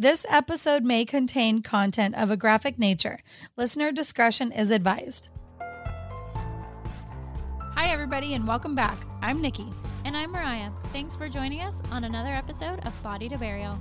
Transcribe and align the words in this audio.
This 0.00 0.24
episode 0.30 0.82
may 0.82 1.04
contain 1.04 1.60
content 1.60 2.14
of 2.14 2.30
a 2.30 2.36
graphic 2.38 2.78
nature. 2.78 3.18
Listener 3.58 3.92
discretion 3.92 4.50
is 4.50 4.70
advised. 4.70 5.28
Hi, 7.58 7.88
everybody, 7.88 8.32
and 8.32 8.48
welcome 8.48 8.74
back. 8.74 8.96
I'm 9.20 9.42
Niki. 9.42 9.70
And 10.06 10.16
I'm 10.16 10.32
Mariya. 10.32 10.72
Thanks 10.94 11.18
for 11.18 11.28
joining 11.28 11.60
us 11.60 11.74
on 11.90 12.04
another 12.04 12.30
episode 12.30 12.80
of 12.86 13.02
Body 13.02 13.28
to 13.28 13.36
Burial. 13.36 13.78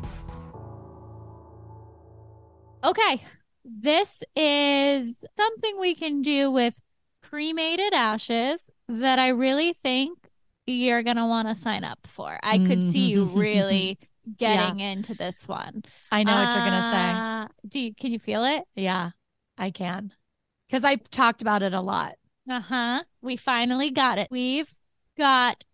Okay, 2.84 3.24
this 3.64 4.10
is 4.36 5.16
something 5.38 5.80
we 5.80 5.96
can 5.96 6.22
do 6.22 6.52
with 6.52 6.82
cremated 7.24 7.94
ashes 7.94 8.60
that 8.90 9.20
I 9.20 9.30
really 9.30 9.72
think 9.72 10.20
you're 10.68 11.02
going 11.02 11.16
to 11.16 11.26
want 11.26 11.48
to 11.48 11.56
sign 11.56 11.86
up 11.86 12.00
for. 12.08 12.38
I 12.44 12.58
could 12.58 12.92
see 12.92 13.10
you 13.10 13.24
really 13.34 13.98
getting 14.38 14.80
yeah. 14.80 14.92
into 14.92 15.14
this 15.14 15.48
one. 15.48 15.84
I 16.12 16.24
know 16.24 16.34
uh, 16.34 16.46
what 16.46 16.56
you're 16.56 16.70
going 16.70 16.82
to 16.82 16.92
say. 16.92 17.10
Uh, 17.12 17.48
do 17.68 17.80
you, 17.80 17.96
can 17.96 18.12
you 18.12 18.20
feel 18.20 18.44
it? 18.46 18.64
Yeah, 18.76 19.12
I 19.58 19.72
can. 19.72 20.14
Cuz 20.72 20.84
I've 20.84 21.10
talked 21.10 21.42
about 21.42 21.64
it 21.64 21.74
a 21.74 21.82
lot. 21.82 22.16
Uh-huh. 22.50 23.04
We 23.22 23.36
finally 23.36 23.92
got 23.92 24.18
it. 24.18 24.28
We've 24.32 24.74
got 25.18 25.66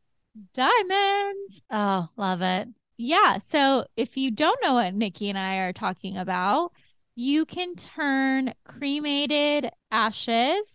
diamonds. 0.53 1.63
Oh, 1.70 2.09
love 2.17 2.41
it. 2.41 2.70
Yeah. 2.97 3.39
So 3.45 3.85
if 3.95 4.17
you 4.17 4.31
don't 4.31 4.61
know 4.61 4.75
what 4.75 4.94
Niki 4.94 5.30
and 5.30 5.38
I 5.38 5.58
are 5.58 5.73
talking 5.73 6.17
about, 6.17 6.72
you 7.16 7.45
can 7.45 7.75
turn 7.75 8.53
cremated 8.66 9.69
ashes 9.91 10.66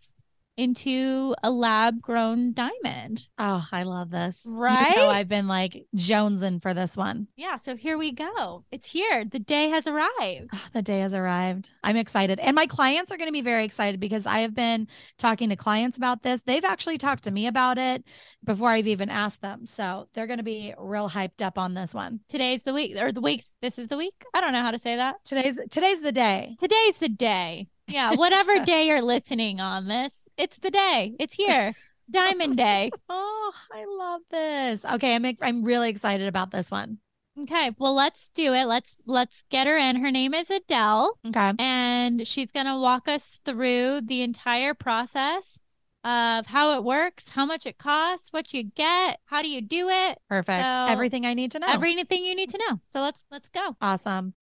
into 0.57 1.35
a 1.43 1.51
lab 1.51 2.01
grown 2.01 2.53
diamond. 2.53 3.29
Oh, 3.39 3.67
I 3.73 3.85
love 3.85 4.11
this. 4.11 4.43
Right. 4.47 4.91
You 4.91 4.97
know, 4.97 5.09
I've 5.09 5.29
been 5.29 5.49
like 5.49 5.87
jonesing 5.97 6.61
for 6.61 6.75
this 6.75 6.97
one. 6.97 7.29
Yeah. 7.37 7.57
So 7.57 7.77
here 7.77 7.97
we 7.97 8.13
go. 8.13 8.65
It's 8.71 8.91
here. 8.91 9.25
The 9.25 9.39
day 9.39 9.69
has 9.71 9.87
arrived. 9.87 10.51
Oh, 10.53 10.67
the 10.73 10.83
day 10.83 11.01
has 11.01 11.15
arrived. 11.15 11.73
I'm 11.83 11.97
excited. 11.97 12.39
And 12.41 12.55
my 12.55 12.67
clients 12.67 13.11
are 13.11 13.17
going 13.17 13.29
to 13.29 13.33
be 13.33 13.41
very 13.41 13.65
excited 13.65 14.01
because 14.01 14.27
I 14.27 14.41
have 14.41 14.55
been 14.55 14.87
talking 15.19 15.49
to 15.49 15.57
clients 15.57 15.97
about 15.97 16.23
this. 16.23 16.43
They've 16.43 16.65
actually 16.65 16.99
talked 16.99 17.25
to 17.25 17.31
me 17.31 17.47
about 17.47 17.79
it 17.79 18.05
before 18.45 18.71
I've 18.71 18.87
even 18.87 19.09
asked 19.09 19.43
them. 19.43 19.67
So 19.67 20.09
they're 20.13 20.27
going 20.27 20.39
to 20.39 20.45
be 20.45 20.75
real 20.79 21.09
hyped 21.09 21.43
up 21.43 21.59
on 21.59 21.75
this 21.75 21.95
one. 21.95 22.21
Today's 22.29 22.63
the 22.65 22.75
week 22.75 22.97
or 22.97 23.13
the 23.13 23.21
weeks. 23.21 23.55
This 23.63 23.79
is 23.79 23.89
the 23.89 23.97
week. 23.97 24.25
I 24.35 24.41
don't 24.41 24.53
know 24.53 24.63
how 24.63 24.71
to 24.71 24.79
say 24.79 24.97
that. 24.97 25.17
Today's 25.25 25.59
today's 25.71 26.03
the 26.03 26.13
day. 26.13 26.57
Today's 26.59 26.99
the 26.99 27.09
day. 27.09 27.69
Yeah, 27.91 28.15
whatever 28.15 28.59
day 28.65 28.87
you're 28.87 29.03
listening 29.03 29.61
on 29.61 29.89
this, 29.89 30.13
it's 30.41 30.59
the 30.59 30.71
day. 30.71 31.15
It's 31.19 31.35
here. 31.35 31.75
Diamond 32.11 32.57
Day. 32.57 32.91
oh, 33.09 33.53
I 33.73 33.85
love 33.85 34.23
this. 34.31 34.85
Okay, 34.85 35.15
I'm 35.15 35.25
I'm 35.41 35.63
really 35.63 35.91
excited 35.91 36.27
about 36.27 36.51
this 36.51 36.71
one. 36.71 36.99
Okay, 37.39 37.71
well 37.79 37.95
let's 37.95 38.31
do 38.31 38.53
it. 38.53 38.65
Let's 38.65 38.97
let's 39.07 39.45
get 39.51 39.67
her 39.67 39.77
in. 39.77 39.97
Her 39.97 40.11
name 40.11 40.35
is 40.35 40.51
Adelle. 40.51 41.11
Okay. 41.27 41.53
And 41.59 42.27
she's 42.27 42.51
going 42.51 42.67
to 42.67 42.79
walk 42.79 43.07
us 43.07 43.41
through 43.45 44.01
the 44.03 44.23
entire 44.23 44.75
process 44.75 45.61
of 46.03 46.47
how 46.47 46.77
it 46.77 46.83
works, 46.83 47.31
how 47.31 47.45
much 47.45 47.67
it 47.67 47.79
costs, 47.79 48.33
what 48.33 48.53
you 48.55 48.65
get, 48.65 49.21
how 49.27 49.43
do 49.43 49.49
you 49.49 49.61
do 49.61 49.89
it? 49.89 50.19
Perfect. 50.29 50.75
So, 50.75 50.87
everything 50.87 51.27
I 51.27 51.35
need 51.35 51.53
to 51.53 51.59
know. 51.59 51.67
Everything 51.69 52.25
you 52.25 52.35
need 52.35 52.51
to 52.51 52.59
know. 52.59 52.81
So 52.93 53.01
let's 53.01 53.21
let's 53.31 53.49
go. 53.51 53.77
Awesome. 53.81 54.35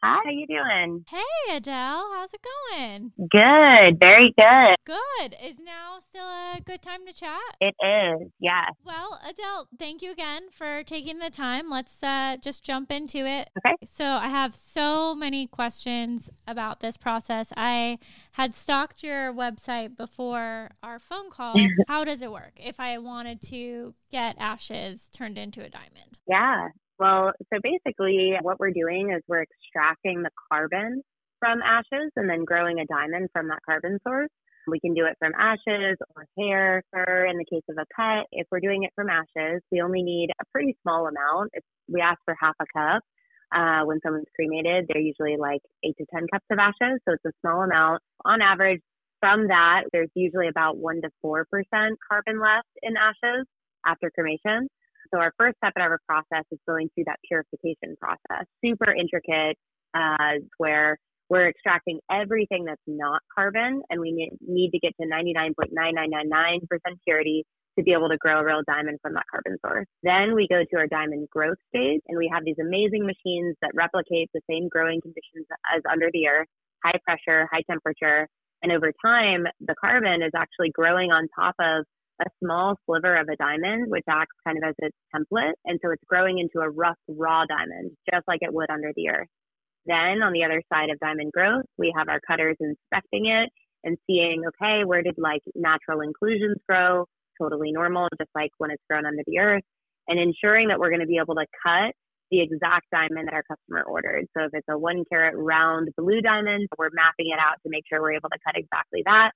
Hi, 0.00 0.20
how 0.24 0.30
you 0.30 0.46
doing? 0.46 1.04
Hey, 1.08 1.56
Adelle. 1.56 2.04
How's 2.14 2.32
it 2.32 2.40
going? 2.70 3.12
Good. 3.18 3.98
Very 3.98 4.32
good. 4.38 4.76
Good. 4.86 5.34
Is 5.42 5.58
now 5.58 5.98
still 5.98 6.24
a 6.24 6.60
good 6.64 6.82
time 6.82 7.04
to 7.04 7.12
chat? 7.12 7.40
It 7.60 7.74
is. 7.82 8.30
Yes. 8.38 8.74
Well, 8.84 9.18
Adelle, 9.28 9.66
thank 9.76 10.00
you 10.00 10.12
again 10.12 10.50
for 10.52 10.84
taking 10.84 11.18
the 11.18 11.30
time. 11.30 11.68
Let's 11.68 12.00
uh, 12.00 12.36
just 12.40 12.62
jump 12.62 12.92
into 12.92 13.26
it. 13.26 13.50
Okay. 13.58 13.74
So 13.92 14.04
I 14.04 14.28
have 14.28 14.54
so 14.54 15.16
many 15.16 15.48
questions 15.48 16.30
about 16.46 16.78
this 16.78 16.96
process. 16.96 17.52
I 17.56 17.98
had 18.32 18.54
stalked 18.54 19.02
your 19.02 19.32
website 19.32 19.96
before 19.96 20.70
our 20.80 21.00
phone 21.00 21.28
call. 21.28 21.56
How 21.88 22.04
does 22.04 22.22
it 22.22 22.30
work 22.30 22.52
if 22.56 22.78
I 22.78 22.98
wanted 22.98 23.42
to 23.48 23.94
get 24.12 24.36
ashes 24.38 25.08
turned 25.12 25.38
into 25.38 25.64
a 25.64 25.68
diamond? 25.68 26.18
Yeah. 26.28 26.68
Well, 26.98 27.32
so 27.52 27.60
basically, 27.62 28.34
what 28.42 28.58
we're 28.58 28.72
doing 28.72 29.12
is 29.12 29.22
we're 29.28 29.42
extracting 29.42 30.22
the 30.22 30.30
carbon 30.50 31.02
from 31.38 31.60
ashes 31.62 32.10
and 32.16 32.28
then 32.28 32.44
growing 32.44 32.80
a 32.80 32.86
diamond 32.86 33.28
from 33.32 33.48
that 33.48 33.60
carbon 33.64 33.98
source. 34.06 34.30
We 34.66 34.80
can 34.80 34.94
do 34.94 35.06
it 35.06 35.16
from 35.18 35.32
ashes 35.38 35.96
or 36.14 36.26
hair, 36.36 36.82
fur 36.92 37.26
in 37.26 37.38
the 37.38 37.44
case 37.44 37.62
of 37.70 37.76
a 37.78 37.86
pet, 37.96 38.26
if 38.32 38.46
we're 38.50 38.60
doing 38.60 38.82
it 38.82 38.92
from 38.94 39.08
ashes, 39.08 39.62
we 39.72 39.80
only 39.80 40.02
need 40.02 40.30
a 40.40 40.44
pretty 40.52 40.76
small 40.82 41.06
amount. 41.06 41.52
We 41.88 42.00
ask 42.00 42.18
for 42.24 42.36
half 42.38 42.54
a 42.60 42.66
cup, 42.76 43.02
uh, 43.54 43.84
when 43.84 44.00
someone's 44.04 44.26
cremated, 44.36 44.86
they're 44.88 45.00
usually 45.02 45.36
like 45.38 45.62
eight 45.84 45.96
to 45.98 46.06
10 46.12 46.26
cups 46.32 46.44
of 46.50 46.58
ashes. 46.58 47.00
So 47.08 47.14
it's 47.14 47.24
a 47.24 47.32
small 47.40 47.62
amount. 47.62 48.02
On 48.24 48.42
average, 48.42 48.80
from 49.20 49.48
that, 49.48 49.84
there's 49.92 50.10
usually 50.14 50.48
about 50.48 50.76
1% 50.76 51.00
to 51.02 51.10
4% 51.24 51.44
carbon 52.08 52.40
left 52.40 52.68
in 52.82 52.94
ashes 52.96 53.46
after 53.86 54.10
cremation. 54.10 54.68
So 55.12 55.20
our 55.20 55.32
first 55.38 55.56
step 55.58 55.72
in 55.76 55.82
our 55.82 55.98
process 56.06 56.44
is 56.50 56.58
going 56.66 56.90
through 56.94 57.04
that 57.06 57.18
purification 57.26 57.96
process. 58.00 58.46
Super 58.64 58.92
intricate, 58.92 59.56
uh, 59.94 60.42
where 60.58 60.98
we're 61.28 61.48
extracting 61.48 62.00
everything 62.10 62.64
that's 62.64 62.80
not 62.86 63.20
carbon, 63.34 63.82
and 63.90 64.00
we 64.00 64.30
need 64.40 64.70
to 64.70 64.78
get 64.78 64.92
to 65.00 65.06
99.9999% 65.06 66.60
purity 67.04 67.44
to 67.78 67.84
be 67.84 67.92
able 67.92 68.08
to 68.08 68.16
grow 68.16 68.40
a 68.40 68.44
real 68.44 68.62
diamond 68.66 68.98
from 69.02 69.14
that 69.14 69.24
carbon 69.30 69.56
source. 69.64 69.86
Then 70.02 70.34
we 70.34 70.48
go 70.48 70.62
to 70.68 70.76
our 70.76 70.86
diamond 70.86 71.28
growth 71.30 71.58
stage, 71.68 72.00
and 72.08 72.18
we 72.18 72.30
have 72.32 72.44
these 72.44 72.58
amazing 72.60 73.06
machines 73.06 73.56
that 73.62 73.70
replicate 73.74 74.30
the 74.34 74.40
same 74.50 74.68
growing 74.68 75.00
conditions 75.00 75.46
as 75.74 75.82
under 75.90 76.08
the 76.12 76.26
earth, 76.28 76.48
high 76.84 76.98
pressure, 77.04 77.48
high 77.52 77.62
temperature. 77.70 78.26
And 78.62 78.72
over 78.72 78.92
time, 79.04 79.44
the 79.60 79.74
carbon 79.80 80.22
is 80.22 80.32
actually 80.34 80.70
growing 80.70 81.12
on 81.12 81.28
top 81.38 81.54
of 81.60 81.84
a 82.20 82.26
small 82.42 82.76
sliver 82.86 83.16
of 83.16 83.28
a 83.28 83.36
diamond, 83.36 83.90
which 83.90 84.04
acts 84.08 84.36
kind 84.46 84.58
of 84.58 84.64
as 84.68 84.74
its 84.78 84.96
template. 85.14 85.52
And 85.64 85.78
so 85.82 85.90
it's 85.90 86.02
growing 86.08 86.38
into 86.38 86.60
a 86.60 86.70
rough, 86.70 86.98
raw 87.08 87.44
diamond, 87.46 87.92
just 88.12 88.26
like 88.26 88.40
it 88.42 88.52
would 88.52 88.70
under 88.70 88.92
the 88.96 89.08
earth. 89.08 89.28
Then 89.86 90.22
on 90.22 90.32
the 90.32 90.44
other 90.44 90.62
side 90.72 90.90
of 90.90 90.98
diamond 91.00 91.32
growth, 91.32 91.64
we 91.78 91.92
have 91.96 92.08
our 92.08 92.20
cutters 92.20 92.56
inspecting 92.60 93.26
it 93.26 93.50
and 93.84 93.96
seeing, 94.06 94.42
okay, 94.46 94.84
where 94.84 95.02
did 95.02 95.14
like 95.16 95.42
natural 95.54 96.00
inclusions 96.00 96.56
grow? 96.68 97.06
Totally 97.40 97.72
normal, 97.72 98.08
just 98.18 98.30
like 98.34 98.50
when 98.58 98.70
it's 98.70 98.82
grown 98.90 99.06
under 99.06 99.22
the 99.26 99.38
earth, 99.38 99.62
and 100.08 100.18
ensuring 100.18 100.68
that 100.68 100.78
we're 100.78 100.90
going 100.90 101.00
to 101.00 101.06
be 101.06 101.20
able 101.22 101.36
to 101.36 101.46
cut 101.62 101.94
the 102.30 102.40
exact 102.40 102.86
diamond 102.92 103.28
that 103.28 103.34
our 103.34 103.44
customer 103.44 103.84
ordered. 103.84 104.26
So 104.36 104.44
if 104.44 104.50
it's 104.52 104.66
a 104.68 104.76
one 104.76 105.04
carat 105.10 105.34
round 105.36 105.88
blue 105.96 106.20
diamond, 106.20 106.68
we're 106.76 106.90
mapping 106.92 107.30
it 107.32 107.38
out 107.38 107.56
to 107.62 107.70
make 107.70 107.84
sure 107.88 108.02
we're 108.02 108.12
able 108.12 108.28
to 108.28 108.38
cut 108.44 108.58
exactly 108.58 109.02
that. 109.06 109.30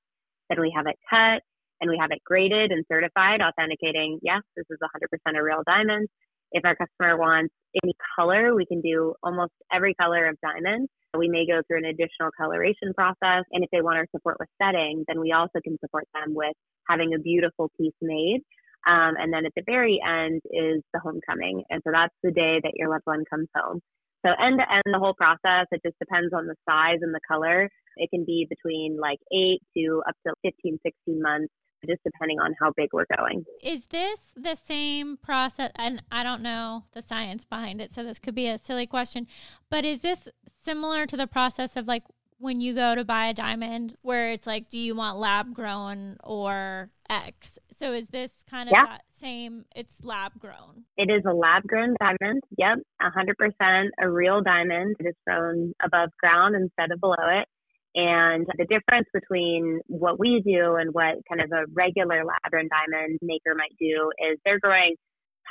Then 0.51 0.61
we 0.61 0.73
have 0.77 0.87
it 0.87 0.97
cut 1.09 1.41
and 1.83 1.91
we 1.91 1.99
have 2.01 2.13
it 2.13 2.23
graded 2.25 2.71
and 2.71 2.85
certified, 2.91 3.41
authenticating, 3.43 4.21
yes, 4.23 4.41
this 4.57 4.65
is 4.71 4.79
100% 4.81 5.37
a 5.37 5.43
real 5.43 5.63
diamond. 5.67 6.09
If 6.53 6.65
our 6.65 6.77
customer 6.77 7.19
wants 7.19 7.53
any 7.83 7.93
color, 8.17 8.55
we 8.55 8.65
can 8.65 8.81
do 8.81 9.15
almost 9.23 9.53
every 9.73 9.95
color 9.95 10.29
of 10.29 10.37
diamond. 10.41 10.89
We 11.19 11.29
may 11.29 11.45
go 11.45 11.61
through 11.67 11.79
an 11.79 11.87
additional 11.87 12.31
coloration 12.39 12.95
process. 12.95 13.45
And 13.51 13.65
if 13.65 13.71
they 13.73 13.83
want 13.83 13.99
our 13.99 14.07
support 14.15 14.37
with 14.39 14.49
setting, 14.63 15.05
then 15.09 15.19
we 15.21 15.33
also 15.33 15.59
can 15.63 15.77
support 15.81 16.05
them 16.15 16.35
with 16.35 16.55
having 16.89 17.15
a 17.15 17.19
beautiful 17.19 17.71
piece 17.77 17.99
made. 18.01 18.43
Um, 18.87 19.15
and 19.19 19.33
then 19.33 19.45
at 19.45 19.53
the 19.57 19.63
very 19.67 20.01
end 20.07 20.41
is 20.51 20.83
the 20.95 21.01
homecoming. 21.01 21.65
And 21.69 21.83
so 21.85 21.91
that's 21.93 22.15
the 22.23 22.31
day 22.31 22.61
that 22.63 22.73
your 22.77 22.91
loved 22.91 23.07
one 23.07 23.25
comes 23.29 23.49
home. 23.57 23.81
So 24.25 24.31
end 24.31 24.61
to 24.61 24.73
end, 24.73 24.87
the 24.87 25.01
whole 25.01 25.15
process, 25.15 25.67
it 25.73 25.83
just 25.85 25.99
depends 25.99 26.33
on 26.33 26.47
the 26.47 26.55
size 26.69 26.99
and 27.03 27.13
the 27.13 27.21
color. 27.27 27.69
It 27.97 28.09
can 28.11 28.25
be 28.25 28.47
between 28.49 28.99
like 29.01 29.19
eight 29.35 29.61
to 29.77 30.03
up 30.09 30.15
to 30.27 30.33
15, 30.45 30.79
16 30.85 31.21
months 31.21 31.53
just 31.87 32.03
depending 32.05 32.39
on 32.41 32.55
how 32.61 32.73
big 32.77 32.91
we're 32.93 33.07
going. 33.17 33.45
Is 33.63 33.87
this 33.87 34.19
the 34.37 34.57
same 34.57 35.17
process? 35.17 35.71
And 35.77 36.03
I 36.11 36.23
don't 36.23 36.43
know 36.43 36.85
the 36.93 37.03
science 37.03 37.45
behind 37.45 37.81
it, 37.81 37.93
so 37.93 38.03
this 38.03 38.19
could 38.19 38.35
be 38.35 38.49
a 38.49 38.59
silly 38.59 38.87
question, 38.87 39.27
but 39.71 39.85
is 39.85 40.01
this 40.01 40.29
similar 40.63 41.07
to 41.07 41.17
the 41.17 41.27
process 41.27 41.77
of 41.77 41.89
like 41.89 42.05
when 42.43 42.61
you 42.61 42.75
go 42.75 42.95
to 42.95 43.05
buy 43.05 43.27
a 43.27 43.35
diamond 43.35 43.95
where 44.03 44.31
it's 44.31 44.47
like, 44.47 44.69
do 44.69 44.79
you 44.79 44.97
want 44.97 45.17
lab 45.17 45.55
grown 45.55 46.17
or 46.25 46.91
X? 47.09 47.59
So 47.79 47.93
is 47.93 48.09
this 48.09 48.31
kind 48.51 48.69
of 48.69 48.73
yeah. 48.73 48.87
that 48.87 49.03
same? 49.17 49.65
It's 49.77 50.03
lab 50.03 50.33
grown. 50.39 50.85
It 50.97 51.11
is 51.11 51.23
a 51.25 51.33
lab 51.33 51.63
grown 51.65 51.95
diamond. 52.01 52.43
Yep, 52.59 52.79
100% 53.01 53.89
a 54.01 54.11
real 54.11 54.43
diamond. 54.43 54.97
It 54.99 55.07
is 55.07 55.15
grown 55.27 55.73
above 55.85 56.11
ground 56.21 56.57
instead 56.57 56.91
of 56.91 57.01
below 57.01 57.15
it. 57.19 57.47
And 57.95 58.47
the 58.57 58.65
difference 58.65 59.09
between 59.13 59.81
what 59.87 60.19
we 60.19 60.43
do 60.45 60.77
and 60.77 60.95
what 60.95 61.17
kind 61.29 61.43
of 61.43 61.53
a 61.53 61.65
regular 61.75 62.25
lab 62.25 62.51
grown 62.51 62.69
diamond 62.69 63.19
maker 63.21 63.55
might 63.55 63.77
do 63.79 64.11
is 64.31 64.39
they're 64.45 64.61
growing 64.61 64.97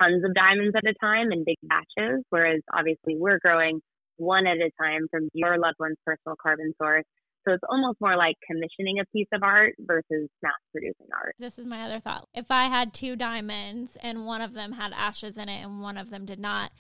tons 0.02 0.24
of 0.26 0.34
diamonds 0.34 0.76
at 0.76 0.90
a 0.90 0.94
time 1.00 1.32
in 1.32 1.44
big 1.46 1.58
batches, 1.62 2.24
whereas 2.30 2.62
obviously 2.74 3.16
we're 3.18 3.40
growing 3.40 3.80
one 4.18 4.48
at 4.48 4.58
a 4.58 4.72
time 4.82 5.08
from 5.12 5.30
your 5.34 5.58
loved 5.60 5.78
one's 5.80 5.98
personal 6.06 6.36
carbon 6.42 6.74
source. 6.82 7.06
So 7.48 7.54
it's 7.54 7.64
almost 7.70 8.00
more 8.00 8.16
like 8.16 8.36
commissioning 8.46 9.00
a 9.00 9.06
piece 9.16 9.28
of 9.34 9.42
art 9.42 9.74
versus 9.80 10.30
mass 10.44 10.54
producing 10.72 11.08
art. 11.12 11.36
This 11.40 11.58
is 11.58 11.66
my 11.66 11.84
other 11.84 12.00
thought. 12.00 12.28
If 12.36 12.52
I 12.52 12.66
had 12.66 12.94
two 12.94 13.16
diamonds 13.16 13.98
and 14.02 14.26
one 14.26 14.42
of 14.42 14.54
them 14.54 14.74
had 14.74 14.94
ashes 14.94 15.38
in 15.38 15.50
it 15.50 15.64
and 15.64 15.82
one 15.82 15.98
of 15.98 16.12
them 16.12 16.26
did 16.26 16.40
not, 16.40 16.72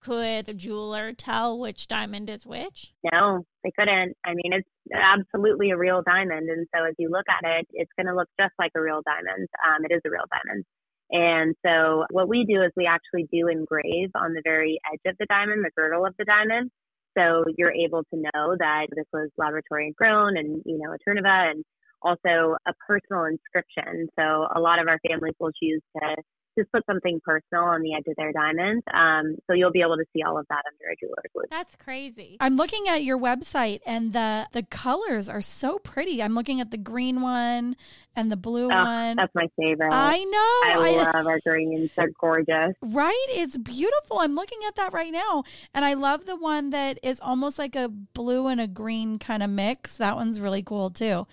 could 0.00 0.46
the 0.46 0.54
jeweler 0.54 1.12
tell 1.12 1.58
which 1.58 1.86
diamond 1.86 2.30
is 2.30 2.46
which? 2.46 2.94
No, 3.12 3.44
they 3.62 3.72
couldn't. 3.78 4.14
I 4.24 4.34
mean, 4.34 4.52
it's 4.52 4.68
absolutely 4.92 5.70
a 5.70 5.76
real 5.76 6.02
diamond. 6.04 6.48
And 6.48 6.66
so 6.74 6.84
as 6.84 6.94
you 6.98 7.08
look 7.10 7.26
at 7.28 7.48
it, 7.58 7.66
it's 7.72 7.90
going 7.96 8.06
to 8.06 8.14
look 8.14 8.28
just 8.40 8.52
like 8.58 8.72
a 8.76 8.80
real 8.80 9.00
diamond. 9.04 9.48
Um, 9.66 9.84
it 9.84 9.94
is 9.94 10.00
a 10.06 10.10
real 10.10 10.26
diamond. 10.30 10.64
And 11.10 11.54
so 11.64 12.04
what 12.10 12.28
we 12.28 12.44
do 12.44 12.62
is 12.62 12.72
we 12.76 12.86
actually 12.86 13.28
do 13.32 13.48
engrave 13.48 14.10
on 14.14 14.32
the 14.32 14.42
very 14.44 14.78
edge 14.92 15.00
of 15.06 15.16
the 15.18 15.26
diamond, 15.26 15.64
the 15.64 15.70
girdle 15.76 16.06
of 16.06 16.14
the 16.18 16.24
diamond. 16.24 16.70
So 17.16 17.44
you're 17.56 17.72
able 17.72 18.02
to 18.12 18.16
know 18.16 18.56
that 18.58 18.86
this 18.96 19.06
was 19.12 19.30
laboratory 19.38 19.94
grown 19.96 20.36
and, 20.36 20.62
you 20.64 20.78
know, 20.78 20.90
Eterneva 20.90 21.52
and 21.52 21.64
also 22.02 22.56
a 22.66 22.72
personal 22.86 23.24
inscription. 23.24 24.08
So 24.18 24.46
a 24.54 24.60
lot 24.60 24.80
of 24.80 24.88
our 24.88 24.98
families 25.08 25.34
will 25.38 25.52
choose 25.52 25.80
to 25.96 26.16
just 26.58 26.70
put 26.72 26.84
something 26.86 27.20
personal 27.24 27.64
on 27.64 27.82
the 27.82 27.94
edge 27.94 28.04
of 28.06 28.14
their 28.16 28.32
diamond. 28.32 28.82
Um, 28.92 29.36
so 29.46 29.54
you'll 29.54 29.72
be 29.72 29.80
able 29.80 29.96
to 29.96 30.04
see 30.12 30.22
all 30.22 30.38
of 30.38 30.46
that 30.48 30.62
under 30.66 30.92
a 30.92 30.96
jeweler's 30.96 31.30
loupe. 31.34 31.50
That's 31.50 31.76
crazy. 31.76 32.36
I'm 32.40 32.56
looking 32.56 32.88
at 32.88 33.02
your 33.02 33.18
website 33.18 33.80
and 33.86 34.12
the 34.12 34.46
the 34.52 34.62
colors 34.62 35.28
are 35.28 35.42
so 35.42 35.78
pretty. 35.78 36.22
I'm 36.22 36.34
looking 36.34 36.60
at 36.60 36.70
the 36.70 36.76
green 36.76 37.20
one 37.20 37.76
and 38.16 38.30
the 38.30 38.36
blue 38.36 38.66
oh, 38.66 38.84
one. 38.84 39.16
That's 39.16 39.34
my 39.34 39.48
favorite. 39.58 39.92
I 39.92 40.18
know. 40.24 40.82
I, 40.82 41.00
I 41.00 41.12
love 41.12 41.26
our 41.26 41.40
greens. 41.46 41.90
They're 41.96 42.10
gorgeous. 42.20 42.74
Right? 42.80 43.26
It's 43.30 43.58
beautiful. 43.58 44.18
I'm 44.20 44.34
looking 44.34 44.58
at 44.66 44.76
that 44.76 44.92
right 44.92 45.12
now. 45.12 45.44
And 45.74 45.84
I 45.84 45.94
love 45.94 46.26
the 46.26 46.36
one 46.36 46.70
that 46.70 46.98
is 47.02 47.20
almost 47.20 47.58
like 47.58 47.76
a 47.76 47.88
blue 47.88 48.46
and 48.46 48.60
a 48.60 48.66
green 48.66 49.18
kind 49.18 49.42
of 49.42 49.50
mix. 49.50 49.96
That 49.96 50.16
one's 50.16 50.40
really 50.40 50.62
cool 50.62 50.90
too. 50.90 51.26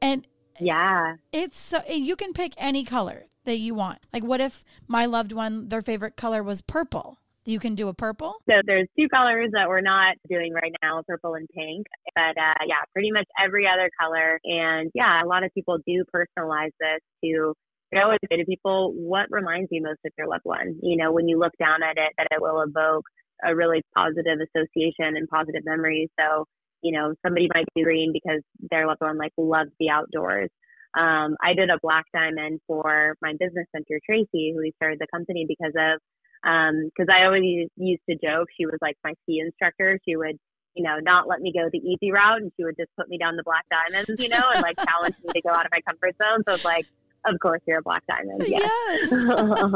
And 0.00 0.26
yeah. 0.60 1.16
It's 1.32 1.58
so 1.58 1.80
you 1.88 2.16
can 2.16 2.32
pick 2.32 2.52
any 2.56 2.84
color 2.84 3.26
that 3.48 3.58
you 3.58 3.74
want. 3.74 3.98
Like 4.12 4.24
what 4.24 4.40
if 4.40 4.64
my 4.86 5.06
loved 5.06 5.32
one 5.32 5.68
their 5.68 5.82
favorite 5.82 6.16
color 6.16 6.42
was 6.42 6.60
purple? 6.60 7.18
You 7.44 7.58
can 7.58 7.74
do 7.74 7.88
a 7.88 7.94
purple. 7.94 8.36
So 8.48 8.56
there's 8.66 8.86
two 8.98 9.08
colors 9.08 9.50
that 9.54 9.68
we're 9.68 9.80
not 9.80 10.16
doing 10.28 10.52
right 10.52 10.72
now, 10.82 11.02
purple 11.08 11.34
and 11.34 11.48
pink. 11.48 11.86
But 12.14 12.36
uh, 12.36 12.60
yeah, 12.66 12.84
pretty 12.92 13.10
much 13.10 13.24
every 13.42 13.66
other 13.66 13.90
color. 13.98 14.38
And 14.44 14.90
yeah, 14.94 15.24
a 15.24 15.26
lot 15.26 15.44
of 15.44 15.50
people 15.54 15.78
do 15.86 16.04
personalize 16.14 16.72
this 16.78 17.00
to 17.24 17.54
I 17.94 18.02
always 18.02 18.18
say 18.28 18.36
to 18.36 18.44
people, 18.44 18.92
what 18.92 19.26
reminds 19.30 19.68
you 19.70 19.82
most 19.82 20.00
of 20.04 20.12
your 20.18 20.28
loved 20.28 20.44
one? 20.44 20.78
You 20.82 20.98
know, 20.98 21.10
when 21.10 21.26
you 21.26 21.38
look 21.38 21.54
down 21.58 21.82
at 21.82 21.96
it, 21.96 22.12
that 22.18 22.28
it 22.30 22.42
will 22.42 22.60
evoke 22.60 23.04
a 23.42 23.56
really 23.56 23.80
positive 23.96 24.40
association 24.44 25.16
and 25.16 25.26
positive 25.26 25.62
memories. 25.64 26.10
So 26.20 26.44
you 26.82 26.92
know, 26.92 27.14
somebody 27.24 27.48
might 27.52 27.66
be 27.74 27.82
green 27.82 28.12
because 28.12 28.42
their 28.70 28.86
loved 28.86 29.00
one 29.00 29.18
like 29.18 29.32
loves 29.36 29.70
the 29.78 29.90
outdoors. 29.90 30.50
Um, 30.96 31.36
I 31.42 31.54
did 31.54 31.70
a 31.70 31.78
black 31.82 32.04
diamond 32.12 32.60
for 32.66 33.14
my 33.20 33.32
business 33.38 33.66
center, 33.74 34.00
Tracy, 34.04 34.52
who 34.54 34.60
we 34.60 34.72
started 34.76 34.98
the 34.98 35.06
company 35.12 35.44
because 35.46 35.74
of, 35.76 36.00
because 36.42 37.08
um, 37.08 37.14
I 37.14 37.24
always 37.24 37.68
used 37.76 38.02
to 38.08 38.16
joke 38.16 38.48
she 38.56 38.66
was 38.66 38.78
like 38.80 38.96
my 39.04 39.12
ski 39.22 39.40
instructor. 39.40 39.98
She 40.08 40.16
would, 40.16 40.38
you 40.74 40.84
know, 40.84 40.98
not 41.02 41.28
let 41.28 41.40
me 41.40 41.52
go 41.52 41.68
the 41.72 41.78
easy 41.78 42.12
route, 42.12 42.40
and 42.40 42.52
she 42.56 42.64
would 42.64 42.76
just 42.78 42.90
put 42.96 43.08
me 43.08 43.18
down 43.18 43.36
the 43.36 43.42
black 43.42 43.64
diamonds, 43.70 44.20
you 44.20 44.28
know, 44.28 44.42
and 44.54 44.62
like 44.62 44.76
challenge 44.88 45.16
me 45.24 45.32
to 45.34 45.42
go 45.42 45.50
out 45.50 45.66
of 45.66 45.72
my 45.72 45.80
comfort 45.86 46.14
zone. 46.22 46.42
So 46.46 46.54
it's 46.54 46.64
like, 46.64 46.86
of 47.26 47.38
course 47.40 47.60
you're 47.66 47.78
a 47.78 47.82
black 47.82 48.04
diamond. 48.06 48.44
Yes. 48.46 49.08
yes. 49.10 49.74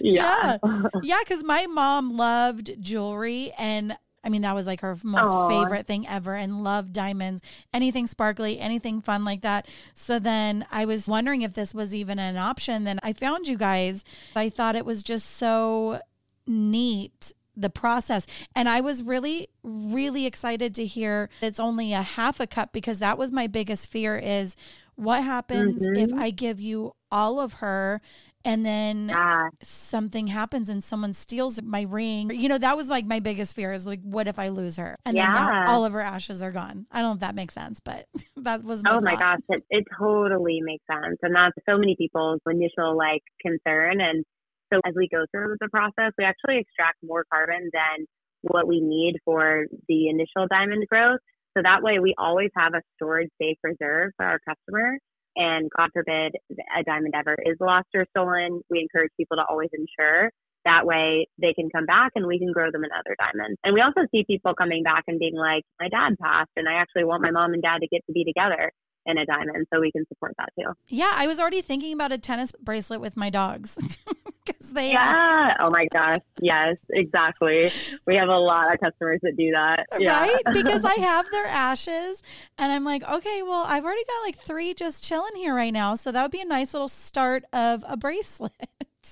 yeah. 0.00 0.58
Yeah. 1.02 1.18
Because 1.20 1.44
my 1.44 1.66
mom 1.66 2.16
loved 2.16 2.80
jewelry 2.80 3.52
and 3.58 3.96
I 4.22 4.28
mean, 4.28 4.42
that 4.42 4.54
was 4.54 4.66
like 4.66 4.80
her 4.80 4.96
most 5.02 5.28
Aww. 5.28 5.48
favorite 5.48 5.86
thing 5.86 6.06
ever 6.06 6.34
and 6.34 6.62
loved 6.62 6.92
diamonds, 6.92 7.40
anything 7.72 8.06
sparkly, 8.06 8.58
anything 8.58 9.00
fun 9.00 9.24
like 9.24 9.40
that. 9.42 9.66
So 9.94 10.18
then 10.18 10.66
I 10.70 10.84
was 10.84 11.08
wondering 11.08 11.42
if 11.42 11.54
this 11.54 11.74
was 11.74 11.94
even 11.94 12.18
an 12.18 12.36
option. 12.36 12.84
Then 12.84 12.98
I 13.02 13.12
found 13.12 13.48
you 13.48 13.56
guys. 13.56 14.04
I 14.36 14.50
thought 14.50 14.76
it 14.76 14.84
was 14.84 15.02
just 15.02 15.30
so 15.30 16.00
neat 16.46 17.32
the 17.56 17.70
process. 17.70 18.26
And 18.54 18.68
I 18.68 18.80
was 18.80 19.02
really, 19.02 19.48
really 19.62 20.26
excited 20.26 20.74
to 20.76 20.86
hear 20.86 21.28
it's 21.40 21.60
only 21.60 21.92
a 21.92 22.02
half 22.02 22.40
a 22.40 22.46
cup 22.46 22.72
because 22.72 22.98
that 22.98 23.18
was 23.18 23.32
my 23.32 23.46
biggest 23.46 23.88
fear 23.88 24.16
is 24.16 24.56
what 24.96 25.24
happens 25.24 25.82
mm-hmm. 25.82 25.96
if 25.96 26.12
I 26.12 26.30
give 26.30 26.60
you 26.60 26.94
all 27.10 27.40
of 27.40 27.54
her 27.54 28.00
and 28.44 28.64
then 28.64 29.08
yeah. 29.08 29.48
something 29.60 30.26
happens 30.26 30.68
and 30.68 30.82
someone 30.82 31.12
steals 31.12 31.60
my 31.62 31.82
ring. 31.82 32.30
You 32.30 32.48
know, 32.48 32.58
that 32.58 32.76
was 32.76 32.88
like 32.88 33.04
my 33.04 33.20
biggest 33.20 33.54
fear 33.54 33.72
is 33.72 33.86
like, 33.86 34.00
what 34.02 34.26
if 34.28 34.38
I 34.38 34.48
lose 34.48 34.76
her? 34.76 34.96
And 35.04 35.16
yeah. 35.16 35.26
then 35.26 35.34
now 35.34 35.72
all 35.72 35.84
of 35.84 35.92
her 35.92 36.00
ashes 36.00 36.42
are 36.42 36.50
gone. 36.50 36.86
I 36.90 37.00
don't 37.00 37.10
know 37.10 37.14
if 37.14 37.20
that 37.20 37.34
makes 37.34 37.54
sense, 37.54 37.80
but 37.80 38.06
that 38.36 38.64
was 38.64 38.82
my 38.82 38.92
Oh 38.92 39.00
my 39.00 39.16
gosh, 39.16 39.40
it, 39.48 39.62
it 39.70 39.84
totally 39.98 40.60
makes 40.62 40.84
sense. 40.90 41.18
And 41.22 41.34
that's 41.34 41.56
so 41.68 41.76
many 41.76 41.96
people's 41.96 42.40
initial 42.46 42.96
like 42.96 43.22
concern. 43.42 44.00
And 44.00 44.24
so 44.72 44.80
as 44.86 44.94
we 44.96 45.08
go 45.08 45.24
through 45.32 45.56
the 45.60 45.68
process, 45.68 46.12
we 46.16 46.24
actually 46.24 46.58
extract 46.58 46.98
more 47.02 47.24
carbon 47.32 47.70
than 47.72 48.06
what 48.42 48.66
we 48.66 48.80
need 48.80 49.16
for 49.24 49.66
the 49.88 50.08
initial 50.08 50.46
diamond 50.48 50.86
growth. 50.88 51.20
So 51.56 51.62
that 51.62 51.82
way 51.82 51.98
we 51.98 52.14
always 52.16 52.50
have 52.56 52.72
a 52.74 52.80
storage 52.96 53.30
safe 53.40 53.58
reserve 53.62 54.12
for 54.16 54.24
our 54.24 54.38
customer 54.48 54.98
and 55.36 55.70
God 55.76 55.90
forbid 55.92 56.34
a 56.50 56.84
diamond 56.84 57.14
ever 57.14 57.36
is 57.44 57.56
lost 57.60 57.88
or 57.94 58.06
stolen, 58.10 58.62
we 58.70 58.80
encourage 58.80 59.10
people 59.16 59.36
to 59.36 59.44
always 59.48 59.70
insure. 59.72 60.30
That 60.66 60.84
way 60.84 61.26
they 61.40 61.54
can 61.54 61.70
come 61.74 61.86
back 61.86 62.12
and 62.14 62.26
we 62.26 62.38
can 62.38 62.52
grow 62.52 62.70
them 62.70 62.84
another 62.84 63.16
diamond. 63.18 63.56
And 63.64 63.72
we 63.72 63.80
also 63.80 64.06
see 64.10 64.24
people 64.26 64.54
coming 64.54 64.82
back 64.82 65.04
and 65.06 65.18
being 65.18 65.34
like, 65.34 65.64
my 65.80 65.88
dad 65.88 66.18
passed 66.20 66.50
and 66.56 66.68
I 66.68 66.74
actually 66.74 67.04
want 67.04 67.22
my 67.22 67.30
mom 67.30 67.54
and 67.54 67.62
dad 67.62 67.78
to 67.80 67.88
get 67.88 68.04
to 68.06 68.12
be 68.12 68.24
together 68.24 68.70
in 69.06 69.16
a 69.16 69.24
diamond 69.24 69.66
so 69.72 69.80
we 69.80 69.90
can 69.90 70.04
support 70.08 70.34
that 70.38 70.50
too. 70.58 70.70
Yeah, 70.88 71.12
I 71.14 71.26
was 71.26 71.40
already 71.40 71.62
thinking 71.62 71.92
about 71.92 72.12
a 72.12 72.18
tennis 72.18 72.52
bracelet 72.60 73.00
with 73.00 73.16
my 73.16 73.30
dogs 73.30 73.78
because 74.46 74.72
they 74.72 74.92
Yeah, 74.92 75.56
oh 75.60 75.70
my 75.70 75.86
gosh. 75.92 76.20
Yes, 76.40 76.76
exactly. 76.90 77.70
We 78.06 78.16
have 78.16 78.28
a 78.28 78.38
lot 78.38 78.72
of 78.72 78.80
customers 78.80 79.20
that 79.22 79.36
do 79.36 79.50
that. 79.52 79.86
Yeah. 79.98 80.20
Right? 80.20 80.42
Because 80.52 80.84
I 80.84 80.94
have 80.94 81.30
their 81.30 81.46
ashes 81.46 82.22
and 82.58 82.72
I'm 82.72 82.84
like, 82.84 83.02
okay, 83.02 83.42
well, 83.42 83.64
I've 83.66 83.84
already 83.84 84.04
got 84.04 84.26
like 84.26 84.36
3 84.36 84.74
just 84.74 85.04
chilling 85.04 85.36
here 85.36 85.54
right 85.54 85.72
now, 85.72 85.94
so 85.94 86.12
that 86.12 86.22
would 86.22 86.30
be 86.30 86.40
a 86.40 86.46
nice 86.46 86.74
little 86.74 86.88
start 86.88 87.44
of 87.52 87.84
a 87.88 87.96
bracelet. 87.96 88.52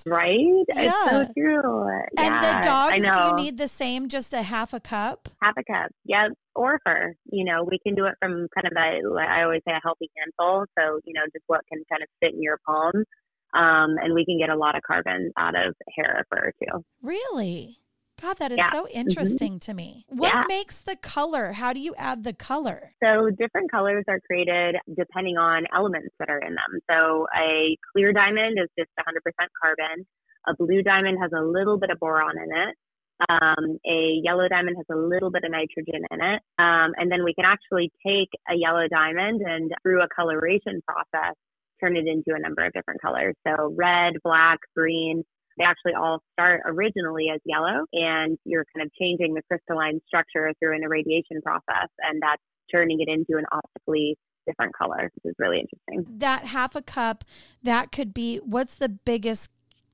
Right? 0.06 0.64
Yeah. 0.68 0.92
It's 0.92 1.10
so 1.10 1.26
true. 1.36 1.88
And 2.18 2.34
the 2.44 2.60
dogs, 2.62 3.02
do 3.02 3.08
you 3.08 3.36
need 3.36 3.58
the 3.58 3.66
same, 3.66 4.08
just 4.08 4.32
a 4.32 4.42
half 4.42 4.72
a 4.72 4.80
cup? 4.80 5.28
Half 5.42 5.54
a 5.58 5.64
cup. 5.64 5.90
Yep. 6.04 6.32
Or 6.54 6.78
for, 6.84 7.14
you 7.32 7.44
know, 7.44 7.64
we 7.64 7.78
can 7.80 7.94
do 7.94 8.04
it 8.04 8.14
from 8.20 8.48
kind 8.54 8.66
of 8.66 8.72
a, 8.76 9.20
I 9.20 9.42
always 9.42 9.62
say 9.66 9.72
a 9.72 9.80
healthy 9.82 10.10
handful. 10.16 10.66
So, 10.78 11.00
you 11.04 11.14
know, 11.14 11.22
just 11.32 11.44
what 11.46 11.62
can 11.72 11.82
kind 11.90 12.02
of 12.02 12.08
fit 12.20 12.34
in 12.34 12.42
your 12.42 12.58
palm. 12.64 13.04
Um, 13.54 13.96
and 14.02 14.14
we 14.14 14.24
can 14.24 14.38
get 14.38 14.50
a 14.50 14.56
lot 14.56 14.76
of 14.76 14.82
carbon 14.82 15.32
out 15.38 15.54
of 15.54 15.74
hair 15.96 16.24
or 16.30 16.36
fur 16.36 16.52
too. 16.62 16.84
Really? 17.02 17.78
God, 18.20 18.38
that 18.38 18.52
is 18.52 18.58
yeah. 18.58 18.72
so 18.72 18.84
mm-hmm. 18.84 18.98
interesting 18.98 19.52
mm-hmm. 19.52 19.70
to 19.70 19.74
me. 19.74 20.04
What 20.08 20.34
yeah. 20.34 20.44
makes 20.48 20.80
the 20.80 20.96
color? 20.96 21.52
How 21.52 21.72
do 21.72 21.80
you 21.80 21.94
add 21.96 22.24
the 22.24 22.32
color? 22.32 22.92
So, 23.02 23.30
different 23.30 23.70
colors 23.70 24.04
are 24.08 24.20
created 24.26 24.76
depending 24.96 25.38
on 25.38 25.64
elements 25.74 26.14
that 26.18 26.28
are 26.28 26.40
in 26.40 26.54
them. 26.54 26.80
So, 26.90 27.26
a 27.36 27.76
clear 27.92 28.12
diamond 28.12 28.58
is 28.58 28.68
just 28.78 28.90
100% 28.98 29.14
carbon. 29.62 30.06
A 30.48 30.54
blue 30.56 30.82
diamond 30.82 31.18
has 31.22 31.30
a 31.32 31.42
little 31.42 31.78
bit 31.78 31.90
of 31.90 31.98
boron 32.00 32.34
in 32.36 32.50
it. 32.50 32.74
Um, 33.28 33.78
a 33.84 34.20
yellow 34.22 34.48
diamond 34.48 34.76
has 34.76 34.86
a 34.90 34.98
little 34.98 35.30
bit 35.30 35.42
of 35.44 35.50
nitrogen 35.50 36.06
in 36.10 36.20
it. 36.22 36.40
Um, 36.58 36.94
and 36.96 37.10
then 37.10 37.24
we 37.24 37.34
can 37.34 37.44
actually 37.44 37.90
take 38.06 38.30
a 38.48 38.54
yellow 38.54 38.86
diamond 38.88 39.42
and 39.44 39.72
through 39.82 40.02
a 40.02 40.08
coloration 40.14 40.80
process, 40.86 41.34
turn 41.80 41.96
it 41.96 42.06
into 42.06 42.34
a 42.34 42.38
number 42.38 42.64
of 42.64 42.72
different 42.72 43.00
colors. 43.00 43.34
So 43.46 43.74
red, 43.76 44.14
black, 44.22 44.58
green, 44.76 45.24
they 45.58 45.64
actually 45.64 45.94
all 45.94 46.22
start 46.32 46.62
originally 46.66 47.26
as 47.34 47.40
yellow, 47.44 47.84
and 47.92 48.38
you're 48.44 48.64
kind 48.74 48.86
of 48.86 48.92
changing 48.98 49.34
the 49.34 49.42
crystalline 49.48 50.00
structure 50.06 50.52
through 50.60 50.76
an 50.76 50.84
irradiation 50.84 51.42
process, 51.42 51.88
and 52.00 52.22
that's 52.22 52.42
turning 52.72 53.00
it 53.00 53.08
into 53.08 53.38
an 53.38 53.44
optically 53.50 54.16
different 54.46 54.74
color, 54.76 55.10
which 55.14 55.32
is 55.32 55.34
really 55.38 55.60
interesting. 55.60 56.18
That 56.18 56.44
half 56.46 56.76
a 56.76 56.82
cup, 56.82 57.24
that 57.62 57.92
could 57.92 58.14
be 58.14 58.38
what's 58.38 58.76
the 58.76 58.88
biggest 58.88 59.50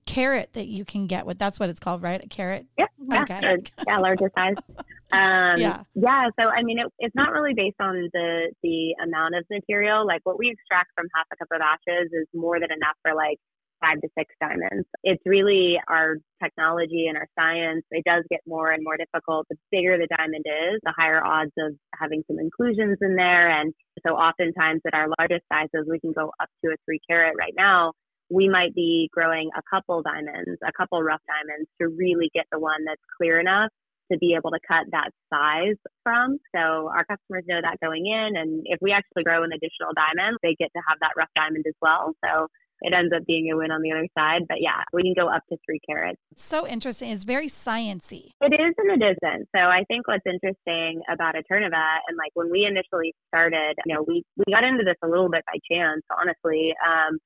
carat 0.07 0.53
that 0.53 0.67
you 0.67 0.85
can 0.85 1.07
get 1.07 1.25
with 1.25 1.39
that's 1.39 1.59
what 1.59 1.71
it's 1.71 1.81
called 1.81 2.03
right 2.03 2.23
a 2.23 2.29
carat 2.29 2.67
yeah 2.77 2.85
okay. 3.23 3.57
yeah 3.87 3.97
larger 3.97 4.31
size 4.37 4.55
um 5.15 5.61
yeah 5.61 5.83
yeah 5.95 6.29
so 6.39 6.49
i 6.49 6.63
mean 6.63 6.79
it, 6.79 6.87
it's 6.99 7.15
not 7.15 7.33
really 7.33 7.55
based 7.55 7.81
on 7.81 8.09
the 8.13 8.53
the 8.63 8.95
amount 9.03 9.35
of 9.35 9.45
material 9.51 10.07
like 10.07 10.21
what 10.25 10.39
we 10.39 10.51
extract 10.51 10.91
from 10.97 11.07
half 11.15 11.27
a 11.33 11.37
cup 11.37 11.49
of 11.53 11.61
ashes 11.61 12.11
is 12.13 12.27
more 12.35 12.59
than 12.61 12.71
enough 12.73 12.97
for 13.03 13.15
like 13.15 13.39
five 13.85 14.01
to 14.01 14.09
six 14.17 14.35
diamonds. 14.41 14.87
It's 15.03 15.23
really 15.27 15.77
our 15.89 16.17
technology 16.43 17.07
and 17.09 17.17
our 17.17 17.29
science. 17.39 17.85
It 17.91 18.05
does 18.05 18.25
get 18.31 18.41
more 18.47 18.71
and 18.71 18.83
more 18.83 18.97
difficult. 18.97 19.47
The 19.51 19.57
bigger 19.71 19.99
the 19.99 20.09
diamond 20.17 20.45
is, 20.47 20.81
the 20.85 20.95
higher 20.97 21.25
odds 21.25 21.53
of 21.59 21.75
having 21.99 22.23
some 22.27 22.39
inclusions 22.39 22.99
in 23.01 23.17
there. 23.17 23.51
And 23.51 23.75
so 24.07 24.15
oftentimes 24.15 24.81
at 24.87 24.95
our 24.95 25.09
largest 25.19 25.45
sizes, 25.53 25.87
we 25.89 26.01
can 26.01 26.13
go 26.13 26.31
up 26.41 26.49
to 26.65 26.71
a 26.71 26.77
three 26.85 27.01
carat 27.09 27.35
right 27.39 27.55
now. 27.57 27.93
We 28.31 28.49
might 28.49 28.75
be 28.75 29.11
growing 29.13 29.51
a 29.57 29.63
couple 29.69 30.03
diamonds, 30.03 30.59
a 30.67 30.73
couple 30.73 31.03
rough 31.03 31.21
diamonds 31.29 31.69
to 31.81 31.89
really 31.89 32.31
get 32.35 32.47
the 32.51 32.59
one 32.59 32.85
that's 32.87 33.03
clear 33.19 33.39
enough 33.39 33.71
to 34.13 34.19
be 34.19 34.35
able 34.37 34.51
to 34.51 34.61
cut 34.67 34.87
that 34.93 35.11
size 35.33 35.79
from. 36.03 36.39
So 36.55 36.91
our 36.91 37.05
customers 37.05 37.45
know 37.47 37.61
that 37.63 37.81
going 37.81 38.07
in. 38.07 38.37
And 38.37 38.63
if 38.65 38.79
we 38.81 38.93
actually 38.93 39.25
grow 39.25 39.43
an 39.43 39.51
additional 39.53 39.93
diamond, 39.97 40.39
they 40.43 40.57
get 40.59 40.71
to 40.77 40.83
have 40.89 40.99
that 41.01 41.13
rough 41.17 41.31
diamond 41.35 41.65
as 41.67 41.75
well. 41.81 42.13
So 42.25 42.49
it 42.81 42.93
ends 42.93 43.13
up 43.17 43.25
being 43.27 43.51
a 43.51 43.57
win 43.57 43.71
on 43.71 43.81
the 43.81 43.93
other 43.93 44.07
side. 44.17 44.43
But 44.49 44.59
yeah, 44.61 44.85
we 44.93 45.03
can 45.03 45.15
go 45.17 45.29
up 45.29 45.43
to 45.49 45.57
three 45.65 45.81
carats. 45.89 46.19
So 46.37 46.67
interesting. 46.67 47.11
It's 47.11 47.25
very 47.25 47.49
sciency. 47.49 48.31
It 48.41 48.53
is 48.53 48.75
and 48.77 48.91
it 48.91 49.17
isn't. 49.17 49.49
So 49.55 49.61
I 49.61 49.85
think 49.89 50.07
what's 50.07 50.27
interesting 50.27 51.01
about 51.09 51.35
Eterneva 51.35 52.05
and 52.09 52.17
like 52.19 52.33
when 52.35 52.51
we 52.51 52.67
initially 52.67 53.15
started, 53.29 53.77
you 53.87 53.95
know, 53.95 54.05
we, 54.07 54.23
we 54.37 54.53
got 54.53 54.65
into 54.65 54.85
this 54.85 54.97
a 55.03 55.09
little 55.09 55.31
bit 55.31 55.45
by 55.47 55.59
chance, 55.71 56.03
honestly. 56.11 56.75
Um, 56.85 57.19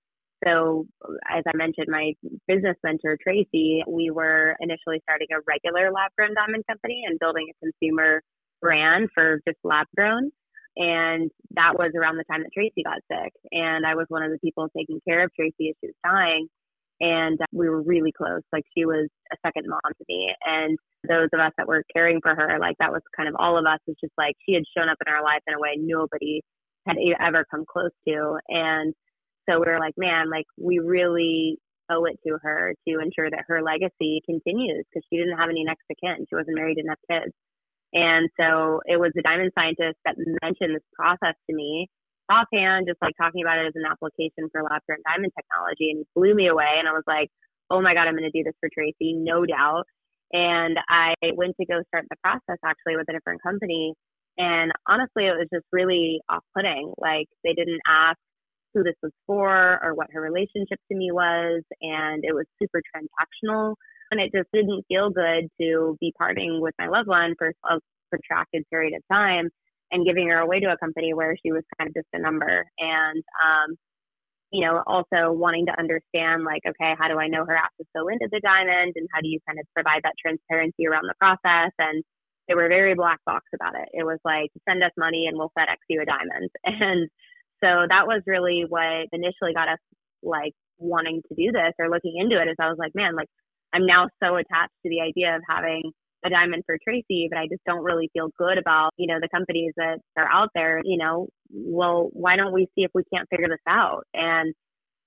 so, 0.46 0.86
as 1.28 1.42
I 1.46 1.56
mentioned, 1.56 1.86
my 1.88 2.12
business 2.46 2.76
mentor, 2.84 3.16
Tracy, 3.22 3.82
we 3.88 4.10
were 4.10 4.56
initially 4.60 5.00
starting 5.02 5.28
a 5.32 5.40
regular 5.46 5.90
lab 5.90 6.12
grown 6.16 6.34
diamond 6.34 6.64
company 6.68 7.02
and 7.06 7.18
building 7.18 7.46
a 7.50 7.64
consumer 7.64 8.22
brand 8.60 9.08
for 9.14 9.40
just 9.46 9.58
lab 9.64 9.86
grown. 9.96 10.30
And 10.76 11.30
that 11.56 11.74
was 11.74 11.90
around 11.96 12.18
the 12.18 12.24
time 12.30 12.42
that 12.42 12.52
Tracy 12.54 12.84
got 12.84 12.98
sick. 13.10 13.32
And 13.50 13.84
I 13.84 13.96
was 13.96 14.06
one 14.08 14.22
of 14.22 14.30
the 14.30 14.38
people 14.38 14.68
taking 14.76 15.00
care 15.06 15.24
of 15.24 15.34
Tracy 15.34 15.70
as 15.70 15.74
she 15.80 15.88
was 15.88 15.94
dying. 16.04 16.46
And 17.00 17.40
uh, 17.40 17.46
we 17.52 17.68
were 17.68 17.82
really 17.82 18.12
close. 18.12 18.42
Like 18.52 18.64
she 18.76 18.84
was 18.84 19.08
a 19.32 19.36
second 19.44 19.66
mom 19.68 19.80
to 19.86 20.04
me. 20.08 20.32
And 20.44 20.78
those 21.08 21.28
of 21.32 21.40
us 21.40 21.52
that 21.58 21.66
were 21.66 21.82
caring 21.92 22.20
for 22.22 22.34
her, 22.34 22.58
like 22.60 22.76
that 22.78 22.92
was 22.92 23.02
kind 23.16 23.28
of 23.28 23.34
all 23.38 23.58
of 23.58 23.66
us. 23.66 23.78
Was 23.88 23.96
just 24.00 24.14
like 24.16 24.36
she 24.46 24.54
had 24.54 24.64
shown 24.76 24.88
up 24.88 24.98
in 25.04 25.12
our 25.12 25.22
life 25.22 25.42
in 25.48 25.54
a 25.54 25.60
way 25.60 25.74
nobody 25.78 26.42
had 26.86 26.96
ever 27.20 27.44
come 27.50 27.64
close 27.68 27.90
to. 28.06 28.38
And 28.48 28.94
so 29.48 29.60
we 29.60 29.66
were 29.66 29.80
like, 29.80 29.94
man, 29.96 30.30
like 30.30 30.46
we 30.58 30.78
really 30.78 31.58
owe 31.90 32.04
it 32.04 32.18
to 32.26 32.36
her 32.42 32.74
to 32.86 33.00
ensure 33.00 33.30
that 33.30 33.44
her 33.48 33.62
legacy 33.62 34.20
continues 34.26 34.84
because 34.90 35.06
she 35.08 35.16
didn't 35.16 35.38
have 35.38 35.48
any 35.48 35.64
next 35.64 35.84
to 35.90 35.96
kin. 35.96 36.26
She 36.28 36.36
wasn't 36.36 36.56
married, 36.56 36.76
didn't 36.76 36.92
have 36.92 37.08
kids. 37.10 37.32
And 37.94 38.28
so 38.38 38.80
it 38.84 39.00
was 39.00 39.12
the 39.14 39.22
diamond 39.22 39.52
scientist 39.56 39.96
that 40.04 40.16
mentioned 40.42 40.76
this 40.76 40.84
process 40.92 41.34
to 41.48 41.56
me 41.56 41.88
offhand, 42.28 42.86
just 42.86 43.00
like 43.00 43.16
talking 43.16 43.40
about 43.40 43.58
it 43.58 43.66
as 43.66 43.76
an 43.76 43.88
application 43.88 44.52
for 44.52 44.62
lab 44.62 44.84
grown 44.84 45.00
diamond 45.08 45.32
technology. 45.32 45.90
And 45.90 46.04
he 46.04 46.06
blew 46.14 46.34
me 46.34 46.48
away. 46.48 46.76
And 46.78 46.86
I 46.86 46.92
was 46.92 47.06
like, 47.06 47.28
oh 47.70 47.80
my 47.80 47.94
God, 47.94 48.06
I'm 48.06 48.16
going 48.16 48.30
to 48.30 48.36
do 48.36 48.44
this 48.44 48.56
for 48.60 48.68
Tracy, 48.68 49.16
no 49.16 49.46
doubt. 49.46 49.84
And 50.32 50.76
I 50.88 51.14
went 51.32 51.56
to 51.58 51.66
go 51.66 51.80
start 51.88 52.04
the 52.10 52.20
process 52.22 52.60
actually 52.64 52.96
with 52.96 53.08
a 53.08 53.12
different 53.12 53.42
company. 53.42 53.94
And 54.36 54.72
honestly, 54.86 55.24
it 55.24 55.36
was 55.40 55.48
just 55.52 55.64
really 55.72 56.20
off 56.28 56.44
putting. 56.54 56.92
Like 56.98 57.26
they 57.44 57.54
didn't 57.54 57.80
ask 57.88 58.20
who 58.74 58.82
this 58.82 58.94
was 59.02 59.12
for 59.26 59.78
or 59.82 59.94
what 59.94 60.08
her 60.12 60.20
relationship 60.20 60.78
to 60.90 60.96
me 60.96 61.10
was. 61.12 61.62
And 61.80 62.24
it 62.24 62.34
was 62.34 62.46
super 62.60 62.82
transactional. 62.94 63.74
And 64.10 64.20
it 64.20 64.32
just 64.34 64.48
didn't 64.52 64.84
feel 64.88 65.10
good 65.10 65.48
to 65.60 65.96
be 66.00 66.12
parting 66.18 66.60
with 66.60 66.74
my 66.78 66.88
loved 66.88 67.08
one 67.08 67.34
for 67.38 67.52
a 67.70 67.78
protracted 68.10 68.64
period 68.70 68.94
of 68.96 69.02
time 69.12 69.50
and 69.90 70.06
giving 70.06 70.28
her 70.28 70.38
away 70.38 70.60
to 70.60 70.72
a 70.72 70.78
company 70.78 71.14
where 71.14 71.36
she 71.44 71.52
was 71.52 71.62
kind 71.78 71.88
of 71.88 71.94
just 71.94 72.08
a 72.12 72.18
number. 72.18 72.64
And, 72.78 73.22
um, 73.44 73.76
you 74.52 74.64
know, 74.64 74.82
also 74.86 75.32
wanting 75.32 75.66
to 75.66 75.78
understand, 75.78 76.44
like, 76.44 76.62
okay, 76.66 76.94
how 76.98 77.08
do 77.08 77.18
I 77.18 77.28
know 77.28 77.44
her 77.44 77.56
assets 77.56 77.88
go 77.94 78.08
into 78.08 78.28
the 78.32 78.40
diamond 78.40 78.94
and 78.96 79.08
how 79.12 79.20
do 79.20 79.28
you 79.28 79.38
kind 79.46 79.58
of 79.60 79.66
provide 79.74 80.00
that 80.04 80.16
transparency 80.20 80.86
around 80.86 81.04
the 81.04 81.14
process? 81.20 81.72
And 81.78 82.02
they 82.48 82.54
were 82.54 82.68
very 82.68 82.94
black 82.94 83.18
box 83.26 83.44
about 83.54 83.74
it. 83.74 83.88
It 83.92 84.04
was 84.04 84.18
like, 84.24 84.48
send 84.68 84.82
us 84.82 84.92
money 84.96 85.26
and 85.28 85.36
we'll 85.36 85.52
FedEx 85.58 85.76
you 85.88 86.00
a 86.00 86.06
diamond. 86.06 86.50
And 86.64 87.08
so 87.62 87.86
that 87.88 88.06
was 88.06 88.22
really 88.26 88.64
what 88.68 89.08
initially 89.12 89.54
got 89.54 89.68
us 89.68 89.78
like 90.22 90.52
wanting 90.78 91.22
to 91.28 91.34
do 91.34 91.52
this 91.52 91.72
or 91.78 91.90
looking 91.90 92.14
into 92.18 92.40
it 92.40 92.48
is 92.48 92.56
I 92.60 92.68
was 92.68 92.78
like, 92.78 92.94
man, 92.94 93.16
like 93.16 93.28
I'm 93.72 93.86
now 93.86 94.08
so 94.22 94.36
attached 94.36 94.74
to 94.84 94.88
the 94.88 95.00
idea 95.00 95.36
of 95.36 95.42
having 95.48 95.92
a 96.24 96.30
diamond 96.30 96.64
for 96.66 96.78
Tracy, 96.82 97.28
but 97.30 97.38
I 97.38 97.46
just 97.46 97.62
don't 97.66 97.84
really 97.84 98.10
feel 98.12 98.30
good 98.38 98.58
about, 98.58 98.90
you 98.96 99.06
know, 99.06 99.20
the 99.20 99.28
companies 99.28 99.72
that 99.76 99.98
are 100.16 100.28
out 100.30 100.50
there, 100.54 100.80
you 100.84 100.98
know, 100.98 101.28
well, 101.50 102.08
why 102.12 102.36
don't 102.36 102.52
we 102.52 102.66
see 102.74 102.82
if 102.82 102.90
we 102.94 103.02
can't 103.12 103.28
figure 103.28 103.48
this 103.48 103.62
out? 103.68 104.04
And, 104.14 104.52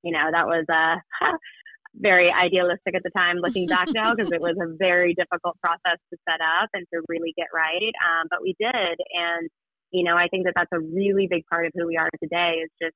you 0.03 0.11
know, 0.11 0.29
that 0.31 0.47
was 0.47 0.65
uh, 0.71 1.27
very 1.95 2.31
idealistic 2.31 2.95
at 2.95 3.03
the 3.03 3.11
time 3.15 3.37
looking 3.37 3.67
back 3.67 3.87
now 3.89 4.13
because 4.15 4.31
it 4.31 4.39
was 4.41 4.55
a 4.61 4.75
very 4.77 5.13
difficult 5.13 5.57
process 5.61 5.99
to 6.11 6.17
set 6.29 6.39
up 6.39 6.69
and 6.73 6.85
to 6.93 7.01
really 7.09 7.33
get 7.37 7.47
right. 7.53 7.93
Um, 7.99 8.27
but 8.29 8.41
we 8.41 8.55
did. 8.59 8.99
And, 9.13 9.49
you 9.91 10.03
know, 10.03 10.15
I 10.15 10.27
think 10.29 10.45
that 10.45 10.53
that's 10.55 10.71
a 10.73 10.79
really 10.79 11.27
big 11.29 11.43
part 11.49 11.65
of 11.65 11.71
who 11.75 11.87
we 11.87 11.97
are 11.97 12.09
today 12.21 12.61
is 12.63 12.69
just 12.81 12.95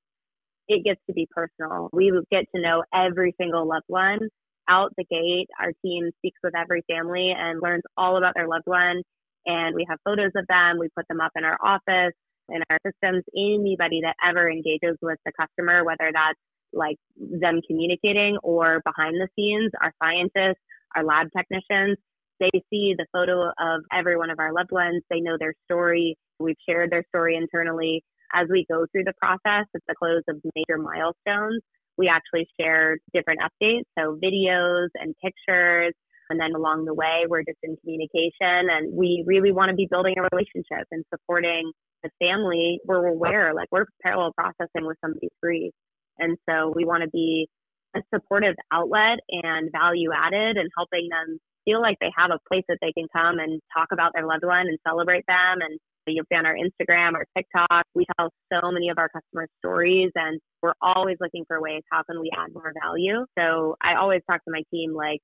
it 0.67 0.83
gets 0.83 0.99
to 1.07 1.13
be 1.13 1.27
personal. 1.31 1.89
We 1.93 2.11
get 2.31 2.45
to 2.55 2.61
know 2.61 2.83
every 2.93 3.35
single 3.39 3.67
loved 3.67 3.85
one 3.87 4.19
out 4.67 4.91
the 4.97 5.05
gate. 5.05 5.47
Our 5.59 5.71
team 5.83 6.09
speaks 6.17 6.39
with 6.43 6.53
every 6.57 6.83
family 6.89 7.33
and 7.37 7.61
learns 7.61 7.83
all 7.97 8.17
about 8.17 8.33
their 8.35 8.47
loved 8.47 8.65
one. 8.65 9.03
And 9.45 9.75
we 9.75 9.85
have 9.89 9.99
photos 10.03 10.31
of 10.35 10.45
them. 10.47 10.79
We 10.79 10.89
put 10.95 11.07
them 11.07 11.21
up 11.21 11.31
in 11.37 11.43
our 11.43 11.57
office, 11.63 12.13
in 12.49 12.61
our 12.69 12.79
systems. 12.85 13.23
Anybody 13.37 14.01
that 14.01 14.15
ever 14.27 14.49
engages 14.49 14.97
with 15.01 15.19
the 15.25 15.31
customer, 15.39 15.83
whether 15.83 16.09
that's 16.11 16.39
like 16.73 16.97
them 17.15 17.61
communicating 17.67 18.37
or 18.43 18.81
behind 18.83 19.15
the 19.15 19.27
scenes, 19.35 19.71
our 19.81 19.93
scientists, 20.01 20.61
our 20.95 21.03
lab 21.03 21.27
technicians, 21.35 21.97
they 22.39 22.49
see 22.69 22.95
the 22.97 23.05
photo 23.13 23.47
of 23.47 23.81
every 23.93 24.17
one 24.17 24.29
of 24.29 24.39
our 24.39 24.51
loved 24.51 24.71
ones. 24.71 25.03
They 25.09 25.21
know 25.21 25.37
their 25.39 25.53
story. 25.65 26.17
We've 26.39 26.55
shared 26.67 26.91
their 26.91 27.03
story 27.09 27.35
internally. 27.35 28.03
As 28.33 28.47
we 28.49 28.65
go 28.69 28.85
through 28.91 29.05
the 29.05 29.13
process 29.21 29.65
at 29.75 29.81
the 29.87 29.95
close 29.97 30.23
of 30.27 30.41
major 30.55 30.77
milestones, 30.77 31.61
we 31.97 32.09
actually 32.09 32.47
share 32.59 32.97
different 33.13 33.39
updates, 33.39 33.85
so 33.97 34.19
videos 34.21 34.89
and 34.95 35.15
pictures. 35.23 35.93
And 36.29 36.39
then 36.39 36.55
along 36.55 36.85
the 36.85 36.93
way, 36.93 37.25
we're 37.29 37.43
just 37.43 37.59
in 37.61 37.77
communication 37.77 38.67
and 38.69 38.91
we 38.91 39.23
really 39.27 39.51
want 39.51 39.69
to 39.69 39.75
be 39.75 39.87
building 39.89 40.15
a 40.17 40.27
relationship 40.31 40.87
and 40.91 41.05
supporting 41.13 41.71
the 42.03 42.09
family. 42.19 42.79
We're 42.83 43.05
aware, 43.05 43.53
like 43.53 43.67
we're 43.71 43.85
parallel 44.01 44.33
processing 44.35 44.87
with 44.87 44.97
somebody's 45.01 45.29
grief. 45.41 45.71
And 46.17 46.37
so 46.49 46.73
we 46.75 46.83
want 46.83 47.03
to 47.03 47.09
be 47.09 47.47
a 47.95 47.99
supportive 48.13 48.55
outlet 48.73 49.19
and 49.29 49.71
value 49.71 50.09
added 50.13 50.57
and 50.57 50.69
helping 50.75 51.09
them 51.09 51.39
feel 51.63 51.81
like 51.81 51.97
they 52.01 52.11
have 52.17 52.31
a 52.31 52.39
place 52.47 52.65
that 52.69 52.77
they 52.81 52.91
can 52.91 53.07
come 53.13 53.39
and 53.39 53.61
talk 53.75 53.89
about 53.91 54.11
their 54.13 54.25
loved 54.25 54.45
one 54.45 54.67
and 54.67 54.77
celebrate 54.85 55.25
them 55.27 55.61
and 55.61 55.79
You'll 56.07 56.25
see 56.31 56.35
on 56.35 56.45
our 56.45 56.55
Instagram 56.55 57.13
or 57.13 57.25
TikTok, 57.35 57.85
we 57.93 58.05
tell 58.17 58.29
so 58.51 58.71
many 58.71 58.89
of 58.89 58.97
our 58.97 59.09
customers 59.09 59.49
stories 59.59 60.11
and 60.15 60.39
we're 60.61 60.73
always 60.81 61.17
looking 61.19 61.45
for 61.47 61.61
ways 61.61 61.81
how 61.91 62.03
can 62.03 62.19
we 62.19 62.29
add 62.37 62.53
more 62.53 62.73
value. 62.83 63.25
So 63.37 63.75
I 63.81 63.95
always 63.95 64.21
talk 64.29 64.43
to 64.45 64.51
my 64.51 64.61
team 64.71 64.93
like 64.93 65.21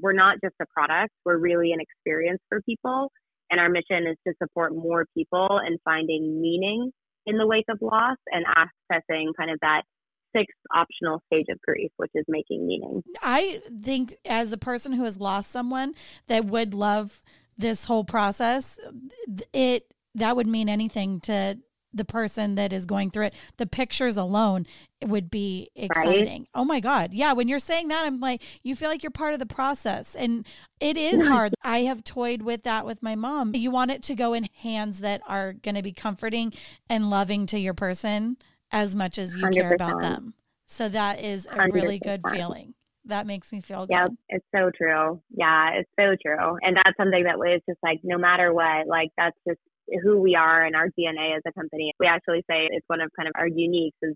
we're 0.00 0.12
not 0.12 0.36
just 0.42 0.54
a 0.60 0.66
product, 0.74 1.12
we're 1.24 1.38
really 1.38 1.72
an 1.72 1.80
experience 1.80 2.40
for 2.48 2.60
people. 2.62 3.10
And 3.50 3.58
our 3.58 3.68
mission 3.68 4.06
is 4.06 4.16
to 4.26 4.34
support 4.40 4.74
more 4.74 5.06
people 5.16 5.60
in 5.66 5.78
finding 5.84 6.40
meaning 6.40 6.92
in 7.26 7.36
the 7.36 7.46
wake 7.46 7.64
of 7.68 7.78
loss 7.80 8.16
and 8.26 8.44
accessing 8.46 9.26
kind 9.36 9.50
of 9.50 9.58
that 9.62 9.82
sixth 10.34 10.56
optional 10.74 11.20
stage 11.26 11.46
of 11.50 11.60
grief, 11.62 11.90
which 11.96 12.12
is 12.14 12.24
making 12.28 12.66
meaning. 12.66 13.02
I 13.22 13.60
think 13.82 14.16
as 14.24 14.52
a 14.52 14.58
person 14.58 14.92
who 14.92 15.04
has 15.04 15.18
lost 15.18 15.50
someone 15.50 15.94
that 16.28 16.44
would 16.44 16.74
love 16.74 17.20
this 17.58 17.84
whole 17.84 18.04
process, 18.04 18.78
it 19.52 19.92
that 20.14 20.36
would 20.36 20.46
mean 20.46 20.68
anything 20.68 21.20
to 21.20 21.58
the 21.92 22.04
person 22.04 22.54
that 22.54 22.72
is 22.72 22.86
going 22.86 23.10
through 23.10 23.26
it. 23.26 23.34
The 23.56 23.66
pictures 23.66 24.16
alone 24.16 24.66
would 25.02 25.30
be 25.30 25.70
exciting. 25.74 26.42
Right? 26.42 26.48
Oh 26.54 26.64
my 26.64 26.80
God. 26.80 27.12
Yeah. 27.12 27.32
When 27.32 27.48
you're 27.48 27.58
saying 27.58 27.88
that, 27.88 28.04
I'm 28.04 28.20
like, 28.20 28.42
you 28.62 28.76
feel 28.76 28.88
like 28.88 29.02
you're 29.02 29.10
part 29.10 29.32
of 29.32 29.38
the 29.38 29.46
process. 29.46 30.14
And 30.14 30.46
it 30.78 30.96
is 30.96 31.22
hmm. 31.22 31.28
hard. 31.28 31.54
I 31.62 31.80
have 31.80 32.04
toyed 32.04 32.42
with 32.42 32.62
that 32.64 32.86
with 32.86 33.02
my 33.02 33.14
mom. 33.14 33.54
You 33.54 33.70
want 33.70 33.90
it 33.90 34.02
to 34.04 34.14
go 34.14 34.34
in 34.34 34.48
hands 34.62 35.00
that 35.00 35.20
are 35.26 35.52
going 35.52 35.74
to 35.74 35.82
be 35.82 35.92
comforting 35.92 36.52
and 36.88 37.10
loving 37.10 37.46
to 37.46 37.58
your 37.58 37.74
person 37.74 38.36
as 38.70 38.94
much 38.94 39.18
as 39.18 39.36
you 39.36 39.44
100%. 39.44 39.54
care 39.54 39.74
about 39.74 40.00
them. 40.00 40.34
So 40.66 40.88
that 40.88 41.20
is 41.20 41.46
a 41.46 41.56
100%. 41.56 41.72
really 41.72 41.98
good 41.98 42.20
feeling. 42.30 42.74
That 43.06 43.26
makes 43.26 43.50
me 43.50 43.60
feel 43.60 43.86
good. 43.86 43.94
Yeah, 43.94 44.06
it's 44.28 44.46
so 44.54 44.70
true. 44.76 45.20
Yeah, 45.30 45.70
it's 45.72 45.90
so 45.98 46.14
true. 46.24 46.58
And 46.62 46.76
that's 46.76 46.96
something 46.96 47.24
that 47.24 47.38
was 47.38 47.60
just 47.68 47.80
like, 47.82 48.00
no 48.04 48.18
matter 48.18 48.52
what, 48.52 48.86
like 48.86 49.10
that's 49.16 49.36
just 49.48 49.58
who 50.02 50.18
we 50.20 50.34
are 50.34 50.64
and 50.64 50.76
our 50.76 50.88
DNA 50.98 51.36
as 51.36 51.42
a 51.46 51.52
company. 51.52 51.92
We 51.98 52.06
actually 52.06 52.44
say 52.50 52.68
it's 52.70 52.86
one 52.86 53.00
of 53.00 53.10
kind 53.16 53.28
of 53.28 53.32
our 53.36 53.48
uniques 53.48 53.92
is 54.02 54.14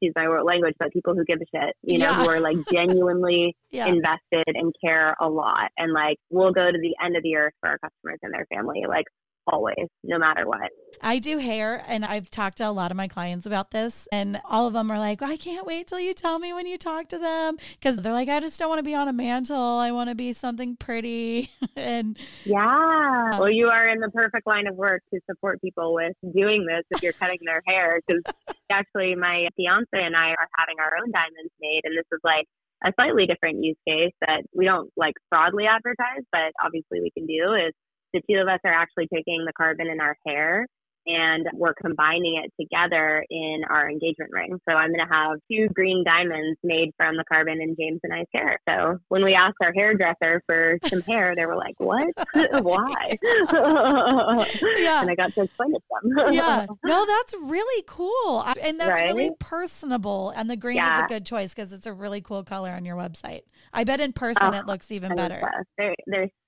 excuse 0.00 0.12
my 0.16 0.26
language, 0.40 0.74
but 0.78 0.92
people 0.92 1.14
who 1.14 1.24
give 1.24 1.38
a 1.40 1.56
shit, 1.56 1.74
you 1.82 1.98
know, 1.98 2.10
yeah. 2.10 2.22
who 2.22 2.28
are 2.28 2.40
like 2.40 2.56
genuinely 2.72 3.56
yeah. 3.70 3.86
invested 3.86 4.44
and 4.46 4.74
care 4.84 5.14
a 5.20 5.28
lot 5.28 5.70
and 5.78 5.92
like 5.92 6.18
we 6.30 6.38
will 6.38 6.52
go 6.52 6.70
to 6.70 6.78
the 6.78 6.94
end 7.02 7.16
of 7.16 7.22
the 7.22 7.36
earth 7.36 7.52
for 7.60 7.70
our 7.70 7.78
customers 7.78 8.18
and 8.22 8.32
their 8.32 8.46
family. 8.52 8.84
Like 8.88 9.06
always, 9.46 9.88
no 10.02 10.18
matter 10.18 10.46
what. 10.46 10.70
I 11.00 11.18
do 11.18 11.38
hair 11.38 11.84
and 11.86 12.04
I've 12.04 12.30
talked 12.30 12.58
to 12.58 12.68
a 12.68 12.70
lot 12.70 12.90
of 12.90 12.96
my 12.96 13.08
clients 13.08 13.46
about 13.46 13.70
this 13.72 14.08
and 14.12 14.40
all 14.44 14.66
of 14.66 14.72
them 14.72 14.90
are 14.90 14.98
like, 14.98 15.22
I 15.22 15.36
can't 15.36 15.66
wait 15.66 15.86
till 15.86 16.00
you 16.00 16.14
tell 16.14 16.38
me 16.38 16.52
when 16.52 16.66
you 16.66 16.78
talk 16.78 17.08
to 17.08 17.18
them 17.18 17.56
because 17.72 17.96
they're 17.96 18.12
like, 18.12 18.28
I 18.28 18.40
just 18.40 18.58
don't 18.58 18.68
want 18.68 18.78
to 18.78 18.84
be 18.84 18.94
on 18.94 19.08
a 19.08 19.12
mantle. 19.12 19.56
I 19.56 19.90
want 19.90 20.08
to 20.08 20.14
be 20.14 20.32
something 20.32 20.76
pretty. 20.76 21.50
and 21.76 22.18
yeah, 22.44 23.30
well, 23.32 23.44
um, 23.44 23.52
you 23.52 23.68
are 23.68 23.88
in 23.88 24.00
the 24.00 24.10
perfect 24.10 24.46
line 24.46 24.66
of 24.66 24.76
work 24.76 25.02
to 25.12 25.20
support 25.28 25.60
people 25.60 25.94
with 25.94 26.14
doing 26.34 26.64
this 26.66 26.84
if 26.90 27.02
you're 27.02 27.12
cutting 27.12 27.38
their 27.44 27.62
hair 27.66 28.00
because 28.06 28.22
actually 28.70 29.14
my 29.14 29.48
fiance 29.56 29.88
and 29.92 30.16
I 30.16 30.30
are 30.30 30.48
having 30.56 30.76
our 30.80 30.96
own 31.02 31.10
diamonds 31.10 31.52
made 31.60 31.82
and 31.84 31.96
this 31.96 32.06
is 32.12 32.20
like 32.24 32.46
a 32.84 32.92
slightly 32.96 33.26
different 33.26 33.62
use 33.62 33.76
case 33.86 34.12
that 34.20 34.42
we 34.54 34.66
don't 34.66 34.90
like 34.96 35.14
broadly 35.30 35.64
advertise, 35.66 36.22
but 36.30 36.52
obviously 36.62 37.00
we 37.00 37.10
can 37.10 37.26
do 37.26 37.54
is 37.54 37.72
the 38.14 38.22
two 38.30 38.40
of 38.40 38.48
us 38.48 38.60
are 38.64 38.72
actually 38.72 39.08
taking 39.12 39.44
the 39.44 39.52
carbon 39.52 39.88
in 39.88 40.00
our 40.00 40.16
hair 40.26 40.66
and 41.06 41.46
we're 41.54 41.74
combining 41.74 42.42
it 42.42 42.52
together 42.60 43.24
in 43.30 43.62
our 43.68 43.88
engagement 43.90 44.30
ring. 44.32 44.58
So 44.68 44.74
I'm 44.74 44.88
going 44.88 45.06
to 45.06 45.12
have 45.14 45.38
two 45.50 45.68
green 45.74 46.04
diamonds 46.04 46.58
made 46.62 46.90
from 46.96 47.16
the 47.16 47.24
carbon 47.30 47.60
in 47.60 47.76
James 47.78 48.00
and 48.02 48.12
I's 48.12 48.26
hair. 48.32 48.58
So 48.68 48.98
when 49.08 49.24
we 49.24 49.34
asked 49.34 49.56
our 49.62 49.72
hairdresser 49.74 50.42
for 50.46 50.78
some 50.88 51.02
hair, 51.02 51.34
they 51.36 51.46
were 51.46 51.56
like, 51.56 51.74
"What? 51.78 52.08
Why?" 52.62 53.18
yeah, 53.22 55.02
and 55.02 55.10
I 55.10 55.14
got 55.16 55.34
to 55.34 55.42
explain 55.42 55.74
it 55.74 55.82
to 55.82 56.14
them. 56.14 56.32
yeah, 56.32 56.66
no, 56.84 57.06
that's 57.06 57.34
really 57.42 57.84
cool, 57.86 58.44
and 58.62 58.80
that's 58.80 59.00
right? 59.00 59.14
really 59.14 59.32
personable. 59.38 60.32
And 60.36 60.48
the 60.48 60.56
green 60.56 60.76
yeah. 60.76 60.98
is 60.98 61.04
a 61.04 61.08
good 61.08 61.26
choice 61.26 61.54
because 61.54 61.72
it's 61.72 61.86
a 61.86 61.92
really 61.92 62.20
cool 62.20 62.44
color 62.44 62.70
on 62.70 62.84
your 62.84 62.96
website. 62.96 63.42
I 63.72 63.84
bet 63.84 64.00
in 64.00 64.12
person 64.12 64.54
oh, 64.54 64.58
it 64.58 64.66
looks 64.66 64.90
even 64.90 65.14
better. 65.14 65.42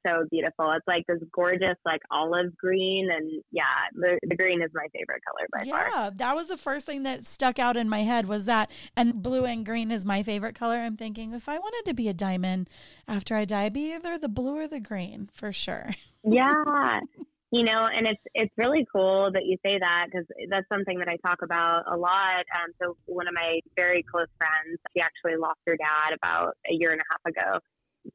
So 0.07 0.25
beautiful. 0.31 0.71
It's 0.73 0.87
like 0.87 1.07
this 1.07 1.19
gorgeous, 1.33 1.77
like 1.85 2.01
olive 2.11 2.57
green, 2.57 3.09
and 3.11 3.43
yeah, 3.51 3.65
the, 3.95 4.19
the 4.23 4.37
green 4.37 4.63
is 4.63 4.71
my 4.75 4.87
favorite 4.93 5.23
color 5.25 5.47
by 5.53 5.65
yeah, 5.65 5.73
far. 5.73 5.89
Yeah, 5.89 6.11
that 6.17 6.35
was 6.35 6.49
the 6.49 6.57
first 6.57 6.87
thing 6.87 7.03
that 7.05 7.25
stuck 7.25 7.59
out 7.59 7.77
in 7.77 7.89
my 7.89 8.01
head 8.01 8.27
was 8.27 8.45
that, 8.47 8.71
and 8.97 9.23
blue 9.23 9.45
and 9.45 9.65
green 9.65 9.91
is 9.91 10.05
my 10.05 10.23
favorite 10.23 10.55
color. 10.55 10.77
I'm 10.77 10.97
thinking 10.97 11.33
if 11.33 11.49
I 11.49 11.59
wanted 11.59 11.89
to 11.89 11.95
be 11.95 12.09
a 12.09 12.15
diamond 12.15 12.71
after 13.09 13.37
I 13.37 13.45
die, 13.45 13.69
be 13.69 13.95
either 13.95 14.19
the 14.19 14.29
blue 14.29 14.57
or 14.57 14.69
the 14.69 14.81
green 14.81 15.29
for 15.33 15.53
sure. 15.53 15.91
Yeah. 16.25 17.01
you 17.53 17.63
know 17.63 17.87
and 17.87 18.07
it's 18.07 18.23
it's 18.35 18.53
really 18.57 18.87
cool 18.93 19.31
that 19.33 19.47
you 19.47 19.57
say 19.65 19.79
that 19.79 20.07
because 20.11 20.27
that's 20.51 20.69
something 20.69 20.99
that 20.99 21.09
i 21.09 21.17
talk 21.25 21.43
about 21.43 21.85
a 21.87 21.97
lot 21.97 22.45
um, 22.57 22.73
so 22.83 22.97
one 23.07 23.29
of 23.29 23.35
my 23.35 23.61
very 23.77 24.03
close 24.03 24.27
friends 24.37 24.79
she 24.93 25.01
actually 25.01 25.37
lost 25.37 25.61
her 25.65 25.77
dad 25.77 26.13
about 26.13 26.57
a 26.69 26.75
year 26.75 26.91
and 26.91 27.01
a 27.01 27.05
half 27.09 27.25
ago 27.25 27.61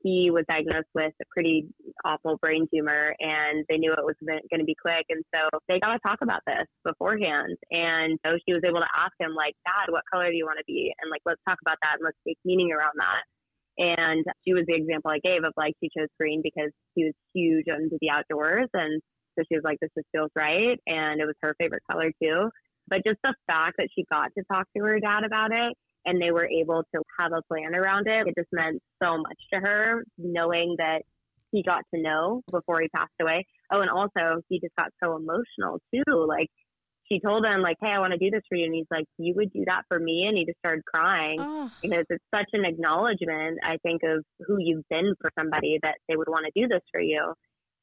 he 0.01 0.31
was 0.31 0.45
diagnosed 0.49 0.89
with 0.93 1.13
a 1.21 1.25
pretty 1.31 1.67
awful 2.05 2.37
brain 2.41 2.67
tumor 2.73 3.15
and 3.19 3.65
they 3.69 3.77
knew 3.77 3.91
it 3.91 4.05
was 4.05 4.15
going 4.21 4.59
to 4.59 4.65
be 4.65 4.75
quick. 4.81 5.05
And 5.09 5.23
so 5.35 5.49
they 5.67 5.79
got 5.79 5.93
to 5.93 5.99
talk 6.05 6.19
about 6.21 6.41
this 6.47 6.65
beforehand. 6.83 7.57
And 7.71 8.17
so 8.25 8.37
she 8.47 8.53
was 8.53 8.63
able 8.65 8.79
to 8.79 8.87
ask 8.95 9.13
him, 9.19 9.33
like, 9.35 9.55
Dad, 9.65 9.91
what 9.91 10.03
color 10.11 10.29
do 10.29 10.35
you 10.35 10.45
want 10.45 10.59
to 10.59 10.65
be? 10.65 10.91
And 11.01 11.11
like, 11.11 11.21
let's 11.25 11.41
talk 11.47 11.57
about 11.65 11.77
that 11.83 11.95
and 11.95 12.05
let's 12.05 12.17
make 12.25 12.37
meaning 12.45 12.71
around 12.71 12.93
that. 12.97 13.23
And 13.77 14.25
she 14.45 14.53
was 14.53 14.63
the 14.67 14.75
example 14.75 15.11
I 15.11 15.19
gave 15.23 15.43
of 15.43 15.53
like, 15.57 15.73
she 15.81 15.89
chose 15.97 16.09
green 16.19 16.41
because 16.43 16.71
he 16.95 17.05
was 17.05 17.13
huge 17.33 17.65
into 17.67 17.97
the 18.01 18.09
outdoors. 18.09 18.67
And 18.73 19.01
so 19.37 19.43
she 19.47 19.55
was 19.55 19.63
like, 19.63 19.79
this 19.79 19.91
just 19.97 20.07
feels 20.11 20.29
right. 20.35 20.79
And 20.87 21.21
it 21.21 21.25
was 21.25 21.35
her 21.41 21.55
favorite 21.59 21.83
color 21.89 22.11
too. 22.21 22.49
But 22.87 23.05
just 23.05 23.19
the 23.23 23.33
fact 23.47 23.75
that 23.77 23.87
she 23.95 24.05
got 24.11 24.29
to 24.37 24.43
talk 24.51 24.67
to 24.75 24.83
her 24.83 24.99
dad 24.99 25.23
about 25.23 25.51
it 25.53 25.73
and 26.05 26.21
they 26.21 26.31
were 26.31 26.47
able 26.47 26.83
to 26.95 27.01
have 27.19 27.31
a 27.31 27.41
plan 27.43 27.75
around 27.75 28.07
it. 28.07 28.27
It 28.27 28.35
just 28.37 28.49
meant 28.51 28.81
so 29.01 29.17
much 29.17 29.37
to 29.53 29.59
her 29.59 30.03
knowing 30.17 30.75
that 30.77 31.03
he 31.51 31.63
got 31.63 31.83
to 31.93 32.01
know 32.01 32.41
before 32.51 32.81
he 32.81 32.87
passed 32.89 33.11
away. 33.21 33.45
Oh, 33.71 33.81
and 33.81 33.89
also 33.89 34.41
he 34.49 34.59
just 34.59 34.75
got 34.77 34.91
so 35.03 35.15
emotional 35.15 35.79
too. 35.93 36.25
Like 36.27 36.47
she 37.11 37.19
told 37.19 37.45
him 37.45 37.61
like, 37.61 37.77
"Hey, 37.81 37.91
I 37.91 37.99
want 37.99 38.13
to 38.13 38.17
do 38.17 38.31
this 38.31 38.43
for 38.47 38.55
you," 38.55 38.65
and 38.65 38.73
he's 38.73 38.87
like, 38.89 39.05
"You 39.17 39.33
would 39.35 39.51
do 39.51 39.63
that 39.67 39.83
for 39.89 39.99
me?" 39.99 40.25
And 40.27 40.37
he 40.37 40.45
just 40.45 40.59
started 40.59 40.85
crying 40.85 41.39
oh. 41.41 41.69
because 41.81 42.05
it's 42.09 42.23
such 42.33 42.49
an 42.53 42.65
acknowledgement, 42.65 43.59
I 43.63 43.77
think, 43.83 44.01
of 44.03 44.23
who 44.47 44.57
you've 44.59 44.87
been 44.89 45.13
for 45.19 45.29
somebody 45.37 45.77
that 45.83 45.95
they 46.07 46.15
would 46.15 46.29
want 46.29 46.45
to 46.45 46.61
do 46.61 46.67
this 46.67 46.81
for 46.91 47.01
you. 47.01 47.33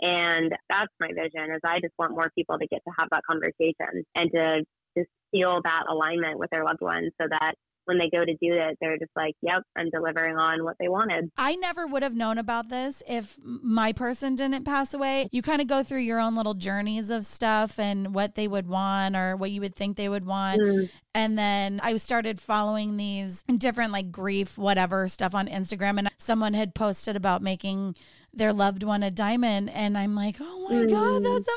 And 0.01 0.53
that's 0.71 0.93
my 1.01 1.09
vision 1.09 1.51
is 1.53 1.61
I 1.65 1.81
just 1.81 1.95
want 1.99 2.13
more 2.13 2.31
people 2.35 2.59
to 2.59 2.67
get 2.67 2.83
to 2.87 2.95
have 2.99 3.09
that 3.11 3.23
conversation 3.29 4.05
and 4.15 4.31
to 4.33 4.65
just 4.97 5.11
feel 5.33 5.61
that 5.65 5.85
alignment 5.89 6.39
with 6.39 6.51
their 6.51 6.65
loved 6.65 6.81
ones 6.81 7.11
so 7.21 7.27
that 7.29 7.55
when 7.89 7.97
they 7.99 8.11
go 8.11 8.23
to 8.23 8.33
do 8.35 8.53
it, 8.53 8.77
they're 8.81 8.99
just 8.99 9.11
like, 9.17 9.35
yep, 9.41 9.63
I'm 9.75 9.89
delivering 9.89 10.37
on 10.37 10.63
what 10.63 10.77
they 10.79 10.89
wanted. 10.89 11.31
I 11.39 11.57
never 11.57 11.87
would 11.87 12.03
have 12.03 12.15
known 12.15 12.37
about 12.37 12.69
this 12.69 13.03
if 13.09 13.39
my 13.43 13.93
person 13.93 14.35
didn't 14.35 14.65
pass 14.65 14.93
away. 14.93 15.29
You 15.33 15.41
kind 15.41 15.63
of 15.63 15.67
go 15.67 15.83
through 15.83 16.01
your 16.01 16.21
own 16.21 16.37
little 16.37 16.53
journeys 16.53 17.09
of 17.09 17.25
stuff 17.25 17.79
and 17.79 18.15
what 18.15 18.35
they 18.35 18.47
would 18.47 18.69
want 18.69 19.17
or 19.17 19.37
what 19.37 19.51
you 19.51 19.63
would 19.63 19.75
think 19.75 19.97
they 19.97 20.11
would 20.11 20.27
want. 20.27 20.61
Mm. 20.61 20.91
And 21.15 21.39
then 21.39 21.81
I 21.83 21.97
started 21.97 22.39
following 22.39 22.99
these 22.99 23.43
different 23.57 23.93
like 23.93 24.13
grief, 24.13 24.59
whatever 24.59 25.09
stuff 25.09 25.35
on 25.35 25.49
Instagram. 25.49 25.99
And 25.99 26.11
someone 26.19 26.53
had 26.53 26.75
posted 26.75 27.17
about 27.17 27.43
making 27.43 27.97
their 28.35 28.53
loved 28.53 28.83
one 28.83 29.03
a 29.03 29.11
diamond. 29.11 29.71
And 29.71 29.97
I'm 29.97 30.15
like, 30.15 30.37
oh 30.41 30.67
my 30.69 30.75
mm. 30.75 30.91
God, 30.91 31.25
that's 31.25 31.49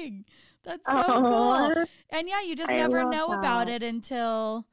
amazing. 0.00 0.24
That's 0.62 0.86
so 0.86 0.92
Aww. 0.92 1.74
cool. 1.74 1.84
And 2.10 2.28
yeah, 2.28 2.42
you 2.42 2.54
just 2.54 2.70
I 2.70 2.76
never 2.76 3.04
know 3.04 3.30
that. 3.30 3.38
about 3.38 3.68
it 3.68 3.82
until 3.82 4.66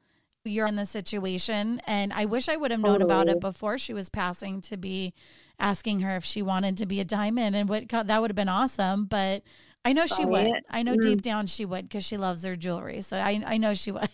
you're 0.44 0.66
in 0.66 0.76
the 0.76 0.86
situation. 0.86 1.80
And 1.86 2.12
I 2.12 2.24
wish 2.24 2.48
I 2.48 2.56
would 2.56 2.70
have 2.70 2.80
known 2.80 3.02
about 3.02 3.28
it 3.28 3.40
before 3.40 3.78
she 3.78 3.92
was 3.92 4.08
passing 4.08 4.60
to 4.62 4.76
be 4.76 5.14
asking 5.58 6.00
her 6.00 6.16
if 6.16 6.24
she 6.24 6.42
wanted 6.42 6.76
to 6.78 6.86
be 6.86 7.00
a 7.00 7.04
diamond 7.04 7.56
and 7.56 7.68
what 7.68 7.88
that 7.88 8.20
would 8.20 8.30
have 8.30 8.36
been 8.36 8.48
awesome. 8.48 9.04
But 9.04 9.42
I 9.84 9.92
know 9.92 10.06
she 10.06 10.24
would. 10.24 10.50
I 10.70 10.82
know 10.82 10.92
mm-hmm. 10.92 11.08
deep 11.08 11.22
down 11.22 11.46
she 11.46 11.64
would 11.64 11.88
because 11.88 12.04
she 12.04 12.16
loves 12.16 12.44
her 12.44 12.56
jewelry. 12.56 13.00
So 13.00 13.16
I, 13.16 13.42
I 13.46 13.56
know 13.56 13.74
she 13.74 13.90
would. 13.90 14.08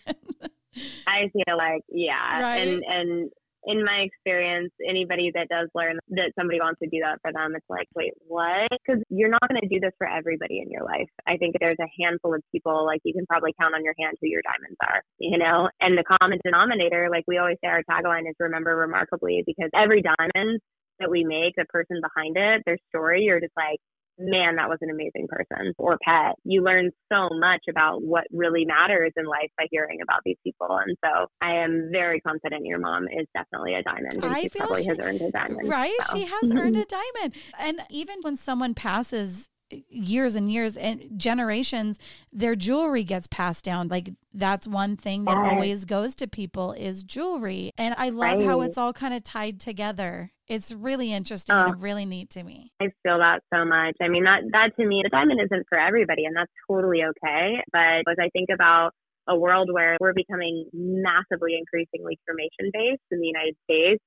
I 1.07 1.29
feel 1.29 1.57
like, 1.57 1.83
yeah. 1.89 2.41
Right? 2.41 2.67
And, 2.67 2.83
and 2.87 3.29
in 3.65 3.83
my 3.83 4.05
experience, 4.05 4.71
anybody 4.87 5.31
that 5.33 5.49
does 5.49 5.69
learn 5.73 5.97
that 6.09 6.31
somebody 6.37 6.59
wants 6.59 6.79
to 6.83 6.89
do 6.89 6.99
that 7.01 7.19
for 7.21 7.33
them, 7.33 7.55
it's 7.55 7.65
like, 7.69 7.87
wait, 7.95 8.13
what? 8.27 8.67
Because 8.69 9.01
you're 9.09 9.29
not 9.29 9.41
going 9.49 9.61
to 9.61 9.67
do 9.67 9.79
this 9.79 9.93
for 9.97 10.07
everybody 10.07 10.59
in 10.61 10.69
your 10.69 10.83
life. 10.83 11.09
I 11.27 11.37
think 11.37 11.55
there's 11.59 11.79
a 11.81 11.89
handful 12.01 12.33
of 12.33 12.41
people, 12.51 12.85
like 12.85 13.01
you 13.03 13.13
can 13.13 13.25
probably 13.25 13.53
count 13.59 13.73
on 13.75 13.83
your 13.83 13.95
hand 13.99 14.17
who 14.21 14.27
your 14.29 14.41
diamonds 14.45 14.77
are, 14.81 15.01
you 15.19 15.37
know? 15.37 15.69
And 15.81 15.97
the 15.97 16.05
common 16.21 16.39
denominator, 16.43 17.09
like 17.09 17.25
we 17.27 17.37
always 17.37 17.57
say, 17.63 17.69
our 17.69 17.83
tagline 17.89 18.29
is 18.29 18.35
remember 18.39 18.75
remarkably 18.75 19.43
because 19.45 19.69
every 19.73 20.01
diamond 20.01 20.61
that 20.99 21.09
we 21.09 21.23
make, 21.25 21.55
the 21.57 21.65
person 21.65 21.99
behind 22.01 22.37
it, 22.37 22.63
their 22.65 22.77
story, 22.89 23.23
you're 23.23 23.41
just 23.41 23.57
like, 23.57 23.79
man, 24.17 24.55
that 24.55 24.69
was 24.69 24.77
an 24.81 24.89
amazing 24.89 25.27
person 25.27 25.73
or 25.77 25.97
pet. 26.03 26.35
You 26.43 26.63
learn 26.63 26.91
so 27.11 27.29
much 27.31 27.61
about 27.69 28.01
what 28.01 28.25
really 28.31 28.65
matters 28.65 29.11
in 29.17 29.25
life 29.25 29.49
by 29.57 29.65
hearing 29.71 29.99
about 30.01 30.21
these 30.25 30.37
people. 30.43 30.67
And 30.69 30.97
so 31.03 31.27
I 31.41 31.57
am 31.57 31.89
very 31.91 32.21
confident 32.21 32.65
your 32.65 32.79
mom 32.79 33.07
is 33.07 33.27
definitely 33.35 33.75
a 33.75 33.83
diamond. 33.83 34.23
And 34.23 34.25
I 34.25 34.41
she 34.41 34.49
probably 34.49 34.83
she, 34.83 34.89
has 34.89 34.99
earned 34.99 35.21
a 35.21 35.31
diamond. 35.31 35.67
Right. 35.67 35.93
So. 36.03 36.17
She 36.17 36.25
has 36.25 36.51
earned 36.51 36.77
a 36.77 36.85
diamond. 37.15 37.35
And 37.59 37.81
even 37.89 38.17
when 38.21 38.35
someone 38.37 38.73
passes 38.73 39.49
years 39.89 40.35
and 40.35 40.51
years 40.51 40.77
and 40.77 41.09
generations 41.17 41.99
their 42.31 42.55
jewelry 42.55 43.03
gets 43.03 43.27
passed 43.27 43.65
down. 43.65 43.87
Like 43.87 44.11
that's 44.33 44.67
one 44.67 44.97
thing 44.97 45.25
that 45.25 45.37
always 45.37 45.85
goes 45.85 46.15
to 46.15 46.27
people 46.27 46.73
is 46.73 47.03
jewelry. 47.03 47.71
And 47.77 47.95
i 47.97 48.09
love 48.09 48.39
right. 48.39 48.45
how 48.45 48.61
it's 48.61 48.77
all 48.77 48.93
kind 48.93 49.13
of 49.13 49.23
tied 49.23 49.59
together. 49.59 50.31
It's 50.47 50.71
really 50.71 51.11
interesting 51.11 51.55
oh, 51.55 51.65
and 51.65 51.75
uh, 51.75 51.77
really 51.77 52.05
neat 52.05 52.29
to 52.31 52.43
me. 52.43 52.71
I 52.79 52.89
feel 53.03 53.17
that 53.17 53.39
so 53.53 53.65
much. 53.65 53.95
I 54.01 54.07
mean 54.07 54.25
that 54.25 54.41
that 54.51 54.75
to 54.79 54.87
me 54.87 55.01
the 55.03 55.09
diamond 55.09 55.39
isn't 55.43 55.65
for 55.69 55.79
everybody 55.79 56.25
and 56.25 56.35
that's 56.35 56.51
totally 56.69 57.01
okay. 57.03 57.57
But 57.71 58.09
as 58.11 58.17
i 58.19 58.29
think 58.29 58.49
about 58.53 58.91
a 59.27 59.35
world 59.35 59.69
where 59.71 59.97
we're 59.99 60.13
becoming 60.13 60.69
massively 60.71 61.57
increasingly 61.57 62.19
cremation 62.27 62.69
based 62.71 63.01
in 63.09 63.19
the 63.19 63.25
united 63.25 63.55
states 63.63 64.03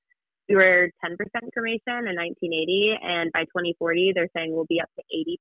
we 0.48 0.56
were 0.56 0.90
10% 1.04 1.16
cremation 1.52 2.08
in 2.08 2.16
1980 2.16 2.96
and 3.02 3.32
by 3.32 3.44
2040 3.52 4.12
they're 4.14 4.32
saying 4.34 4.54
we'll 4.54 4.68
be 4.68 4.80
up 4.80 4.88
to 4.96 5.04
80% 5.12 5.36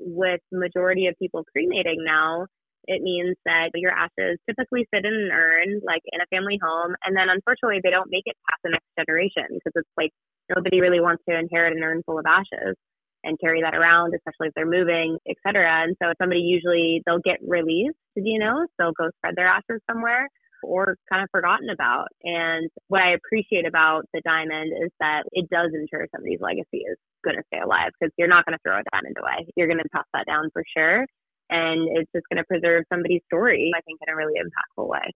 with 0.00 0.40
majority 0.52 1.06
of 1.06 1.18
people 1.18 1.44
cremating 1.52 2.04
now 2.04 2.46
it 2.86 3.02
means 3.02 3.34
that 3.46 3.70
your 3.74 3.92
ashes 3.92 4.38
typically 4.48 4.86
sit 4.92 5.04
in 5.04 5.12
an 5.12 5.30
urn 5.32 5.80
like 5.84 6.02
in 6.12 6.20
a 6.20 6.30
family 6.30 6.58
home 6.62 6.94
and 7.04 7.16
then 7.16 7.28
unfortunately 7.28 7.80
they 7.82 7.90
don't 7.90 8.10
make 8.10 8.24
it 8.26 8.36
past 8.48 8.60
the 8.62 8.70
next 8.70 8.86
generation 8.98 9.48
because 9.50 9.72
it's 9.74 9.94
like 9.96 10.10
nobody 10.54 10.80
really 10.80 11.00
wants 11.00 11.22
to 11.28 11.36
inherit 11.36 11.76
an 11.76 11.82
urn 11.82 12.02
full 12.06 12.18
of 12.18 12.26
ashes 12.26 12.76
and 13.24 13.40
carry 13.40 13.62
that 13.62 13.74
around, 13.74 14.12
especially 14.14 14.48
if 14.48 14.54
they're 14.54 14.68
moving, 14.68 15.16
etc. 15.24 15.64
And 15.82 15.96
so 15.96 16.10
if 16.10 16.16
somebody 16.20 16.40
usually 16.40 17.02
they'll 17.06 17.24
get 17.24 17.40
released, 17.40 17.96
you 18.16 18.38
know, 18.38 18.66
they'll 18.78 18.92
go 18.92 19.08
spread 19.16 19.34
their 19.34 19.48
ashes 19.48 19.80
somewhere 19.90 20.28
or 20.64 20.96
kind 21.10 21.22
of 21.22 21.28
forgotten 21.30 21.68
about. 21.70 22.08
And 22.22 22.70
what 22.88 23.02
I 23.02 23.14
appreciate 23.14 23.66
about 23.66 24.04
the 24.12 24.20
diamond 24.24 24.72
is 24.84 24.90
that 25.00 25.22
it 25.32 25.48
does 25.50 25.70
ensure 25.72 26.06
somebody's 26.14 26.40
legacy 26.40 26.84
is 26.84 26.96
going 27.24 27.36
to 27.36 27.42
stay 27.52 27.60
alive 27.60 27.92
because 27.98 28.12
you're 28.18 28.28
not 28.28 28.44
going 28.44 28.56
to 28.56 28.62
throw 28.62 28.78
a 28.78 28.82
diamond 28.92 29.16
away. 29.18 29.46
You're 29.56 29.68
going 29.68 29.78
to 29.78 29.88
pass 29.92 30.04
that 30.12 30.26
down 30.26 30.50
for 30.52 30.62
sure. 30.76 31.06
And 31.50 31.96
it's 31.96 32.10
just 32.14 32.26
going 32.30 32.38
to 32.38 32.44
preserve 32.44 32.84
somebody's 32.92 33.22
story, 33.26 33.70
I 33.76 33.80
think, 33.82 34.00
in 34.06 34.12
a 34.12 34.16
really 34.16 34.34
impactful 34.40 34.88
way. 34.88 35.12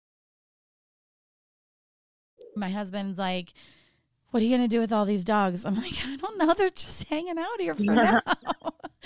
My 2.56 2.70
husband's 2.70 3.18
like, 3.18 3.52
what 4.30 4.42
are 4.42 4.46
you 4.46 4.56
going 4.56 4.68
to 4.68 4.74
do 4.74 4.80
with 4.80 4.92
all 4.92 5.04
these 5.04 5.24
dogs? 5.24 5.64
I'm 5.64 5.76
like, 5.76 5.94
I 6.06 6.16
don't 6.16 6.38
know. 6.38 6.52
They're 6.54 6.68
just 6.68 7.04
hanging 7.04 7.38
out 7.38 7.60
here 7.60 7.74
for 7.74 7.82
now. 7.84 8.20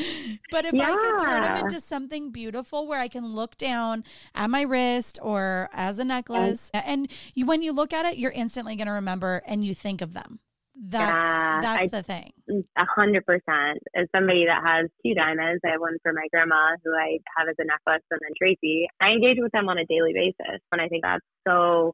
but 0.50 0.64
if 0.64 0.74
yeah. 0.74 0.84
I 0.84 0.96
can 0.96 1.18
turn 1.18 1.42
them 1.42 1.56
into 1.64 1.80
something 1.80 2.30
beautiful 2.30 2.86
where 2.86 3.00
I 3.00 3.08
can 3.08 3.34
look 3.34 3.56
down 3.56 4.04
at 4.34 4.50
my 4.50 4.62
wrist 4.62 5.18
or 5.22 5.68
as 5.72 5.98
a 5.98 6.04
necklace, 6.04 6.70
yes. 6.72 6.84
and 6.86 7.10
you, 7.34 7.46
when 7.46 7.62
you 7.62 7.72
look 7.72 7.92
at 7.92 8.06
it, 8.06 8.18
you're 8.18 8.30
instantly 8.32 8.76
going 8.76 8.86
to 8.86 8.92
remember 8.92 9.42
and 9.46 9.64
you 9.64 9.74
think 9.74 10.00
of 10.00 10.12
them. 10.14 10.40
That's 10.82 11.12
yeah, 11.12 11.60
that's 11.60 11.82
I, 11.82 11.98
the 11.98 12.02
thing. 12.02 12.32
Mm, 12.50 12.64
a 12.78 12.86
hundred 12.96 13.26
percent. 13.26 13.84
As 13.94 14.06
somebody 14.16 14.46
that 14.46 14.62
has 14.64 14.88
two 15.04 15.12
diamonds, 15.14 15.60
I 15.64 15.72
have 15.72 15.80
one 15.80 15.98
for 16.02 16.12
my 16.12 16.26
grandma 16.32 16.76
who 16.82 16.92
I 16.94 17.18
have 17.36 17.48
as 17.48 17.56
a 17.58 17.64
necklace, 17.64 18.02
and 18.10 18.20
then 18.22 18.32
Tracy. 18.40 18.88
I 19.00 19.10
engage 19.10 19.36
with 19.38 19.52
them 19.52 19.68
on 19.68 19.76
a 19.76 19.84
daily 19.84 20.14
basis, 20.14 20.60
and 20.72 20.80
I 20.80 20.88
think 20.88 21.02
that's 21.02 21.24
so 21.46 21.92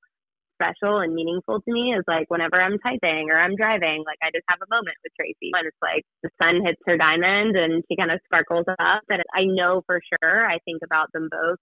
special 0.57 1.05
and 1.05 1.13
meaningful 1.15 1.61
to 1.61 1.71
me 1.71 1.93
is 1.93 2.05
like 2.09 2.27
whenever 2.29 2.57
I'm 2.57 2.81
typing 2.81 3.29
or 3.29 3.39
I'm 3.39 3.55
driving, 3.57 4.03
like 4.09 4.19
I 4.25 4.33
just 4.33 4.49
have 4.49 4.65
a 4.65 4.71
moment 4.73 4.97
with 5.05 5.13
Tracy 5.15 5.53
and 5.53 5.69
it's 5.69 5.83
like 5.85 6.03
the 6.25 6.33
sun 6.41 6.65
hits 6.65 6.81
her 6.89 6.97
diamond 6.97 7.55
and 7.57 7.85
she 7.87 7.97
kind 7.97 8.11
of 8.11 8.21
sparkles 8.25 8.65
up. 8.69 9.05
And 9.09 9.23
I 9.37 9.45
know 9.45 9.83
for 9.87 10.01
sure 10.01 10.49
I 10.49 10.59
think 10.65 10.81
about 10.83 11.13
them 11.13 11.29
both 11.31 11.61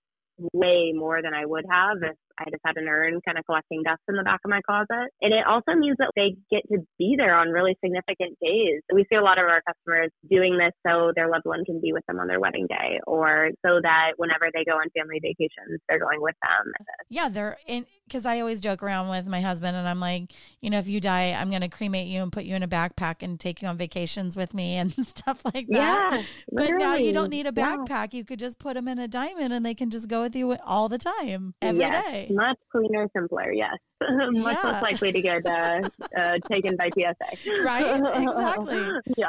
way 0.52 0.92
more 0.94 1.22
than 1.22 1.34
I 1.34 1.46
would 1.46 1.64
have 1.70 1.98
if 2.02 2.16
I 2.38 2.44
just 2.50 2.62
had 2.64 2.76
an 2.76 2.88
urn 2.88 3.20
kind 3.24 3.38
of 3.38 3.44
collecting 3.46 3.82
dust 3.82 4.02
in 4.08 4.16
the 4.16 4.22
back 4.22 4.40
of 4.44 4.50
my 4.50 4.60
closet. 4.66 5.10
And 5.22 5.32
it 5.32 5.46
also 5.46 5.78
means 5.78 5.96
that 5.98 6.10
they 6.16 6.36
get 6.50 6.62
to 6.72 6.84
be 6.98 7.14
there 7.16 7.34
on 7.34 7.50
really 7.50 7.76
significant 7.82 8.36
days. 8.42 8.82
We 8.92 9.04
see 9.10 9.16
a 9.16 9.22
lot 9.22 9.38
of 9.38 9.46
our 9.46 9.62
customers 9.62 10.10
doing 10.28 10.58
this 10.58 10.72
so 10.86 11.12
their 11.14 11.28
loved 11.30 11.44
one 11.44 11.64
can 11.64 11.80
be 11.80 11.92
with 11.92 12.04
them 12.06 12.18
on 12.18 12.26
their 12.26 12.40
wedding 12.40 12.66
day 12.66 12.98
or 13.06 13.50
so 13.64 13.78
that 13.82 14.12
whenever 14.16 14.46
they 14.52 14.64
go 14.64 14.72
on 14.72 14.90
family 14.96 15.20
vacations, 15.22 15.80
they're 15.88 16.00
going 16.00 16.20
with 16.20 16.34
them. 16.42 16.72
Yeah, 17.08 17.28
they're 17.28 17.58
in 17.66 17.86
because 18.06 18.26
I 18.26 18.40
always 18.40 18.60
joke 18.60 18.82
around 18.82 19.08
with 19.08 19.26
my 19.26 19.40
husband 19.40 19.76
and 19.76 19.88
I'm 19.88 20.00
like, 20.00 20.32
you 20.60 20.70
know, 20.70 20.78
if 20.78 20.88
you 20.88 21.00
die, 21.00 21.32
I'm 21.32 21.50
going 21.50 21.62
to 21.62 21.68
cremate 21.68 22.08
you 22.08 22.22
and 22.22 22.32
put 22.32 22.44
you 22.44 22.54
in 22.54 22.62
a 22.62 22.68
backpack 22.68 23.22
and 23.22 23.38
take 23.38 23.62
you 23.62 23.68
on 23.68 23.76
vacations 23.76 24.36
with 24.36 24.54
me 24.54 24.76
and 24.76 24.92
stuff 25.06 25.40
like 25.44 25.68
that. 25.68 26.12
Yeah, 26.14 26.22
but 26.50 26.70
now 26.70 26.96
you 26.96 27.12
don't 27.12 27.30
need 27.30 27.46
a 27.46 27.52
backpack. 27.52 28.12
Yeah. 28.12 28.18
You 28.18 28.24
could 28.24 28.38
just 28.38 28.58
put 28.58 28.74
them 28.74 28.88
in 28.88 28.98
a 28.98 29.06
diamond 29.06 29.52
and 29.52 29.64
they 29.64 29.74
can 29.74 29.90
just 29.90 30.08
go 30.08 30.23
with 30.24 30.34
you 30.34 30.56
all 30.64 30.88
the 30.88 30.98
time, 30.98 31.54
every 31.60 31.80
yes. 31.80 32.04
day. 32.04 32.28
Much 32.30 32.56
cleaner, 32.72 33.06
simpler. 33.14 33.52
Yes. 33.52 33.74
Much 34.00 34.56
yeah. 34.62 34.70
less 34.70 34.82
likely 34.82 35.12
to 35.12 35.20
get 35.20 35.46
uh, 35.46 35.82
uh, 36.18 36.38
taken 36.50 36.76
by 36.76 36.88
TSA. 36.88 37.62
Right. 37.62 38.22
Exactly. 38.22 38.88
yeah. 39.16 39.26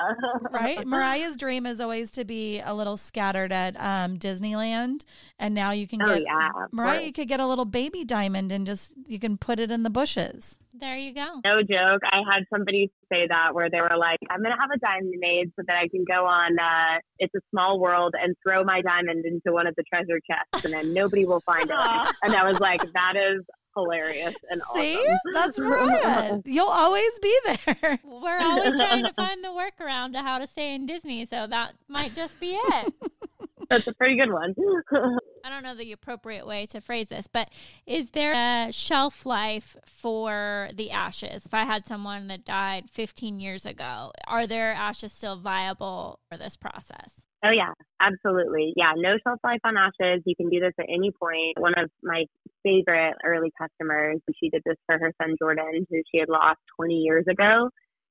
Right. 0.51 0.85
Mariya's 0.85 1.35
dream 1.35 1.65
is 1.65 1.81
always 1.81 2.11
to 2.11 2.23
be 2.23 2.61
a 2.61 2.73
little 2.73 2.97
scattered 2.97 3.51
at 3.51 3.75
um, 3.79 4.17
Disneyland, 4.17 5.03
and 5.37 5.53
now 5.53 5.71
you 5.71 5.85
can 5.85 6.01
oh, 6.01 6.05
get 6.05 6.23
yeah, 6.23 6.49
Mariya. 6.71 7.05
You 7.05 7.13
could 7.13 7.27
get 7.27 7.39
a 7.39 7.47
little 7.47 7.65
baby 7.65 8.05
diamond 8.05 8.51
and 8.51 8.65
just 8.65 8.93
you 9.07 9.19
can 9.19 9.37
put 9.37 9.59
it 9.59 9.71
in 9.71 9.83
the 9.83 9.89
bushes. 9.89 10.59
There 10.79 10.97
you 10.97 11.13
go. 11.13 11.41
No 11.43 11.61
joke. 11.61 12.01
I 12.11 12.21
had 12.29 12.43
somebody 12.53 12.91
say 13.11 13.27
that 13.27 13.53
where 13.53 13.69
they 13.69 13.81
were 13.81 13.97
like, 13.97 14.19
I'm 14.29 14.41
going 14.41 14.53
to 14.53 14.59
have 14.59 14.71
a 14.73 14.79
diamond 14.79 15.15
made 15.19 15.51
so 15.55 15.63
that 15.67 15.77
I 15.77 15.87
can 15.87 16.03
go 16.09 16.25
on 16.25 16.59
uh, 16.59 16.97
It's 17.19 17.33
a 17.35 17.39
Small 17.51 17.79
World 17.79 18.13
and 18.21 18.35
throw 18.45 18.63
my 18.63 18.81
diamond 18.81 19.25
into 19.25 19.53
one 19.53 19.67
of 19.67 19.75
the 19.75 19.83
treasure 19.83 20.19
chests 20.29 20.65
and 20.65 20.73
then 20.73 20.93
nobody 20.93 21.25
will 21.25 21.41
find 21.41 21.69
it. 21.69 22.15
and 22.23 22.35
I 22.35 22.47
was 22.47 22.59
like, 22.59 22.81
that 22.93 23.13
is 23.15 23.43
hilarious 23.75 24.35
and 24.49 24.61
See? 24.73 24.95
awesome. 24.95 25.17
That's 25.33 25.59
right. 25.59 26.41
You'll 26.45 26.67
always 26.67 27.19
be 27.19 27.37
there. 27.45 27.99
We're 28.03 28.41
always 28.41 28.79
trying 28.79 29.03
to 29.03 29.13
find 29.13 29.43
the 29.43 29.49
workaround 29.49 30.13
to 30.13 30.21
how 30.21 30.39
to 30.39 30.47
stay 30.47 30.73
in 30.73 30.85
Disney, 30.85 31.25
so 31.25 31.47
that 31.47 31.73
might 31.87 32.13
just 32.13 32.39
be 32.39 32.51
it. 32.55 32.93
That's 33.69 33.87
a 33.87 33.93
pretty 33.93 34.17
good 34.17 34.31
one. 34.31 34.53
Don't 35.55 35.63
know 35.63 35.73
the 35.73 35.93
appropriate 35.93 36.45
way 36.45 36.65
to 36.65 36.81
phrase 36.81 37.07
this, 37.07 37.27
but 37.27 37.47
is 37.85 38.09
there 38.09 38.33
a 38.33 38.73
shelf 38.73 39.25
life 39.25 39.77
for 39.85 40.67
the 40.73 40.91
ashes? 40.91 41.45
If 41.45 41.53
I 41.53 41.63
had 41.63 41.85
someone 41.85 42.27
that 42.27 42.43
died 42.43 42.89
15 42.89 43.39
years 43.39 43.65
ago, 43.65 44.11
are 44.27 44.47
their 44.47 44.73
ashes 44.73 45.13
still 45.13 45.37
viable 45.37 46.19
for 46.27 46.37
this 46.37 46.57
process? 46.57 47.23
Oh 47.45 47.51
yeah, 47.51 47.71
absolutely. 48.01 48.73
Yeah, 48.75 48.95
no 48.97 49.15
shelf 49.25 49.39
life 49.45 49.61
on 49.63 49.77
ashes. 49.77 50.23
You 50.25 50.35
can 50.35 50.49
do 50.49 50.59
this 50.59 50.73
at 50.77 50.87
any 50.89 51.11
point. 51.11 51.57
One 51.57 51.75
of 51.77 51.89
my 52.03 52.25
favorite 52.61 53.13
early 53.23 53.53
customers, 53.57 54.19
she 54.37 54.49
did 54.49 54.61
this 54.65 54.75
for 54.85 54.99
her 54.99 55.13
son 55.21 55.37
Jordan, 55.39 55.87
who 55.89 56.01
she 56.11 56.17
had 56.17 56.27
lost 56.27 56.59
20 56.75 56.95
years 56.95 57.23
ago, 57.29 57.69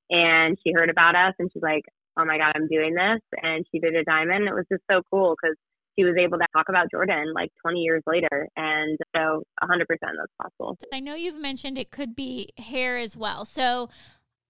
and 0.09 0.57
she 0.65 0.73
heard 0.73 0.89
about 0.89 1.15
us 1.15 1.35
and 1.39 1.51
she's 1.53 1.63
like, 1.63 1.85
"Oh 2.17 2.25
my 2.25 2.39
god, 2.39 2.53
I'm 2.55 2.69
doing 2.69 2.95
this!" 2.95 3.21
And 3.43 3.67
she 3.71 3.81
did 3.81 3.95
a 3.95 4.05
diamond. 4.05 4.49
It 4.49 4.55
was 4.55 4.65
just 4.73 4.85
so 4.91 5.03
cool 5.11 5.37
because 5.37 5.59
she 5.99 6.05
was 6.05 6.15
able 6.19 6.39
to 6.39 6.47
talk 6.55 6.69
about 6.69 6.91
Jordan 6.91 7.33
like 7.35 7.51
20 7.63 7.81
years 7.81 8.03
later. 8.07 8.49
And 8.57 8.99
so 9.15 9.43
100% 9.63 9.87
that's 9.89 10.33
possible. 10.41 10.77
I 10.93 11.01
know 11.01 11.15
you've 11.15 11.41
mentioned 11.41 11.79
it 11.79 11.91
could 11.91 12.15
be 12.15 12.51
hair 12.59 12.97
as 12.97 13.17
well. 13.17 13.45
So 13.45 13.89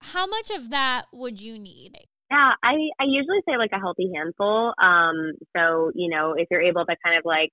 how 0.00 0.26
much 0.26 0.50
of 0.50 0.70
that 0.70 1.06
would 1.12 1.40
you 1.40 1.58
need? 1.58 1.98
Yeah, 2.30 2.52
I, 2.62 2.72
I 2.98 3.04
usually 3.06 3.40
say 3.46 3.56
like 3.58 3.70
a 3.72 3.78
healthy 3.78 4.10
handful. 4.14 4.72
Um, 4.82 5.32
so, 5.56 5.92
you 5.94 6.10
know, 6.10 6.34
if 6.36 6.48
you're 6.50 6.62
able 6.62 6.84
to 6.86 6.96
kind 7.04 7.18
of 7.18 7.24
like 7.24 7.50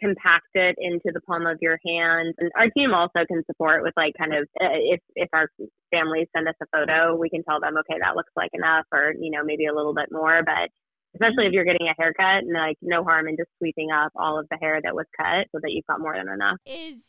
compact 0.00 0.48
it 0.54 0.76
into 0.78 1.10
the 1.12 1.20
palm 1.20 1.46
of 1.46 1.58
your 1.60 1.78
hand. 1.84 2.34
And 2.38 2.50
our 2.56 2.70
team 2.70 2.92
also 2.92 3.24
can 3.26 3.42
support 3.46 3.82
with 3.82 3.94
like 3.96 4.14
kind 4.18 4.34
of 4.34 4.44
uh, 4.60 4.76
if 4.92 5.00
if 5.14 5.28
our 5.32 5.48
families 5.90 6.28
send 6.34 6.48
us 6.48 6.54
a 6.62 6.66
photo, 6.72 7.14
we 7.16 7.30
can 7.30 7.42
tell 7.44 7.60
them, 7.60 7.76
okay, 7.78 7.98
that 8.00 8.16
looks 8.16 8.32
like 8.36 8.50
enough, 8.52 8.84
or 8.92 9.14
you 9.18 9.30
know 9.30 9.44
maybe 9.44 9.66
a 9.66 9.74
little 9.74 9.94
bit 9.94 10.08
more. 10.10 10.42
But 10.44 10.70
especially 11.16 11.46
if 11.46 11.52
you're 11.52 11.64
getting 11.64 11.88
a 11.88 11.94
haircut, 11.98 12.44
and 12.44 12.52
like 12.52 12.76
no 12.82 13.02
harm 13.04 13.28
in 13.28 13.36
just 13.36 13.50
sweeping 13.58 13.90
up 13.90 14.12
all 14.16 14.38
of 14.38 14.46
the 14.50 14.56
hair 14.60 14.80
that 14.82 14.94
was 14.94 15.06
cut 15.16 15.46
so 15.52 15.58
that 15.62 15.72
you've 15.72 15.86
got 15.86 16.00
more 16.00 16.14
than 16.16 16.28
enough. 16.28 16.58
Is 16.66 17.02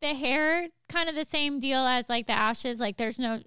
the 0.00 0.14
hair 0.14 0.68
kind 0.88 1.08
of 1.08 1.14
the 1.14 1.26
same 1.28 1.60
deal 1.60 1.80
as 1.80 2.08
like 2.08 2.26
the 2.26 2.32
ashes? 2.32 2.80
Like 2.80 2.96
there's 2.96 3.18
no 3.18 3.40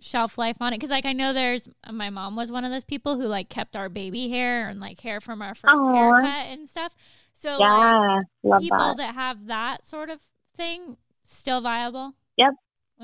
shelf 0.00 0.36
life 0.36 0.56
on 0.60 0.72
it 0.72 0.76
because 0.76 0.90
like 0.90 1.06
I 1.06 1.12
know 1.12 1.32
there's 1.32 1.68
uh, 1.84 1.92
my 1.92 2.10
mom 2.10 2.36
was 2.36 2.52
one 2.52 2.64
of 2.64 2.70
those 2.70 2.84
people 2.84 3.18
who 3.18 3.26
like 3.26 3.48
kept 3.48 3.76
our 3.76 3.88
baby 3.88 4.28
hair 4.28 4.68
and 4.68 4.80
like 4.80 5.00
hair 5.00 5.20
from 5.20 5.40
our 5.42 5.54
first 5.54 5.74
Aww. 5.74 5.94
haircut 5.94 6.46
and 6.52 6.68
stuff. 6.68 6.94
So 7.32 7.58
yeah, 7.58 8.20
like 8.42 8.60
people 8.60 8.78
that. 8.78 8.96
that 8.98 9.14
have 9.14 9.46
that 9.46 9.86
sort 9.86 10.10
of 10.10 10.20
thing 10.56 10.98
still 11.24 11.60
viable. 11.60 12.14
Yep. 12.36 12.52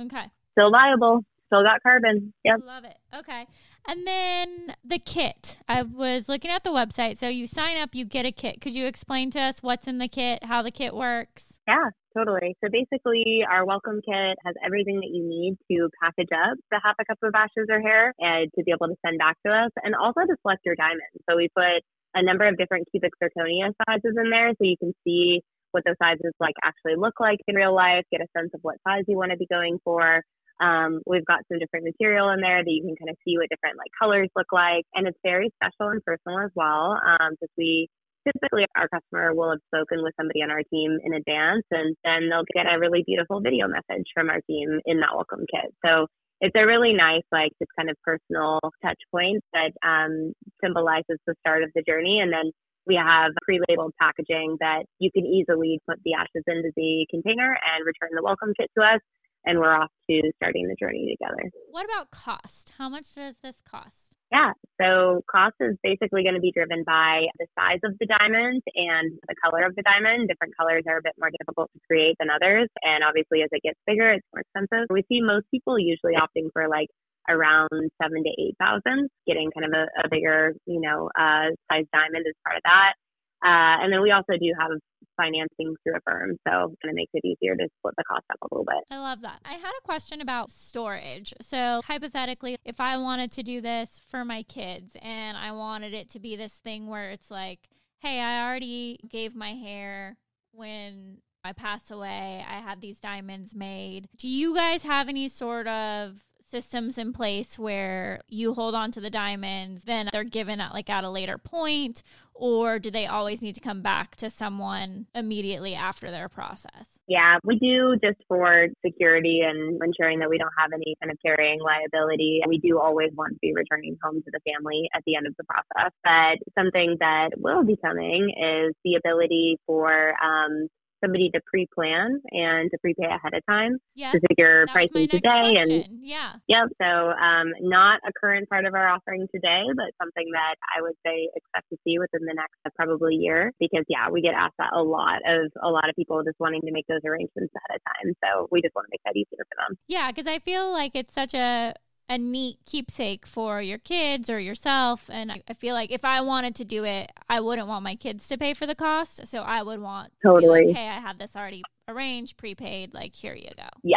Okay. 0.01 0.31
Still 0.53 0.71
viable. 0.71 1.25
Still 1.47 1.63
got 1.63 1.83
carbon. 1.83 2.33
Yep. 2.45 2.61
Love 2.65 2.85
it. 2.85 2.99
Okay. 3.15 3.47
And 3.89 4.07
then 4.07 4.75
the 4.85 4.99
kit. 4.99 5.59
I 5.69 5.83
was 5.83 6.29
looking 6.29 6.51
at 6.51 6.65
the 6.65 6.71
website. 6.71 7.19
So 7.19 7.29
you 7.29 7.47
sign 7.47 7.77
up, 7.77 7.95
you 7.95 8.05
get 8.05 8.27
a 8.27 8.33
kit. 8.33 8.61
Could 8.61 8.75
you 8.75 8.87
explain 8.87 9.31
to 9.31 9.41
us 9.41 9.63
what's 9.63 9.87
in 9.87 9.99
the 9.99 10.09
kit, 10.09 10.45
how 10.45 10.63
the 10.63 10.73
kit 10.73 10.95
works? 10.95 11.59
Yeah, 11.69 11.91
totally. 12.17 12.57
So 12.65 12.71
basically, 12.71 13.45
our 13.49 13.65
welcome 13.65 14.01
kit 14.05 14.37
has 14.45 14.55
everything 14.65 14.97
that 14.97 15.11
you 15.13 15.23
need 15.23 15.57
to 15.71 15.89
package 16.03 16.31
up 16.35 16.59
the 16.71 16.81
half 16.83 16.97
a 17.01 17.05
cup 17.05 17.19
of 17.23 17.33
ashes 17.35 17.67
or 17.71 17.81
hair 17.81 18.13
and 18.19 18.51
to 18.59 18.65
be 18.65 18.73
able 18.73 18.89
to 18.89 18.97
send 19.07 19.19
back 19.19 19.37
to 19.47 19.53
us, 19.53 19.71
and 19.83 19.95
also 19.95 20.21
to 20.21 20.37
select 20.43 20.63
your 20.65 20.75
diamond. 20.75 21.15
So 21.31 21.37
we 21.37 21.49
put 21.55 21.83
a 22.15 22.23
number 22.25 22.49
of 22.49 22.57
different 22.57 22.89
cubic 22.91 23.13
zirconia 23.23 23.71
sizes 23.87 24.15
in 24.17 24.31
there 24.31 24.51
so 24.51 24.63
you 24.63 24.77
can 24.79 24.95
see 25.05 25.43
what 25.73 25.85
those 25.85 25.97
sizes 26.03 26.33
like 26.41 26.55
actually 26.65 26.97
look 26.97 27.21
like 27.21 27.39
in 27.47 27.55
real 27.55 27.75
life, 27.75 28.05
get 28.11 28.21
a 28.21 28.27
sense 28.37 28.51
of 28.55 28.61
what 28.63 28.77
size 28.87 29.05
you 29.07 29.17
want 29.17 29.31
to 29.31 29.37
be 29.37 29.47
going 29.51 29.79
for. 29.85 30.23
Um, 30.61 31.01
we've 31.07 31.25
got 31.25 31.45
some 31.51 31.59
different 31.59 31.85
material 31.85 32.31
in 32.31 32.41
there 32.41 32.65
that 32.65 32.71
you 32.71 32.83
can 32.83 32.97
kind 32.97 33.11
of 33.11 33.17
see 33.25 33.37
what 33.37 33.49
different 33.51 33.77
like 33.79 33.91
colors 33.99 34.29
look 34.37 34.53
like, 34.53 34.85
and 34.95 35.07
it's 35.07 35.19
very 35.23 35.51
special 35.61 35.93
and 35.93 36.05
personal 36.05 36.41
as 36.41 36.51
well. 36.55 36.97
Um, 36.97 37.37
because 37.37 37.53
we 37.59 37.89
typically 38.27 38.67
our 38.77 38.89
customer 38.89 39.35
will 39.35 39.51
have 39.51 39.63
spoken 39.71 40.03
with 40.03 40.15
somebody 40.19 40.43
on 40.43 40.51
our 40.51 40.63
team 40.73 40.99
in 41.05 41.15
advance, 41.15 41.65
and 41.71 41.97
then 42.05 42.29
they'll 42.29 42.49
get 42.55 42.67
a 42.67 42.79
really 42.79 43.05
beautiful 43.07 43.41
video 43.41 43.69
message 43.69 44.07
from 44.15 44.31
our 44.31 44.41
team 44.49 44.81
in 44.85 45.01
that 45.01 45.15
welcome 45.15 45.45
kit. 45.53 45.73
So 45.85 46.07
it's 46.41 46.57
a 46.57 46.67
really 46.67 46.93
nice, 46.93 47.25
like, 47.33 47.53
just 47.59 47.73
kind 47.79 47.89
of 47.89 47.97
personal 48.05 48.61
touch 48.85 49.01
point 49.11 49.41
that 49.55 49.73
um, 49.81 50.33
symbolizes 50.63 51.17
the 51.27 51.35
start 51.41 51.63
of 51.63 51.71
the 51.75 51.83
journey, 51.87 52.21
and 52.21 52.33
then 52.33 52.51
we 52.87 52.95
have 52.95 53.33
pre-labeled 53.43 53.93
packaging 54.01 54.57
that 54.61 54.85
you 54.99 55.11
can 55.11 55.27
easily 55.27 55.81
put 55.89 55.99
the 56.05 56.15
ashes 56.15 56.45
into 56.47 56.71
the 56.77 57.07
container 57.11 57.51
and 57.51 57.85
return 57.85 58.15
the 58.15 58.23
welcome 58.23 58.53
kit 58.59 58.71
to 58.79 58.85
us 58.85 59.01
and 59.47 59.59
we're 59.59 59.75
off 59.75 59.91
to 60.11 60.33
starting 60.37 60.69
the 60.69 60.77
journey 60.79 61.17
together. 61.17 61.51
What 61.71 61.85
about 61.87 62.11
cost? 62.11 62.73
How 62.77 62.89
much 62.89 63.15
does 63.15 63.37
this 63.43 63.63
cost? 63.63 64.17
Yeah, 64.33 64.53
so 64.83 65.23
cost 65.31 65.55
is 65.61 65.79
basically 65.85 66.25
going 66.25 66.35
to 66.35 66.43
be 66.43 66.51
driven 66.51 66.83
by 66.83 67.31
the 67.39 67.47
size 67.55 67.79
of 67.85 67.95
the 68.01 68.07
diamond 68.11 68.61
and 68.75 69.15
the 69.29 69.37
color 69.39 69.65
of 69.65 69.77
the 69.77 69.87
diamond. 69.87 70.29
Different 70.29 70.57
colors 70.59 70.83
are 70.89 70.99
a 70.99 71.03
bit 71.03 71.15
more 71.19 71.31
difficult 71.31 71.71
to 71.73 71.81
create 71.87 72.17
than 72.19 72.29
others, 72.29 72.69
and 72.83 73.05
obviously 73.07 73.43
as 73.43 73.49
it 73.53 73.63
gets 73.63 73.79
bigger, 73.87 74.11
it's 74.19 74.27
more 74.35 74.43
expensive. 74.43 74.91
We 74.91 75.07
see 75.09 75.23
most 75.23 75.47
people 75.55 75.79
usually 75.79 76.19
opting 76.19 76.51
for 76.53 76.67
like 76.67 76.91
around 77.31 77.71
seven 78.03 78.23
to 78.27 78.33
eight 78.35 78.59
thousand, 78.59 79.11
getting 79.27 79.51
kind 79.55 79.67
of 79.67 79.73
a, 79.79 79.87
a 80.03 80.11
bigger, 80.11 80.55
you 80.67 80.81
know, 80.81 81.07
uh, 81.15 81.55
size 81.71 81.87
diamond 81.95 82.27
as 82.27 82.35
part 82.43 82.59
of 82.59 82.63
that. 82.67 82.99
Uh, 83.45 83.83
and 83.83 83.93
then 83.93 84.03
we 84.03 84.11
also 84.11 84.33
do 84.41 84.53
have 84.59 84.71
financing 85.17 85.75
through 85.83 85.97
Affirm, 85.97 86.37
so 86.47 86.73
it 86.73 86.79
kind 86.83 86.91
of 86.91 86.95
makes 86.95 87.11
it 87.15 87.25
easier 87.25 87.55
to 87.57 87.69
split 87.79 87.95
the 87.97 88.05
cost 88.05 88.25
up 88.31 88.39
a 88.43 88.55
little 88.55 88.65
bit. 88.65 88.85
I 88.91 88.99
love 88.99 89.23
that. 89.23 89.41
I 89.45 89.55
had 89.55 89.73
a 89.79 89.83
question 89.83 90.21
about 90.21 90.51
storage. 90.51 91.33
So, 91.41 91.81
hypothetically, 91.85 92.57
if 92.65 92.81
I 92.81 92.97
wanted 92.97 93.33
to 93.33 93.43
do 93.43 93.61
this 93.61 94.01
for 94.09 94.25
my 94.25 94.43
kids 94.43 94.97
and 95.01 95.37
I 95.37 95.53
wanted 95.53 95.95
it 95.95 96.11
to 96.11 96.21
be 96.21 96.37
this 96.37 96.55
thing 96.55 96.87
where 96.87 97.11
it's 97.11 97.31
like, 97.31 97.61
hey, 98.01 98.21
I 98.21 98.47
already 98.47 98.99
gave 99.09 99.35
my 99.35 99.55
hair 99.55 100.17
when 100.53 101.19
I 101.45 101.53
pass 101.53 101.91
away, 101.91 102.45
I 102.47 102.61
had 102.61 102.81
these 102.81 102.99
diamonds 102.99 103.55
made. 103.55 104.09
Do 104.17 104.29
you 104.29 104.55
guys 104.55 104.83
have 104.83 105.09
any 105.09 105.29
sort 105.29 105.67
of 105.67 106.26
systems 106.47 106.97
in 106.97 107.13
place 107.13 107.59
where 107.59 108.21
you 108.29 108.55
hold 108.55 108.75
on 108.75 108.91
to 108.93 109.01
the 109.01 109.11
diamonds, 109.11 109.85
then 109.85 110.09
they're 110.13 110.25
given 110.25 110.61
at 110.61 110.73
like 110.73 110.89
at 110.89 111.05
a 111.05 111.11
later 111.11 111.39
point, 111.39 112.03
or 112.35 112.79
do 112.79 112.91
they 112.91 113.07
always 113.07 113.43
need 113.43 113.55
to 113.55 113.61
come 113.61 113.83
back 113.83 114.17
to 114.17 114.31
someone 114.31 115.07
immediately 115.15 115.75
after 115.75 116.11
their 116.11 116.29
process? 116.29 116.97
Yeah, 117.09 117.39
we 117.45 117.59
do 117.59 117.97
just 118.03 118.19
for 118.27 118.67
security 118.85 119.41
and 119.45 119.81
ensuring 119.83 120.19
that 120.21 120.29
we 120.29 120.39
don't 120.39 120.53
have 120.59 120.71
any 120.73 120.97
kind 121.01 121.11
of 121.13 121.19
carrying 121.25 121.61
liability. 121.61 122.41
We 122.49 122.59
do 122.59 122.81
always 122.81 123.11
want 123.15 123.35
to 123.35 123.39
be 123.41 123.53
returning 123.55 123.97
home 124.03 124.23
to 124.23 124.31
the 124.33 124.41
family 124.53 124.89
at 124.95 125.03
the 125.07 125.15
end 125.15 125.27
of 125.27 125.35
the 125.37 125.45
process. 125.45 125.93
But 126.03 126.39
something 126.61 126.97
that 127.01 127.31
will 127.37 127.65
be 127.65 127.77
coming 127.77 128.31
is 128.31 128.75
the 128.85 128.97
ability 128.97 129.59
for 129.67 130.15
um, 130.23 130.69
somebody 131.07 131.31
to 131.31 131.41
pre-plan 131.47 132.21
and 132.33 132.71
to 132.71 132.79
prepay 132.79 133.05
ahead 133.07 133.33
of 133.35 133.43
time 133.49 133.79
Yeah. 133.95 134.13
to 134.13 134.21
figure 134.29 134.67
pricing 134.73 135.09
today 135.09 135.55
and 135.59 135.71
question. 135.71 136.01
yeah. 136.03 136.35
Yep. 136.49 136.69
So, 136.83 136.87
um, 137.11 137.53
not 137.61 138.01
a 138.07 138.13
current 138.21 138.49
part 138.49 138.67
of 138.67 138.75
our 138.75 138.89
offering 138.89 139.27
today, 139.35 139.63
but 139.77 139.87
something 140.03 140.27
that 140.33 140.55
I 140.77 140.83
would 140.83 140.95
say 141.07 141.29
expect 141.35 141.67
to 141.71 141.77
see 141.85 141.99
within 141.99 142.27
the 142.27 142.35
next 142.35 142.59
uh, 142.67 142.71
probably 142.75 143.15
year. 143.15 143.53
Because 143.61 143.85
yeah, 143.89 144.11
we 144.11 144.21
get 144.21 144.35
asked 144.35 144.57
that 144.59 144.73
a 144.75 144.83
lot 144.83 145.21
of 145.27 145.53
a 145.63 145.71
lot 145.71 145.89
of 145.89 145.95
people 145.97 146.23
just 146.25 146.39
wanting 146.41 146.61
to 146.63 146.73
make 146.73 146.87
those 146.89 147.01
arrangements 147.07 147.53
ahead 147.55 147.79
of 147.79 147.83
time. 147.87 148.15
So 148.25 148.49
we 148.51 148.61
just 148.63 148.75
want 148.75 148.87
to 148.87 148.91
make 148.93 149.01
that 149.05 149.17
easier 149.17 149.45
for 149.49 149.57
them. 149.57 149.79
Yeah, 149.89 150.11
because 150.11 150.27
I 150.27 150.39
feel 150.41 150.71
like 150.71 150.93
it's 150.95 151.15
such 151.15 151.35
a 151.35 151.75
a 152.09 152.19
neat 152.19 152.59
keepsake 152.67 153.27
for 153.27 153.61
your 153.61 153.79
kids 153.79 154.31
or 154.31 154.39
yourself. 154.39 155.11
And 155.13 155.33
I 155.33 155.43
I 155.49 155.53
feel 155.55 155.75
like 155.75 155.91
if 155.91 156.05
I 156.05 156.21
wanted 156.21 156.55
to 156.57 156.65
do 156.65 156.85
it, 156.85 157.11
I 157.29 157.41
wouldn't 157.41 157.69
want 157.69 157.83
my 157.85 157.95
kids 157.95 158.29
to 158.29 158.39
pay 158.39 158.55
for 158.55 158.67
the 158.67 158.75
cost. 158.75 159.27
So 159.27 159.43
I 159.43 159.63
would 159.63 159.81
want 159.81 160.13
to 160.25 160.29
be 160.29 160.47
like, 160.47 160.65
Totally. 160.65 160.73
hey, 160.73 160.89
I 160.89 161.01
have 161.01 161.19
this 161.19 161.35
already 161.37 161.63
arranged, 161.89 162.37
prepaid. 162.37 162.95
Like, 162.95 163.15
here 163.15 163.35
you 163.35 163.51
go. 163.57 163.69
Yeah, 163.83 163.97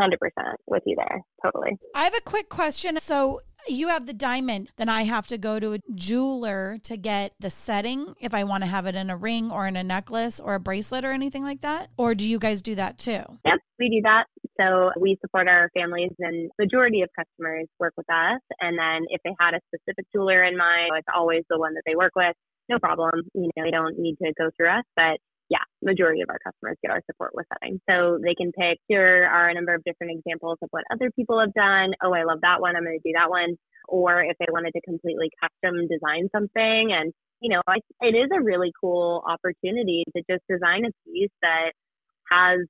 hundred 0.00 0.18
percent 0.20 0.56
with 0.66 0.82
you 0.86 0.96
there. 0.96 1.20
Totally. 1.44 1.78
I 1.94 2.04
have 2.04 2.14
a 2.14 2.20
quick 2.22 2.48
question. 2.48 2.98
So 2.98 3.40
you 3.68 3.88
have 3.88 4.06
the 4.06 4.14
diamond, 4.14 4.70
then 4.78 4.88
I 4.88 5.02
have 5.02 5.26
to 5.26 5.36
go 5.36 5.60
to 5.60 5.74
a 5.74 5.78
jeweler 5.94 6.78
to 6.84 6.96
get 6.96 7.32
the 7.40 7.50
setting 7.50 8.14
if 8.18 8.32
I 8.32 8.44
want 8.44 8.62
to 8.62 8.66
have 8.68 8.86
it 8.86 8.94
in 8.94 9.10
a 9.10 9.16
ring 9.16 9.50
or 9.50 9.66
in 9.66 9.76
a 9.76 9.82
necklace 9.82 10.40
or 10.40 10.54
a 10.54 10.60
bracelet 10.60 11.04
or 11.04 11.12
anything 11.12 11.42
like 11.42 11.60
that? 11.60 11.90
Or 11.98 12.14
do 12.14 12.26
you 12.26 12.38
guys 12.38 12.62
do 12.62 12.74
that 12.76 12.96
too? 12.98 13.22
Yep, 13.44 13.58
we 13.80 13.88
do 13.88 14.02
that. 14.04 14.24
So 14.60 14.90
we 15.00 15.16
support 15.20 15.48
our 15.48 15.70
families 15.74 16.12
and 16.18 16.50
majority 16.58 17.02
of 17.02 17.08
customers 17.18 17.66
work 17.78 17.94
with 17.96 18.08
us. 18.10 18.40
And 18.60 18.78
then 18.78 19.06
if 19.08 19.20
they 19.24 19.34
had 19.40 19.54
a 19.54 19.60
specific 19.74 20.04
jeweler 20.14 20.44
in 20.44 20.56
mind, 20.56 20.92
it's 20.96 21.08
always 21.14 21.42
the 21.48 21.58
one 21.58 21.74
that 21.74 21.82
they 21.86 21.96
work 21.96 22.12
with. 22.14 22.36
No 22.68 22.78
problem. 22.78 23.22
You 23.34 23.50
know, 23.56 23.64
they 23.64 23.70
don't 23.70 23.98
need 23.98 24.16
to 24.22 24.32
go 24.38 24.50
through 24.56 24.68
us, 24.68 24.84
but 24.94 25.18
yeah, 25.48 25.64
majority 25.82 26.20
of 26.20 26.28
our 26.30 26.38
customers 26.38 26.76
get 26.80 26.92
our 26.92 27.02
support 27.10 27.32
with 27.34 27.46
setting. 27.52 27.80
So 27.90 28.20
they 28.22 28.36
can 28.36 28.52
pick, 28.52 28.78
here 28.86 29.26
are 29.26 29.48
a 29.48 29.54
number 29.54 29.74
of 29.74 29.82
different 29.82 30.12
examples 30.14 30.58
of 30.62 30.68
what 30.70 30.84
other 30.92 31.10
people 31.10 31.40
have 31.40 31.52
done. 31.54 31.90
Oh, 32.04 32.14
I 32.14 32.22
love 32.22 32.38
that 32.42 32.60
one. 32.60 32.76
I'm 32.76 32.84
going 32.84 33.00
to 33.02 33.08
do 33.08 33.14
that 33.16 33.30
one. 33.30 33.56
Or 33.88 34.22
if 34.22 34.36
they 34.38 34.46
wanted 34.52 34.70
to 34.76 34.80
completely 34.82 35.30
custom 35.42 35.88
design 35.88 36.28
something 36.30 36.92
and 36.92 37.12
you 37.40 37.48
know, 37.48 37.62
it 38.02 38.14
is 38.14 38.28
a 38.36 38.42
really 38.42 38.70
cool 38.78 39.24
opportunity 39.26 40.04
to 40.14 40.22
just 40.30 40.44
design 40.48 40.84
a 40.84 40.92
piece 41.08 41.32
that 41.40 41.72
has 42.30 42.60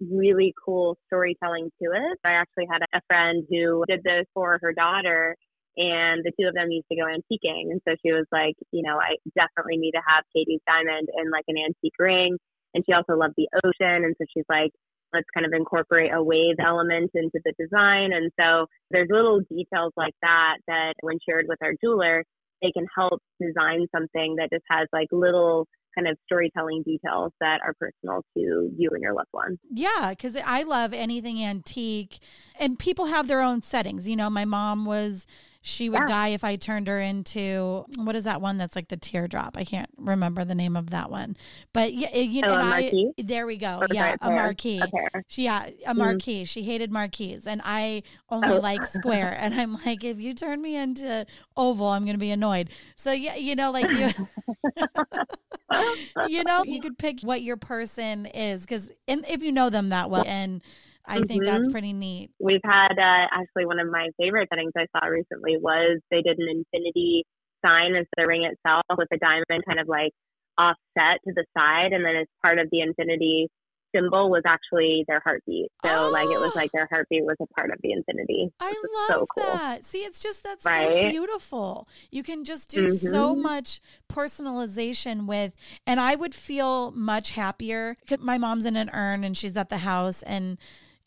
really 0.00 0.52
cool 0.64 0.96
storytelling 1.06 1.70
to 1.82 1.88
it. 1.92 2.18
I 2.24 2.32
actually 2.32 2.66
had 2.70 2.82
a 2.94 3.00
friend 3.08 3.44
who 3.50 3.84
did 3.88 4.02
this 4.04 4.26
for 4.34 4.58
her 4.62 4.72
daughter 4.72 5.36
and 5.76 6.22
the 6.22 6.32
two 6.38 6.46
of 6.46 6.54
them 6.54 6.70
used 6.70 6.86
to 6.90 6.96
go 6.96 7.06
antiquing. 7.06 7.70
And 7.70 7.80
so 7.86 7.94
she 8.04 8.12
was 8.12 8.26
like, 8.30 8.54
you 8.70 8.82
know, 8.82 8.98
I 8.98 9.16
definitely 9.34 9.78
need 9.78 9.92
to 9.92 10.02
have 10.06 10.24
Katie's 10.34 10.60
diamond 10.66 11.08
in 11.18 11.30
like 11.30 11.44
an 11.48 11.56
antique 11.58 11.98
ring. 11.98 12.36
And 12.74 12.84
she 12.86 12.92
also 12.92 13.14
loved 13.14 13.34
the 13.36 13.48
ocean. 13.64 14.04
And 14.04 14.14
so 14.18 14.24
she's 14.32 14.46
like, 14.48 14.70
let's 15.12 15.26
kind 15.34 15.46
of 15.46 15.52
incorporate 15.52 16.12
a 16.12 16.22
wave 16.22 16.56
element 16.58 17.10
into 17.14 17.40
the 17.44 17.54
design. 17.58 18.12
And 18.12 18.30
so 18.38 18.66
there's 18.90 19.08
little 19.10 19.40
details 19.50 19.92
like 19.96 20.14
that 20.22 20.58
that 20.66 20.94
when 21.02 21.18
shared 21.26 21.46
with 21.48 21.58
our 21.62 21.74
jeweler, 21.82 22.24
they 22.64 22.72
can 22.72 22.86
help 22.96 23.20
design 23.40 23.86
something 23.94 24.36
that 24.36 24.48
just 24.52 24.64
has 24.70 24.88
like 24.92 25.08
little 25.12 25.68
kind 25.94 26.08
of 26.08 26.16
storytelling 26.26 26.82
details 26.82 27.30
that 27.40 27.60
are 27.62 27.74
personal 27.78 28.22
to 28.36 28.70
you 28.76 28.90
and 28.90 29.02
your 29.02 29.14
loved 29.14 29.28
one. 29.30 29.58
Yeah, 29.70 30.10
because 30.10 30.36
I 30.36 30.62
love 30.64 30.92
anything 30.92 31.42
antique, 31.44 32.18
and 32.58 32.78
people 32.78 33.06
have 33.06 33.28
their 33.28 33.40
own 33.40 33.62
settings. 33.62 34.08
You 34.08 34.16
know, 34.16 34.30
my 34.30 34.44
mom 34.44 34.84
was 34.86 35.26
she 35.66 35.88
would 35.88 36.00
Yeah. 36.00 36.06
die 36.06 36.28
if 36.28 36.44
I 36.44 36.56
turned 36.56 36.88
her 36.88 37.00
into 37.00 37.86
what 37.96 38.14
is 38.14 38.24
that 38.24 38.42
one 38.42 38.58
that's 38.58 38.76
like 38.76 38.88
the 38.88 38.98
teardrop? 38.98 39.56
I 39.56 39.64
can't 39.64 39.88
remember 39.96 40.44
the 40.44 40.54
name 40.54 40.76
of 40.76 40.90
that 40.90 41.10
one, 41.10 41.38
but 41.72 41.94
yeah, 41.94 42.14
you 42.14 42.42
know, 42.42 42.50
Oh, 42.50 42.60
and 42.60 42.62
I- 42.62 42.92
there 43.22 43.46
we 43.46 43.56
go. 43.56 43.78
Or 43.80 43.86
yeah, 43.90 44.14
a 44.20 44.30
marquee. 44.30 44.82
Pear. 44.92 45.24
She 45.26 45.44
yeah, 45.44 45.70
a 45.86 45.94
Mhm. 45.94 45.96
marquee. 45.96 46.44
She 46.44 46.64
hated 46.64 46.92
marquees, 46.92 47.46
and 47.46 47.62
I 47.64 48.02
only 48.28 48.50
Oh. 48.50 48.60
like 48.60 48.84
square. 48.84 49.34
And 49.40 49.54
I'm 49.54 49.78
like, 49.86 50.04
if 50.04 50.20
you 50.20 50.34
turn 50.34 50.60
me 50.60 50.76
into 50.76 51.24
oval, 51.56 51.86
I'm 51.88 52.04
gonna 52.04 52.18
be 52.18 52.30
annoyed. 52.30 52.68
So 52.96 53.12
yeah, 53.12 53.36
you 53.36 53.56
know, 53.56 53.70
like 53.70 53.88
you, 53.90 54.10
you 56.28 56.44
know, 56.44 56.62
you 56.64 56.80
could 56.82 56.98
pick 56.98 57.20
what 57.22 57.42
your 57.42 57.56
person 57.56 58.26
is 58.26 58.62
because, 58.62 58.90
and 59.08 59.24
if 59.28 59.42
you 59.42 59.50
know 59.52 59.70
them 59.70 59.88
that 59.88 60.10
well, 60.10 60.24
and 60.26 60.60
I 61.06 61.22
think 61.22 61.44
that's 61.44 61.68
pretty 61.68 61.92
neat. 61.92 62.30
We've 62.40 62.60
had 62.64 62.92
uh, 62.98 63.26
actually 63.32 63.66
one 63.66 63.78
of 63.78 63.88
my 63.90 64.08
favorite 64.18 64.48
settings 64.52 64.72
I 64.76 64.86
saw 64.96 65.06
recently 65.06 65.56
was 65.58 66.00
they 66.10 66.22
did 66.22 66.38
an 66.38 66.48
infinity 66.48 67.24
sign 67.64 67.94
as 67.94 68.06
the 68.16 68.26
ring 68.26 68.44
itself 68.44 68.82
with 68.96 69.08
a 69.12 69.18
diamond 69.18 69.64
kind 69.66 69.80
of 69.80 69.88
like 69.88 70.12
offset 70.58 71.20
to 71.26 71.32
the 71.34 71.44
side, 71.56 71.92
and 71.92 72.04
then 72.04 72.16
as 72.16 72.26
part 72.42 72.58
of 72.58 72.68
the 72.70 72.80
infinity 72.80 73.48
symbol 73.94 74.28
was 74.28 74.42
actually 74.44 75.04
their 75.06 75.20
heartbeat. 75.24 75.68
So 75.86 76.10
like 76.10 76.26
it 76.26 76.40
was 76.40 76.50
Oh. 76.54 76.58
like 76.58 76.70
their 76.72 76.88
heartbeat 76.90 77.24
was 77.24 77.36
a 77.40 77.46
part 77.58 77.70
of 77.70 77.78
the 77.82 77.92
infinity. 77.92 78.50
I 78.58 78.70
love 79.08 79.20
so 79.20 79.26
cool. 79.34 79.44
that. 79.44 79.84
See, 79.84 79.98
it's 79.98 80.20
just 80.20 80.42
that's 80.42 80.64
so 80.64 80.98
beautiful. 81.00 81.88
You 82.10 82.22
can 82.24 82.44
just 82.44 82.70
do 82.70 82.88
so 82.88 83.34
Mhm. 83.36 83.42
much 83.42 83.80
personalization 84.10 85.26
with, 85.26 85.54
and 85.86 86.00
I 86.00 86.14
would 86.16 86.34
feel 86.34 86.90
much 86.92 87.30
happier 87.32 87.96
because 88.00 88.18
my 88.20 88.36
mom's 88.38 88.64
in 88.66 88.76
an 88.76 88.90
urn 88.92 89.22
and 89.24 89.36
she's 89.36 89.56
at 89.56 89.68
the 89.68 89.78
house, 89.78 90.22
and 90.24 90.58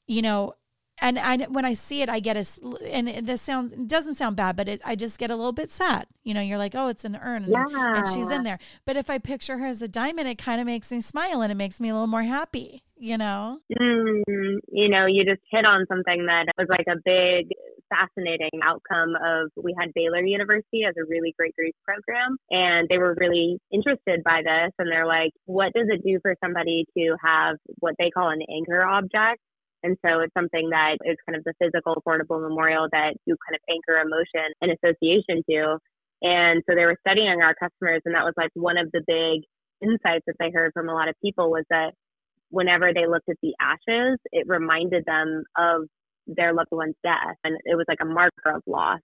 you 0.08 0.22
know, 0.22 0.54
and 1.00 1.20
I 1.20 1.38
when 1.46 1.63
I 1.65 1.74
see 1.74 2.02
it, 2.02 2.10
I 2.10 2.20
get 2.20 2.38
a 2.38 2.46
and 2.91 3.28
this 3.28 3.41
sounds 3.41 3.74
doesn't 3.86 4.15
sound 4.15 4.36
bad, 4.36 4.56
but 4.56 4.67
it, 4.67 4.82
I 4.84 4.96
just 4.96 5.20
get 5.20 5.30
a 5.30 5.36
little 5.36 5.52
bit 5.52 5.70
sad. 5.70 6.08
You 6.24 6.34
know, 6.34 6.41
you're 6.41 6.58
like, 6.58 6.74
oh, 6.74 6.88
it's 6.88 7.06
an 7.06 7.15
urn, 7.15 7.43
and, 7.43 7.52
Yeah. 7.54 7.98
and 7.98 8.08
she's 8.08 8.30
in 8.32 8.43
there. 8.43 8.58
But 8.86 8.98
if 8.98 9.10
I 9.10 9.20
picture 9.20 9.58
her 9.60 9.65
as 9.67 9.82
a 9.82 9.88
diamond, 9.88 10.28
it 10.28 10.38
kind 10.39 10.60
of 10.60 10.65
makes 10.65 10.91
me 10.91 11.00
smile 11.02 11.41
and 11.41 11.52
it 11.52 11.56
makes 11.56 11.80
me 11.80 11.89
a 11.89 11.93
little 11.93 12.08
more 12.08 12.24
happy. 12.24 12.84
You 13.00 13.17
know. 13.20 13.60
Mm, 13.80 14.24
you 14.70 14.89
know, 14.89 15.06
you 15.06 15.24
just 15.24 15.41
hit 15.52 15.65
on 15.65 15.86
something 15.88 16.26
that 16.26 16.46
was 16.58 16.67
like 16.67 16.88
a 16.88 16.98
big, 17.06 17.50
fascinating 17.89 18.60
outcome 18.63 19.13
of 19.24 19.52
we 19.56 19.76
had 19.80 19.93
Baylor 19.93 20.26
University 20.26 20.82
as 20.84 20.96
a 20.98 21.06
really 21.08 21.32
great 21.38 21.56
grief 21.56 21.76
program, 21.86 22.38
and 22.50 22.88
they 22.89 22.98
were 22.98 23.15
really 23.20 23.60
interested 23.72 24.24
by 24.24 24.41
this. 24.43 24.74
And 24.80 24.91
they're 24.91 25.06
like, 25.06 25.32
what 25.46 25.74
does 25.74 25.86
it 25.89 26.04
do 26.04 26.17
for 26.24 26.34
somebody 26.43 26.86
to 26.98 27.15
have 27.24 27.58
what 27.78 27.93
they 28.00 28.10
call 28.10 28.30
an 28.30 28.41
anchor 28.50 28.84
object? 28.84 29.41
And 29.84 29.98
so 30.06 30.20
it's 30.22 30.34
something 30.34 30.70
that 30.72 30.98
is 31.06 31.18
kind 31.26 31.38
of 31.38 31.44
the 31.44 31.54
physical 31.62 32.02
portable 32.04 32.42
memorial 32.42 32.88
that 32.92 33.13
you 33.26 33.36
kind 33.48 33.56
of 33.56 33.62
anchor 33.70 34.02
emotion 34.02 34.52
and 34.62 34.72
association 34.72 35.44
to. 35.50 35.78
And 36.22 36.63
so 36.68 36.76
they 36.76 36.86
were 36.86 36.98
studying 37.06 37.42
our 37.42 37.54
customers, 37.54 38.02
and 38.06 38.16
that 38.16 38.26
was 38.26 38.34
like 38.38 38.50
one 38.56 38.78
of 38.78 38.90
the 38.92 39.04
big 39.06 39.46
insights 39.82 40.26
that 40.26 40.36
they 40.40 40.50
heard 40.52 40.72
from 40.74 40.90
a 40.90 40.94
lot 40.94 41.10
of 41.10 41.16
people 41.24 41.52
was 41.52 41.63
that 41.70 41.94
whenever 42.50 42.94
they 42.94 43.06
looked 43.06 43.30
at 43.30 43.38
the 43.44 43.54
ashes, 43.62 44.18
it 44.32 44.48
reminded 44.48 45.04
them 45.06 45.44
of 45.58 45.84
their 46.26 46.54
loved 46.54 46.70
one's 46.72 46.96
death. 47.04 47.38
And 47.44 47.58
it 47.66 47.76
was 47.76 47.86
like 47.88 48.00
a 48.02 48.06
marker 48.06 48.56
of 48.56 48.63
loss. 48.66 49.00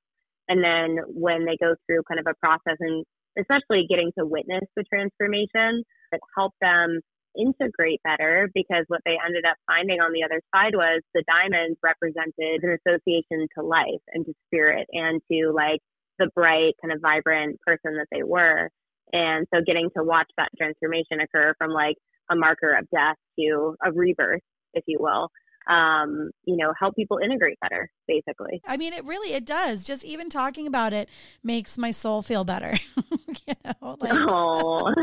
And 0.49 0.63
then 0.63 0.97
when 1.07 1.45
they 1.45 1.57
go 1.61 1.75
through 1.85 2.03
kind 2.07 2.19
of 2.19 2.27
a 2.27 2.35
process 2.39 2.77
and 2.79 3.05
especially 3.39 3.85
getting 3.89 4.11
to 4.17 4.25
witness 4.25 4.63
the 4.75 4.83
transformation, 4.83 5.83
it 6.11 6.19
helped 6.37 6.57
them 6.61 6.99
integrate 7.37 8.01
better 8.03 8.49
because 8.53 8.85
what 8.87 9.01
they 9.05 9.17
ended 9.25 9.45
up 9.45 9.57
finding 9.67 9.99
on 9.99 10.11
the 10.13 10.23
other 10.23 10.41
side 10.53 10.75
was 10.75 11.01
the 11.13 11.23
diamonds 11.27 11.77
represented 11.83 12.63
an 12.63 12.77
association 12.85 13.47
to 13.57 13.63
life 13.63 14.03
and 14.13 14.25
to 14.25 14.33
spirit 14.47 14.87
and 14.91 15.21
to 15.31 15.51
like 15.53 15.79
the 16.19 16.29
bright 16.35 16.73
kind 16.81 16.93
of 16.93 17.01
vibrant 17.01 17.59
person 17.65 17.97
that 17.97 18.07
they 18.11 18.23
were. 18.23 18.69
And 19.11 19.47
so 19.53 19.61
getting 19.65 19.89
to 19.97 20.03
watch 20.03 20.29
that 20.37 20.49
transformation 20.57 21.21
occur 21.21 21.53
from 21.57 21.71
like 21.71 21.97
a 22.29 22.35
marker 22.35 22.73
of 22.73 22.87
death 22.89 23.17
to 23.39 23.75
a 23.83 23.91
rebirth, 23.91 24.41
if 24.73 24.83
you 24.87 24.97
will, 24.99 25.29
um, 25.69 26.31
you 26.45 26.57
know, 26.57 26.73
help 26.79 26.95
people 26.95 27.19
integrate 27.23 27.57
better, 27.61 27.89
basically. 28.07 28.61
I 28.65 28.77
mean, 28.77 28.93
it 28.93 29.03
really 29.05 29.33
it 29.33 29.45
does. 29.45 29.83
Just 29.85 30.03
even 30.03 30.29
talking 30.29 30.67
about 30.67 30.93
it 30.93 31.09
makes 31.43 31.77
my 31.77 31.91
soul 31.91 32.21
feel 32.21 32.43
better. 32.43 32.77
you 33.47 33.53
know, 33.65 33.97
like 33.99 34.11
Oh, 34.13 34.93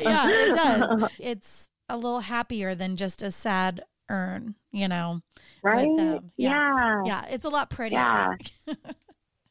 yeah, 0.00 0.28
it 0.28 0.52
does. 0.54 1.10
It's 1.18 1.68
a 1.88 1.96
little 1.96 2.20
happier 2.20 2.74
than 2.74 2.96
just 2.96 3.22
a 3.22 3.30
sad 3.30 3.82
urn. 4.08 4.54
You 4.72 4.88
know, 4.88 5.20
Right? 5.62 5.88
them. 5.96 6.30
Yeah. 6.36 7.02
yeah, 7.04 7.24
it's 7.30 7.44
a 7.44 7.48
lot 7.48 7.70
prettier. 7.70 7.98
Yeah. 7.98 8.74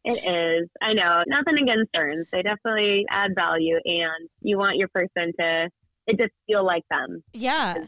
It 0.06 0.24
is. 0.64 0.70
I 0.82 0.94
know. 0.94 1.24
Nothing 1.28 1.62
against 1.62 1.90
urns. 1.98 2.26
They 2.32 2.42
definitely 2.42 3.06
add 3.10 3.36
value, 3.36 3.78
and 3.84 4.30
you 4.42 4.58
want 4.58 4.78
your 4.78 4.88
person 4.88 5.34
to 5.40 5.70
it 6.08 6.18
just 6.18 6.32
feel 6.48 6.66
like 6.66 6.84
them. 6.90 7.22
yeah. 7.34 7.86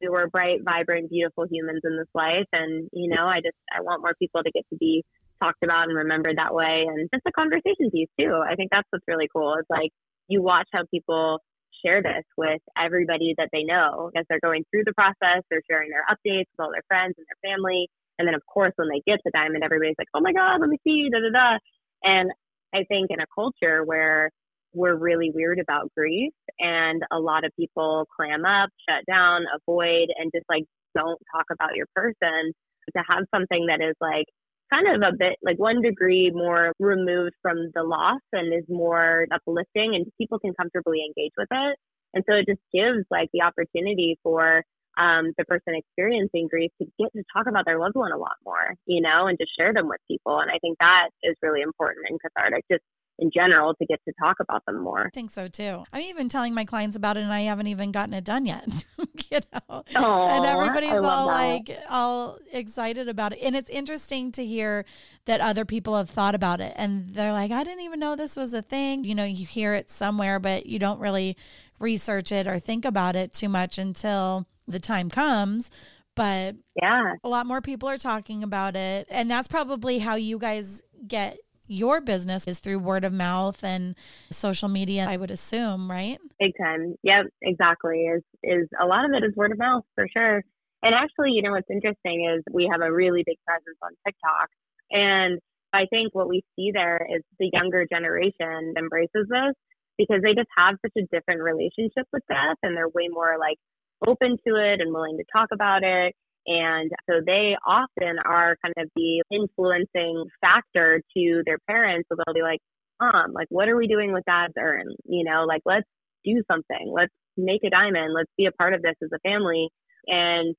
We 0.00 0.08
were 0.08 0.28
bright, 0.28 0.60
vibrant, 0.64 1.10
beautiful 1.10 1.46
humans 1.50 1.82
in 1.84 1.96
this 1.96 2.08
life, 2.14 2.46
and 2.52 2.88
you 2.92 3.08
know, 3.08 3.26
I 3.26 3.36
just 3.36 3.56
I 3.72 3.82
want 3.82 4.02
more 4.02 4.14
people 4.18 4.42
to 4.42 4.50
get 4.50 4.64
to 4.70 4.76
be 4.78 5.04
talked 5.42 5.62
about 5.62 5.88
and 5.88 5.96
remembered 5.96 6.38
that 6.38 6.54
way, 6.54 6.84
and 6.86 7.08
just 7.12 7.24
a 7.26 7.32
conversation 7.32 7.90
piece 7.92 8.08
too. 8.18 8.40
I 8.48 8.54
think 8.54 8.70
that's 8.70 8.86
what's 8.90 9.04
really 9.08 9.28
cool. 9.34 9.54
It's 9.58 9.70
like 9.70 9.90
you 10.28 10.42
watch 10.42 10.68
how 10.72 10.84
people 10.90 11.40
share 11.84 12.02
this 12.02 12.24
with 12.36 12.60
everybody 12.78 13.34
that 13.38 13.48
they 13.52 13.62
know 13.62 14.10
as 14.16 14.24
they're 14.28 14.40
going 14.42 14.64
through 14.70 14.84
the 14.84 14.94
process. 14.94 15.42
They're 15.50 15.62
sharing 15.70 15.90
their 15.90 16.04
updates 16.10 16.48
with 16.52 16.60
all 16.60 16.72
their 16.72 16.84
friends 16.88 17.14
and 17.16 17.26
their 17.26 17.50
family. 17.52 17.88
And 18.18 18.28
then, 18.28 18.34
of 18.34 18.42
course, 18.46 18.72
when 18.76 18.88
they 18.88 19.02
get 19.06 19.20
the 19.24 19.30
diamond, 19.32 19.64
everybody's 19.64 19.96
like, 19.98 20.08
oh 20.14 20.20
my 20.20 20.32
God, 20.32 20.60
let 20.60 20.68
me 20.68 20.78
see, 20.84 21.08
da 21.10 21.18
da 21.20 21.32
da. 21.32 21.58
And 22.02 22.30
I 22.74 22.84
think 22.84 23.10
in 23.10 23.20
a 23.20 23.26
culture 23.34 23.82
where 23.84 24.30
we're 24.72 24.96
really 24.96 25.30
weird 25.34 25.58
about 25.58 25.92
grief 25.96 26.32
and 26.58 27.02
a 27.10 27.18
lot 27.18 27.44
of 27.44 27.52
people 27.56 28.06
clam 28.14 28.44
up, 28.44 28.70
shut 28.88 29.04
down, 29.06 29.42
avoid, 29.54 30.08
and 30.16 30.30
just 30.34 30.46
like 30.48 30.64
don't 30.94 31.20
talk 31.34 31.46
about 31.52 31.76
your 31.76 31.86
person. 31.94 32.52
To 32.96 33.02
have 33.08 33.24
something 33.32 33.66
that 33.66 33.80
is 33.80 33.94
like 34.00 34.26
kind 34.72 34.88
of 34.88 35.02
a 35.02 35.16
bit 35.16 35.36
like 35.42 35.58
one 35.58 35.82
degree 35.82 36.30
more 36.34 36.72
removed 36.80 37.34
from 37.42 37.70
the 37.74 37.82
loss 37.82 38.20
and 38.32 38.52
is 38.52 38.64
more 38.68 39.26
uplifting 39.32 39.94
and 39.94 40.06
people 40.18 40.38
can 40.38 40.54
comfortably 40.54 41.04
engage 41.06 41.32
with 41.36 41.48
it. 41.50 41.76
And 42.14 42.24
so 42.28 42.34
it 42.34 42.46
just 42.46 42.62
gives 42.72 43.06
like 43.10 43.28
the 43.32 43.42
opportunity 43.42 44.18
for 44.22 44.64
um, 44.98 45.32
the 45.38 45.44
person 45.44 45.74
experiencing 45.74 46.48
grief 46.50 46.70
to 46.80 46.88
get 46.98 47.12
to 47.14 47.22
talk 47.32 47.46
about 47.48 47.64
their 47.64 47.78
loved 47.78 47.94
one 47.94 48.12
a 48.12 48.18
lot 48.18 48.36
more, 48.44 48.74
you 48.86 49.00
know, 49.00 49.26
and 49.26 49.38
to 49.38 49.46
share 49.58 49.72
them 49.72 49.88
with 49.88 50.00
people. 50.08 50.40
And 50.40 50.50
I 50.50 50.58
think 50.58 50.78
that 50.80 51.10
is 51.22 51.36
really 51.42 51.62
important 51.62 52.06
and 52.08 52.18
cathartic. 52.20 52.64
Just 52.70 52.82
in 53.20 53.30
general 53.32 53.74
to 53.74 53.86
get 53.86 54.00
to 54.06 54.12
talk 54.18 54.38
about 54.40 54.64
them 54.66 54.82
more. 54.82 55.06
I 55.06 55.10
think 55.10 55.30
so 55.30 55.46
too. 55.46 55.84
I'm 55.92 56.02
even 56.02 56.28
telling 56.28 56.54
my 56.54 56.64
clients 56.64 56.96
about 56.96 57.16
it 57.16 57.20
and 57.20 57.32
I 57.32 57.42
haven't 57.42 57.66
even 57.66 57.92
gotten 57.92 58.14
it 58.14 58.24
done 58.24 58.46
yet. 58.46 58.86
you 59.30 59.40
know. 59.52 59.84
Aww, 59.94 60.28
and 60.30 60.46
everybody's 60.46 60.92
all 60.92 61.28
that. 61.28 61.34
like 61.34 61.78
all 61.88 62.38
excited 62.52 63.08
about 63.08 63.34
it. 63.34 63.40
And 63.42 63.54
it's 63.54 63.70
interesting 63.70 64.32
to 64.32 64.44
hear 64.44 64.84
that 65.26 65.40
other 65.40 65.64
people 65.64 65.96
have 65.96 66.10
thought 66.10 66.34
about 66.34 66.60
it 66.60 66.72
and 66.76 67.10
they're 67.10 67.32
like, 67.32 67.50
I 67.52 67.62
didn't 67.62 67.84
even 67.84 68.00
know 68.00 68.16
this 68.16 68.36
was 68.36 68.54
a 68.54 68.62
thing. 68.62 69.04
You 69.04 69.14
know, 69.14 69.24
you 69.24 69.46
hear 69.46 69.74
it 69.74 69.90
somewhere, 69.90 70.40
but 70.40 70.66
you 70.66 70.78
don't 70.78 70.98
really 70.98 71.36
research 71.78 72.32
it 72.32 72.46
or 72.46 72.58
think 72.58 72.84
about 72.84 73.16
it 73.16 73.32
too 73.32 73.48
much 73.48 73.78
until 73.78 74.46
the 74.66 74.78
time 74.78 75.10
comes 75.10 75.70
but 76.14 76.54
yeah 76.80 77.14
a 77.24 77.28
lot 77.28 77.46
more 77.46 77.60
people 77.60 77.88
are 77.88 77.96
talking 77.96 78.42
about 78.42 78.76
it 78.76 79.06
and 79.10 79.30
that's 79.30 79.48
probably 79.48 79.98
how 79.98 80.14
you 80.14 80.38
guys 80.38 80.82
get 81.06 81.38
your 81.70 82.00
business 82.00 82.46
is 82.46 82.58
through 82.58 82.80
word 82.80 83.04
of 83.04 83.12
mouth 83.12 83.62
and 83.62 83.94
social 84.30 84.68
media, 84.68 85.06
I 85.08 85.16
would 85.16 85.30
assume, 85.30 85.90
right? 85.90 86.18
Big 86.38 86.52
time. 86.60 86.96
Yep, 87.02 87.26
exactly. 87.42 88.06
Is 88.06 88.22
is 88.42 88.68
a 88.80 88.86
lot 88.86 89.04
of 89.04 89.12
it 89.12 89.24
is 89.24 89.34
word 89.36 89.52
of 89.52 89.58
mouth 89.58 89.84
for 89.94 90.06
sure. 90.12 90.42
And 90.82 90.94
actually, 90.94 91.32
you 91.32 91.42
know 91.42 91.52
what's 91.52 91.70
interesting 91.70 92.28
is 92.34 92.42
we 92.52 92.68
have 92.70 92.80
a 92.80 92.92
really 92.92 93.22
big 93.24 93.36
presence 93.46 93.78
on 93.82 93.90
TikTok. 94.04 94.48
And 94.90 95.38
I 95.72 95.86
think 95.86 96.14
what 96.14 96.28
we 96.28 96.42
see 96.56 96.72
there 96.72 97.06
is 97.14 97.22
the 97.38 97.50
younger 97.52 97.86
generation 97.90 98.74
embraces 98.76 99.28
this 99.28 99.54
because 99.98 100.22
they 100.22 100.34
just 100.34 100.48
have 100.56 100.76
such 100.82 100.96
a 100.96 101.06
different 101.14 101.42
relationship 101.42 102.08
with 102.12 102.22
death 102.28 102.56
and 102.62 102.76
they're 102.76 102.88
way 102.88 103.08
more 103.10 103.36
like 103.38 103.58
open 104.06 104.38
to 104.48 104.56
it 104.56 104.80
and 104.80 104.92
willing 104.92 105.18
to 105.18 105.24
talk 105.32 105.48
about 105.52 105.82
it. 105.84 106.14
And 106.50 106.90
so 107.08 107.20
they 107.24 107.54
often 107.64 108.18
are 108.26 108.56
kind 108.60 108.74
of 108.76 108.90
the 108.96 109.22
influencing 109.30 110.24
factor 110.40 111.00
to 111.16 111.42
their 111.46 111.58
parents. 111.68 112.08
So 112.10 112.16
they'll 112.18 112.34
be 112.34 112.42
like, 112.42 112.58
Mom, 113.00 113.32
like, 113.32 113.46
what 113.50 113.68
are 113.68 113.76
we 113.76 113.86
doing 113.86 114.12
with 114.12 114.24
dad's 114.26 114.54
urn? 114.58 114.86
You 115.04 115.22
know, 115.22 115.44
like, 115.46 115.62
let's 115.64 115.86
do 116.24 116.42
something. 116.50 116.92
Let's 116.92 117.14
make 117.36 117.62
a 117.64 117.70
diamond. 117.70 118.12
Let's 118.12 118.32
be 118.36 118.46
a 118.46 118.52
part 118.52 118.74
of 118.74 118.82
this 118.82 118.96
as 119.00 119.10
a 119.14 119.20
family. 119.20 119.68
And 120.08 120.56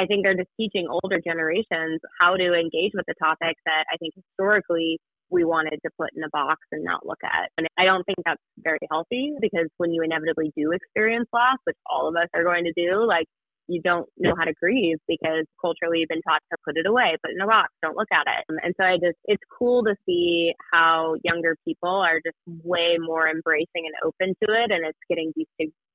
I 0.00 0.06
think 0.06 0.24
they're 0.24 0.34
just 0.34 0.48
teaching 0.58 0.88
older 0.88 1.20
generations 1.20 2.00
how 2.18 2.36
to 2.36 2.54
engage 2.54 2.92
with 2.94 3.04
the 3.06 3.14
topic 3.22 3.54
that 3.66 3.84
I 3.92 3.96
think 3.98 4.14
historically 4.16 4.98
we 5.30 5.44
wanted 5.44 5.78
to 5.84 5.90
put 6.00 6.08
in 6.16 6.24
a 6.24 6.28
box 6.32 6.60
and 6.72 6.84
not 6.84 7.04
look 7.04 7.20
at. 7.22 7.50
And 7.58 7.66
I 7.78 7.84
don't 7.84 8.02
think 8.04 8.18
that's 8.24 8.42
very 8.58 8.80
healthy 8.90 9.34
because 9.40 9.68
when 9.76 9.92
you 9.92 10.02
inevitably 10.02 10.52
do 10.56 10.72
experience 10.72 11.28
loss, 11.34 11.58
which 11.64 11.76
all 11.84 12.08
of 12.08 12.16
us 12.16 12.28
are 12.34 12.44
going 12.44 12.64
to 12.64 12.72
do, 12.72 13.04
like 13.06 13.26
you 13.68 13.80
don't 13.82 14.08
know 14.18 14.34
how 14.36 14.44
to 14.44 14.52
grieve 14.60 14.98
because 15.08 15.44
culturally 15.60 16.00
you've 16.00 16.08
been 16.08 16.22
taught 16.22 16.42
to 16.50 16.58
put 16.64 16.76
it 16.76 16.86
away, 16.86 17.16
put 17.22 17.30
it 17.30 17.36
in 17.36 17.40
a 17.40 17.46
box, 17.46 17.72
don't 17.82 17.96
look 17.96 18.08
at 18.12 18.26
it. 18.26 18.44
Um, 18.50 18.58
and 18.62 18.74
so 18.78 18.84
I 18.84 18.96
just, 18.96 19.18
it's 19.24 19.42
cool 19.58 19.82
to 19.84 19.94
see 20.06 20.52
how 20.72 21.16
younger 21.24 21.56
people 21.66 21.88
are 21.88 22.20
just 22.24 22.36
way 22.46 22.96
more 22.98 23.28
embracing 23.28 23.86
and 23.86 23.94
open 24.04 24.34
to 24.42 24.52
it 24.52 24.70
and 24.70 24.84
it's 24.86 24.98
getting 25.08 25.32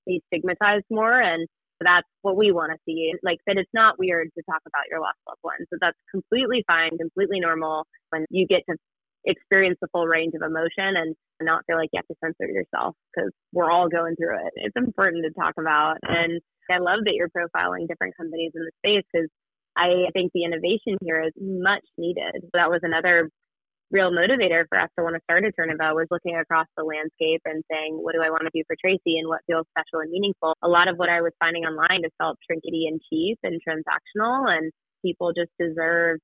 destigmatized 0.08 0.90
more. 0.90 1.20
And 1.20 1.48
that's 1.82 2.08
what 2.22 2.36
we 2.36 2.52
want 2.52 2.72
to 2.74 2.78
see. 2.86 3.14
Like 3.24 3.40
that 3.48 3.58
it's 3.58 3.70
not 3.74 3.98
weird 4.00 4.30
to 4.36 4.44
talk 4.50 4.62
about 4.66 4.90
your 4.90 5.00
lost 5.00 5.18
loved 5.28 5.40
ones. 5.44 5.68
So 5.72 5.78
that's 5.80 5.98
completely 6.12 6.64
fine, 6.68 6.98
completely 6.98 7.40
normal 7.40 7.86
when 8.10 8.26
you 8.30 8.48
get 8.48 8.64
to 8.70 8.76
experience 9.26 9.78
the 9.82 9.88
full 9.92 10.08
range 10.08 10.34
of 10.36 10.42
emotion 10.42 10.96
and 10.96 11.16
not 11.42 11.64
feel 11.68 11.78
like 11.78 11.90
you 11.94 12.00
have 12.00 12.08
to 12.08 12.16
censor 12.24 12.52
yourself 12.52 12.96
because 13.14 13.32
we're 13.54 13.72
all 13.72 13.90
going 13.90 14.16
through 14.16 14.36
it. 14.36 14.54
It's 14.56 14.76
important 14.76 15.26
to 15.26 15.32
talk 15.40 15.56
about. 15.58 15.98
And 16.04 16.42
I 16.72 16.78
love 16.78 17.02
that 17.06 17.16
you're 17.16 17.30
profiling 17.30 17.88
different 17.88 18.16
companies 18.18 18.52
in 18.56 18.62
the 18.62 18.72
space 18.80 19.04
because 19.12 19.30
I 19.78 20.12
think 20.14 20.32
the 20.34 20.44
innovation 20.44 20.98
here 21.04 21.22
is 21.24 21.34
much 21.40 21.84
needed. 21.98 22.50
That 22.54 22.70
was 22.70 22.82
another 22.84 23.30
real 23.92 24.12
motivator 24.12 24.66
for 24.70 24.80
us 24.80 24.90
to 24.98 25.04
want 25.04 25.16
to 25.16 25.22
start 25.24 25.44
Eterneva 25.44 25.96
was 25.96 26.06
looking 26.12 26.38
across 26.38 26.68
the 26.78 26.84
landscape 26.84 27.42
and 27.46 27.64
saying, 27.72 27.98
what 27.98 28.14
do 28.14 28.22
I 28.22 28.30
want 28.30 28.44
to 28.46 28.54
do 28.54 28.64
for 28.68 28.76
Tracy 28.80 29.18
and 29.18 29.28
what 29.28 29.42
feels 29.48 29.66
special 29.74 30.02
and 30.02 30.12
meaningful? 30.12 30.54
A 30.62 30.68
lot 30.68 30.88
of 30.88 30.98
what 30.98 31.10
I 31.10 31.22
was 31.22 31.34
finding 31.40 31.66
online 31.66 32.02
just 32.04 32.14
felt 32.18 32.38
trinkety 32.46 32.86
and 32.88 33.02
cheap 33.10 33.40
and 33.42 33.60
transactional 33.66 34.46
and 34.46 34.72
people 35.04 35.34
just 35.34 35.50
deserve 35.60 36.20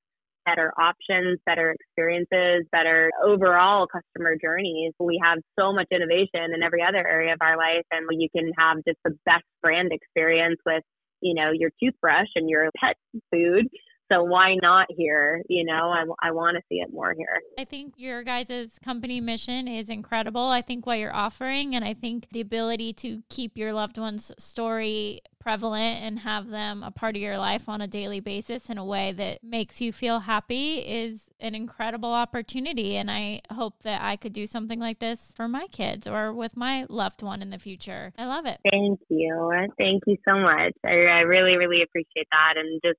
better 0.46 0.72
options, 0.80 1.40
better 1.46 1.72
experiences, 1.72 2.66
better 2.72 3.12
overall 3.24 3.88
customer 3.88 4.36
journeys. 4.42 4.94
We 5.00 5.20
have 5.24 5.40
so 5.60 5.74
much 5.74 5.88
innovation 5.92 6.54
in 6.54 6.64
every 6.64 6.84
other 6.84 7.06
area 7.06 7.34
of 7.34 7.40
our 7.42 7.58
life, 7.58 7.86
and 7.92 8.08
you 8.12 8.30
can 8.36 8.52
have 8.58 8.78
just 8.88 9.00
the 9.04 9.18
best 9.26 9.46
brand 9.62 9.92
experience 9.92 10.60
with, 10.66 10.84
you 11.22 11.34
know, 11.34 11.52
your 11.52 11.72
toothbrush 11.82 12.28
and 12.36 12.50
your 12.50 12.70
pet 12.80 12.96
food 13.32 13.68
so 14.12 14.24
why 14.24 14.56
not 14.62 14.88
here? 14.90 15.42
You 15.50 15.66
know, 15.66 15.90
I, 15.90 16.04
I 16.28 16.32
want 16.32 16.58
to 16.58 16.64
see 16.70 16.76
it 16.76 16.92
more 16.92 17.14
here. 17.18 17.42
I 17.58 17.66
think 17.66 17.94
your 17.98 18.24
guys' 18.24 18.80
company 18.84 19.20
mission 19.22 19.68
is 19.68 19.90
incredible. 19.90 20.48
I 20.48 20.62
think 20.62 20.86
what 20.86 21.00
you're 21.00 21.16
offering, 21.16 21.76
and 21.76 21.84
I 21.84 21.94
think 21.94 22.30
the 22.32 22.42
ability 22.42 22.94
to 22.94 23.24
keep 23.30 23.58
your 23.58 23.74
loved 23.74 23.98
one's 23.98 24.32
story 24.38 25.22
prevalent 25.40 26.02
and 26.02 26.20
have 26.20 26.50
them 26.50 26.82
a 26.82 26.90
part 26.90 27.16
of 27.16 27.22
your 27.22 27.38
life 27.38 27.70
on 27.70 27.80
a 27.80 27.88
daily 27.88 28.20
basis 28.20 28.68
in 28.68 28.80
a 28.80 28.86
way 28.86 29.12
that 29.12 29.44
makes 29.44 29.80
you 29.80 29.94
feel 29.94 30.22
happy 30.22 30.80
is 30.80 31.26
an 31.40 31.54
incredible 31.54 32.12
opportunity. 32.12 32.96
And 32.96 33.12
I 33.12 33.42
hope 33.52 33.84
that 33.84 34.02
I 34.02 34.16
could 34.16 34.34
do 34.34 34.48
something 34.48 34.80
like 34.80 34.98
this 34.98 35.32
for 35.36 35.48
my 35.48 35.68
kids 35.68 36.08
or 36.08 36.34
with 36.34 36.58
my 36.58 36.88
loved 36.90 37.22
one 37.22 37.44
in 37.44 37.52
the 37.52 37.60
future. 37.60 38.12
I 38.18 38.26
love 38.26 38.48
it. 38.48 38.60
Thank 38.72 39.00
you. 39.10 39.52
Thank 39.78 40.04
you 40.08 40.18
so 40.28 40.40
much. 40.40 40.74
I, 40.84 40.90
I 40.90 41.20
really, 41.22 41.58
really 41.58 41.84
appreciate 41.84 42.28
that. 42.32 42.56
And 42.58 42.82
just 42.84 42.98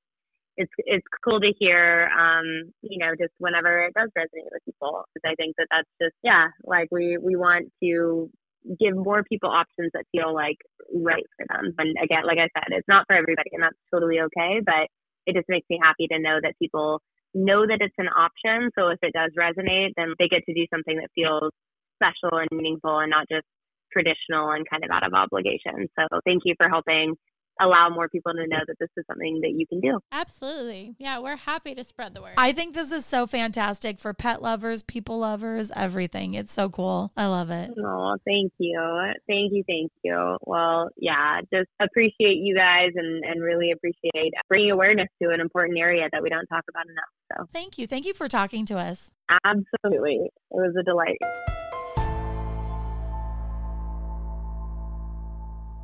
it's 0.57 0.73
it's 0.79 1.07
cool 1.25 1.41
to 1.41 1.53
hear 1.59 2.09
um 2.19 2.73
you 2.83 2.99
know 2.99 3.13
just 3.19 3.33
whenever 3.39 3.85
it 3.85 3.95
does 3.95 4.11
resonate 4.17 4.49
with 4.53 4.65
people 4.65 5.05
because 5.15 5.31
i 5.31 5.35
think 5.37 5.55
that 5.59 5.67
that's 5.71 5.89
just 6.01 6.15
yeah 6.23 6.49
like 6.65 6.89
we 6.91 7.19
we 7.19 7.37
want 7.37 7.67
to 7.83 8.31
give 8.81 8.97
more 8.97 9.23
people 9.31 9.51
options 9.51 9.91
that 9.95 10.05
feel 10.11 10.35
like 10.35 10.57
right 10.93 11.23
for 11.37 11.47
them. 11.49 11.73
And 11.79 11.97
again 12.03 12.27
like 12.27 12.39
i 12.39 12.49
said 12.57 12.73
it's 12.73 12.89
not 12.89 13.07
for 13.07 13.15
everybody 13.17 13.51
and 13.53 13.63
that's 13.63 13.79
totally 13.93 14.21
okay 14.21 14.61
but 14.65 14.89
it 15.27 15.35
just 15.35 15.49
makes 15.49 15.67
me 15.69 15.79
happy 15.83 16.07
to 16.09 16.19
know 16.19 16.39
that 16.43 16.55
people 16.61 17.03
know 17.35 17.67
that 17.67 17.83
it's 17.83 17.95
an 17.99 18.09
option. 18.09 18.71
So 18.79 18.89
if 18.89 18.99
it 19.03 19.13
does 19.13 19.33
resonate 19.39 19.93
then 19.97 20.15
they 20.19 20.29
get 20.29 20.43
to 20.47 20.55
do 20.55 20.67
something 20.73 20.97
that 20.97 21.11
feels 21.15 21.53
special 22.01 22.39
and 22.39 22.49
meaningful 22.53 22.99
and 22.99 23.11
not 23.11 23.27
just 23.31 23.47
traditional 23.93 24.51
and 24.51 24.69
kind 24.69 24.85
of 24.85 24.91
out 24.91 25.07
of 25.07 25.15
obligation. 25.15 25.89
So 25.99 26.21
thank 26.25 26.43
you 26.45 26.55
for 26.57 26.69
helping 26.69 27.15
allow 27.61 27.89
more 27.89 28.09
people 28.09 28.33
to 28.33 28.47
know 28.47 28.61
that 28.67 28.77
this 28.79 28.89
is 28.97 29.05
something 29.07 29.41
that 29.43 29.53
you 29.57 29.67
can 29.67 29.81
do. 29.81 29.99
Absolutely. 30.13 30.95
Yeah, 30.99 31.19
we're 31.21 31.37
happy 31.37 31.75
to 31.75 31.85
spread 31.85 32.15
the 32.15 32.23
word. 32.23 32.35
I 32.37 32.53
think 32.53 32.75
this 32.75 32.93
is 32.93 33.05
so 33.05 33.27
fantastic 33.27 33.99
for 33.99 34.13
pet 34.15 34.43
lovers, 34.43 34.83
people 34.83 35.19
lovers, 35.19 35.71
everything. 35.75 36.35
It's 36.35 36.53
so 36.53 36.69
cool. 36.69 37.13
I 37.17 37.27
love 37.27 37.51
it. 37.51 37.71
Oh, 37.79 38.17
thank 38.25 38.53
you. 38.59 38.81
Thank 39.27 39.53
you. 39.53 39.65
Thank 39.67 39.93
you. 40.03 40.37
Well, 40.43 40.91
yeah, 40.97 41.41
just 41.53 41.69
appreciate 41.81 42.37
you 42.37 42.55
guys 42.57 42.91
and, 42.95 43.25
and 43.25 43.43
really 43.43 43.73
appreciate 43.73 44.33
bringing 44.49 44.71
awareness 44.71 45.09
to 45.23 45.31
an 45.31 45.41
important 45.41 45.79
area 45.79 46.09
that 46.13 46.23
we 46.23 46.29
don't 46.29 46.47
talk 46.47 46.65
about 46.69 46.87
enough. 46.87 47.05
So 47.33 47.49
thank 47.53 47.79
you. 47.79 47.87
Thank 47.87 48.07
you 48.07 48.15
for 48.15 48.29
talking 48.29 48.67
to 48.67 48.77
us. 48.77 49.11
Absolutely. 49.45 50.21
It 50.25 50.31
was 50.51 50.75
a 50.79 50.83
delight. 50.83 51.19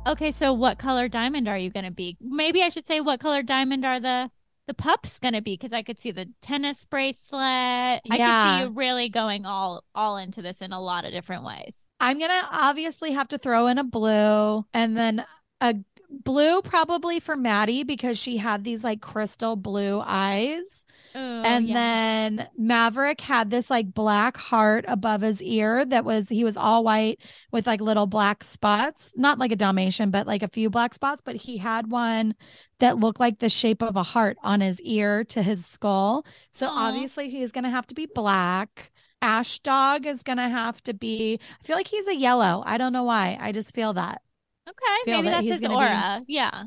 Okay, 0.05 0.31
so 0.31 0.51
what 0.53 0.77
color 0.77 1.07
diamond 1.07 1.47
are 1.47 1.57
you 1.57 1.69
going 1.69 1.85
to 1.85 1.91
be? 1.91 2.17
Maybe 2.19 2.61
I 2.61 2.69
should 2.69 2.85
say 2.85 2.99
what 2.99 3.19
color 3.19 3.41
diamond 3.41 3.85
are 3.85 3.99
the 3.99 4.29
the 4.67 4.73
pups 4.73 5.19
going 5.19 5.33
to 5.33 5.41
be 5.41 5.57
because 5.57 5.73
I 5.73 5.81
could 5.81 5.99
see 5.99 6.11
the 6.11 6.29
tennis 6.41 6.85
bracelet. 6.85 7.21
Yeah. 7.33 7.99
I 8.11 8.17
could 8.17 8.59
see 8.59 8.63
you 8.63 8.69
really 8.73 9.09
going 9.09 9.45
all 9.45 9.83
all 9.93 10.17
into 10.17 10.41
this 10.41 10.61
in 10.61 10.71
a 10.71 10.81
lot 10.81 11.05
of 11.05 11.11
different 11.11 11.43
ways. 11.43 11.87
I'm 11.99 12.17
going 12.19 12.31
to 12.31 12.47
obviously 12.51 13.11
have 13.13 13.27
to 13.29 13.37
throw 13.37 13.67
in 13.67 13.77
a 13.77 13.83
blue 13.83 14.65
and 14.73 14.95
then 14.97 15.25
a 15.61 15.75
blue 16.13 16.61
probably 16.61 17.19
for 17.19 17.35
Maddie 17.35 17.83
because 17.83 18.17
she 18.17 18.37
had 18.37 18.63
these 18.63 18.83
like 18.83 19.01
crystal 19.01 19.55
blue 19.55 20.01
eyes. 20.05 20.85
Oh, 21.15 21.41
and 21.43 21.67
yeah. 21.67 21.73
then 21.73 22.47
Maverick 22.57 23.21
had 23.21 23.49
this 23.49 23.69
like 23.69 23.93
black 23.93 24.37
heart 24.37 24.85
above 24.87 25.21
his 25.21 25.41
ear 25.41 25.85
that 25.85 26.05
was 26.05 26.29
he 26.29 26.43
was 26.43 26.57
all 26.57 26.83
white 26.83 27.19
with 27.51 27.67
like 27.67 27.81
little 27.81 28.07
black 28.07 28.43
spots, 28.43 29.13
not 29.15 29.39
like 29.39 29.51
a 29.51 29.55
Dalmatian, 29.55 30.11
but 30.11 30.27
like 30.27 30.43
a 30.43 30.47
few 30.47 30.69
black 30.69 30.93
spots. 30.93 31.21
But 31.23 31.35
he 31.35 31.57
had 31.57 31.91
one 31.91 32.35
that 32.79 32.97
looked 32.99 33.19
like 33.19 33.39
the 33.39 33.49
shape 33.49 33.81
of 33.81 33.95
a 33.95 34.03
heart 34.03 34.37
on 34.43 34.61
his 34.61 34.79
ear 34.81 35.23
to 35.25 35.41
his 35.41 35.65
skull. 35.65 36.25
So 36.51 36.67
Aww. 36.67 36.71
obviously 36.71 37.29
he's 37.29 37.51
gonna 37.51 37.69
have 37.69 37.87
to 37.87 37.95
be 37.95 38.05
black. 38.05 38.91
Ash 39.21 39.59
dog 39.59 40.05
is 40.05 40.21
going 40.21 40.37
to 40.37 40.49
have 40.49 40.83
to 40.83 40.93
be, 40.93 41.39
I 41.41 41.63
feel 41.65 41.77
like 41.77 41.87
he's 41.87 42.09
a 42.09 42.15
yellow. 42.15 42.61
I 42.65 42.77
don't 42.77 42.91
know 42.91 43.05
why. 43.05 43.37
I 43.39 43.53
just 43.53 43.73
feel 43.73 43.93
that. 43.93 44.21
Okay. 44.69 44.97
Maybe 45.05 45.27
that 45.29 45.31
that's 45.41 45.47
his 45.47 45.59
gonna 45.59 45.73
be- 45.73 45.77
aura. 45.77 46.23
Yeah. 46.27 46.63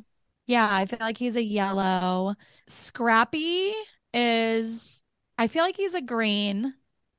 Yeah, 0.47 0.69
I 0.71 0.87
feel 0.87 0.99
like 1.01 1.19
he's 1.19 1.37
a 1.37 1.43
yellow. 1.43 2.35
Scrappy 2.69 3.73
is, 4.15 5.03
I 5.39 5.49
feel 5.49 5.63
like 5.65 5.77
he's 5.77 5.95
a 5.95 6.01
green. 6.03 6.75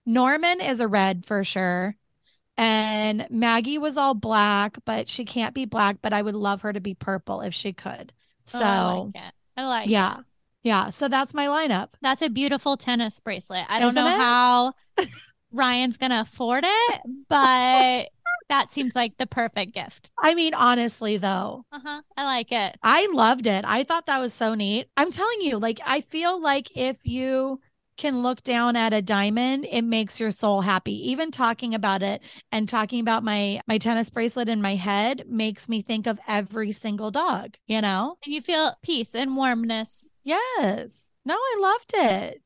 Norman 0.06 0.62
is 0.62 0.80
a 0.80 0.88
red 0.88 1.26
for 1.26 1.44
sure. 1.44 1.96
And 2.58 3.28
Maggie 3.30 3.78
was 3.78 3.98
all 3.98 4.14
black, 4.14 4.78
but 4.86 5.08
she 5.10 5.26
can't 5.26 5.54
be 5.54 5.66
black, 5.66 5.98
but 6.02 6.14
I 6.14 6.22
would 6.22 6.36
love 6.36 6.62
her 6.62 6.72
to 6.74 6.80
be 6.80 6.96
purple 6.96 7.42
if 7.42 7.54
she 7.54 7.74
could. 7.74 8.14
So, 8.44 8.60
Oh, 8.60 8.64
I 8.64 8.94
like 8.94 9.16
it. 9.28 9.34
I 9.58 9.66
like 9.68 9.88
it. 9.88 9.92
yeah. 9.92 10.18
Yeah. 10.64 10.90
So 10.92 11.08
that's 11.08 11.34
my 11.34 11.48
lineup. 11.48 11.90
That's 12.02 12.22
a 12.22 12.30
beautiful 12.30 12.78
tennis 12.78 13.20
bracelet. 13.20 13.66
I 13.70 13.80
don't 13.80 13.90
Isn't 13.90 14.04
know 14.06 14.10
it? 14.10 14.18
how 14.18 14.74
Ryan's 15.52 15.98
going 15.98 16.12
to 16.12 16.22
afford 16.22 16.64
it, 16.66 17.02
but 17.30 18.10
that 18.50 18.74
seems 18.74 18.96
like 18.96 19.18
the 19.18 19.28
perfect 19.28 19.74
gift. 19.74 20.10
I 20.22 20.34
mean, 20.34 20.54
honestly, 20.54 21.18
though, 21.18 21.66
Uh-huh. 21.72 22.02
I 22.16 22.24
like 22.26 22.52
it. 22.52 22.78
I 22.82 23.08
loved 23.14 23.48
it. 23.48 23.66
I 23.68 23.84
thought 23.84 24.06
that 24.06 24.20
was 24.20 24.34
so 24.34 24.54
neat. 24.54 24.88
I'm 24.98 25.12
telling 25.12 25.42
you, 25.42 25.58
like, 25.58 25.80
I 25.86 26.02
feel 26.02 26.42
like 26.42 26.76
if 26.76 27.06
you 27.06 27.60
can 27.98 28.22
look 28.22 28.44
down 28.44 28.76
at 28.76 28.94
a 28.94 29.02
diamond, 29.02 29.66
it 29.70 29.82
makes 29.82 30.20
your 30.20 30.32
soul 30.32 30.62
happy. 30.62 31.10
Even 31.12 31.32
talking 31.32 31.74
about 31.74 32.04
it 32.04 32.22
and 32.52 32.70
talking 32.70 33.00
about 33.00 33.24
my 33.24 33.60
my 33.68 33.78
tennis 33.80 34.10
bracelet 34.10 34.50
in 34.50 34.62
my 34.62 34.76
head 34.76 35.24
makes 35.28 35.68
me 35.68 35.82
think 35.82 36.06
of 36.08 36.20
every 36.28 36.72
single 36.72 37.12
dog, 37.12 37.56
you 37.66 37.82
know? 37.82 38.18
And 38.24 38.34
you 38.34 38.42
feel 38.42 38.76
peace 38.84 39.10
and 39.14 39.36
warmness. 39.36 40.08
Yes. 40.24 41.16
No, 41.26 41.36
I 41.36 41.56
loved 41.60 41.92
it. 41.96 42.42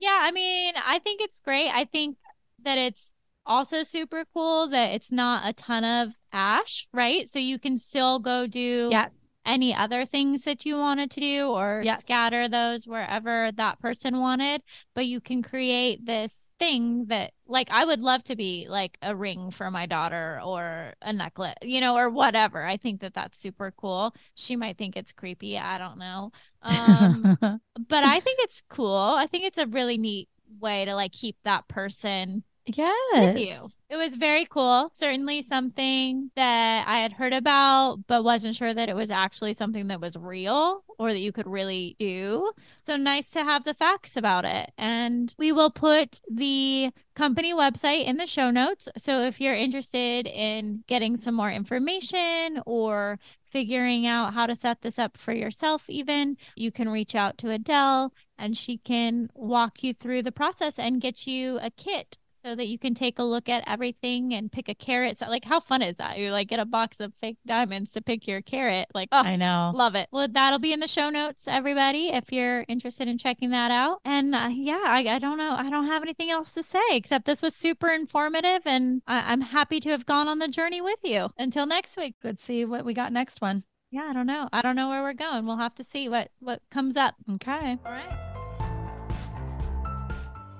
Yeah, 0.00 0.18
I 0.20 0.30
mean, 0.32 0.74
I 0.76 0.98
think 1.00 1.20
it's 1.20 1.40
great. 1.40 1.70
I 1.70 1.84
think 1.84 2.16
that 2.64 2.78
it's 2.78 3.12
also 3.46 3.82
super 3.82 4.24
cool 4.32 4.68
that 4.68 4.92
it's 4.92 5.12
not 5.12 5.48
a 5.48 5.52
ton 5.52 5.84
of 5.84 6.14
ash, 6.32 6.86
right? 6.92 7.30
So 7.30 7.38
you 7.38 7.58
can 7.58 7.78
still 7.78 8.18
go 8.18 8.46
do 8.46 8.88
Yes. 8.90 9.30
any 9.46 9.74
other 9.74 10.06
things 10.06 10.44
that 10.44 10.64
you 10.64 10.76
wanted 10.78 11.10
to 11.12 11.20
do 11.20 11.48
or 11.48 11.82
Yes. 11.84 12.00
scatter 12.00 12.48
those 12.48 12.86
wherever 12.86 13.52
that 13.52 13.78
person 13.80 14.18
wanted, 14.18 14.62
but 14.94 15.06
you 15.06 15.20
can 15.20 15.42
create 15.42 16.06
this 16.06 16.32
thing 16.58 17.06
that 17.06 17.32
like 17.46 17.68
I 17.70 17.84
would 17.84 18.00
love 18.00 18.22
to 18.24 18.36
be 18.36 18.66
like 18.68 18.96
a 19.02 19.14
ring 19.14 19.50
for 19.50 19.70
my 19.70 19.86
daughter 19.86 20.40
or 20.42 20.94
a 21.02 21.12
necklace, 21.12 21.54
you 21.62 21.80
know, 21.80 21.96
or 21.96 22.08
whatever. 22.08 22.64
I 22.64 22.76
think 22.76 23.00
that 23.00 23.12
that's 23.14 23.38
super 23.38 23.72
cool. 23.76 24.14
She 24.34 24.56
might 24.56 24.78
think 24.78 24.96
it's 24.96 25.12
creepy, 25.12 25.58
I 25.58 25.78
don't 25.78 25.98
know. 25.98 26.30
Um 26.62 27.32
but 27.88 28.04
I 28.04 28.20
think 28.20 28.38
it's 28.40 28.62
cool. 28.68 28.96
I 29.18 29.26
think 29.26 29.44
it's 29.44 29.58
a 29.58 29.66
really 29.66 29.98
neat 29.98 30.28
way 30.60 30.84
to 30.84 30.94
like 30.94 31.12
keep 31.12 31.36
that 31.44 31.66
person 31.68 32.44
with 32.66 33.36
you. 33.36 33.44
yes. 33.44 33.82
It 33.90 33.96
was 33.96 34.16
very 34.16 34.46
cool. 34.46 34.90
Certainly 34.94 35.44
something 35.44 36.30
that 36.36 36.86
I 36.86 36.98
had 36.98 37.12
heard 37.12 37.32
about, 37.32 37.98
but 38.06 38.24
wasn't 38.24 38.56
sure 38.56 38.72
that 38.72 38.88
it 38.88 38.96
was 38.96 39.10
actually 39.10 39.54
something 39.54 39.88
that 39.88 40.00
was 40.00 40.16
real 40.16 40.84
or 40.98 41.12
that 41.12 41.18
you 41.18 41.32
could 41.32 41.46
really 41.46 41.96
do. 41.98 42.52
So 42.86 42.96
nice 42.96 43.30
to 43.30 43.44
have 43.44 43.64
the 43.64 43.74
facts 43.74 44.16
about 44.16 44.44
it. 44.44 44.72
And 44.78 45.34
we 45.38 45.52
will 45.52 45.70
put 45.70 46.20
the 46.30 46.90
company 47.14 47.52
website 47.52 48.06
in 48.06 48.16
the 48.16 48.26
show 48.26 48.50
notes. 48.50 48.88
So 48.96 49.22
if 49.22 49.40
you're 49.40 49.54
interested 49.54 50.26
in 50.26 50.84
getting 50.86 51.16
some 51.16 51.34
more 51.34 51.50
information 51.50 52.60
or 52.66 53.18
figuring 53.44 54.06
out 54.06 54.34
how 54.34 54.46
to 54.46 54.56
set 54.56 54.82
this 54.82 54.98
up 54.98 55.16
for 55.16 55.32
yourself, 55.32 55.88
even, 55.88 56.36
you 56.56 56.72
can 56.72 56.88
reach 56.88 57.14
out 57.14 57.38
to 57.38 57.46
Adelle 57.48 58.12
and 58.36 58.56
she 58.56 58.78
can 58.78 59.30
walk 59.34 59.82
you 59.84 59.94
through 59.94 60.22
the 60.22 60.32
process 60.32 60.74
and 60.78 61.00
get 61.00 61.26
you 61.26 61.58
a 61.62 61.70
kit 61.70 62.18
so 62.44 62.54
that 62.54 62.66
you 62.66 62.78
can 62.78 62.94
take 62.94 63.18
a 63.18 63.22
look 63.22 63.48
at 63.48 63.64
everything 63.66 64.34
and 64.34 64.52
pick 64.52 64.68
a 64.68 64.74
carat. 64.74 65.18
So, 65.18 65.28
like, 65.28 65.44
how 65.44 65.60
fun 65.60 65.82
is 65.82 65.96
that? 65.96 66.18
You 66.18 66.30
like 66.30 66.48
get 66.48 66.60
a 66.60 66.64
box 66.64 67.00
of 67.00 67.12
fake 67.20 67.38
diamonds 67.46 67.92
to 67.92 68.02
pick 68.02 68.26
your 68.26 68.42
carat. 68.42 68.88
Like, 68.94 69.08
oh, 69.12 69.22
I 69.22 69.36
know. 69.36 69.72
love 69.74 69.94
it. 69.94 70.08
Well, 70.12 70.28
that'll 70.28 70.58
be 70.58 70.72
in 70.72 70.80
the 70.80 70.88
show 70.88 71.08
notes, 71.08 71.44
everybody, 71.48 72.08
if 72.08 72.32
you're 72.32 72.64
interested 72.68 73.08
in 73.08 73.18
checking 73.18 73.50
that 73.50 73.70
out. 73.70 74.00
And 74.04 74.34
uh, 74.34 74.50
yeah, 74.52 74.82
I, 74.84 75.06
I 75.08 75.18
don't 75.18 75.38
know. 75.38 75.54
I 75.56 75.70
don't 75.70 75.86
have 75.86 76.02
anything 76.02 76.30
else 76.30 76.52
to 76.52 76.62
say 76.62 76.82
except 76.92 77.24
this 77.24 77.42
was 77.42 77.54
super 77.54 77.88
informative 77.88 78.62
and 78.66 79.02
I, 79.06 79.32
I'm 79.32 79.40
happy 79.40 79.80
to 79.80 79.90
have 79.90 80.06
gone 80.06 80.28
on 80.28 80.38
the 80.38 80.48
journey 80.48 80.80
with 80.80 81.00
you. 81.02 81.30
Until 81.38 81.66
next 81.66 81.96
week. 81.96 82.16
Let's 82.22 82.44
see 82.44 82.64
what 82.64 82.84
we 82.84 82.94
got 82.94 83.12
next 83.12 83.40
one. 83.40 83.64
Yeah, 83.90 84.06
I 84.10 84.12
don't 84.12 84.26
know. 84.26 84.48
I 84.52 84.60
don't 84.60 84.76
know 84.76 84.88
where 84.88 85.02
we're 85.02 85.14
going. 85.14 85.46
We'll 85.46 85.56
have 85.56 85.74
to 85.76 85.84
see 85.84 86.08
what 86.08 86.30
what 86.40 86.60
comes 86.70 86.96
up. 86.96 87.14
Okay. 87.34 87.78
All 87.84 87.92
right. 87.92 88.33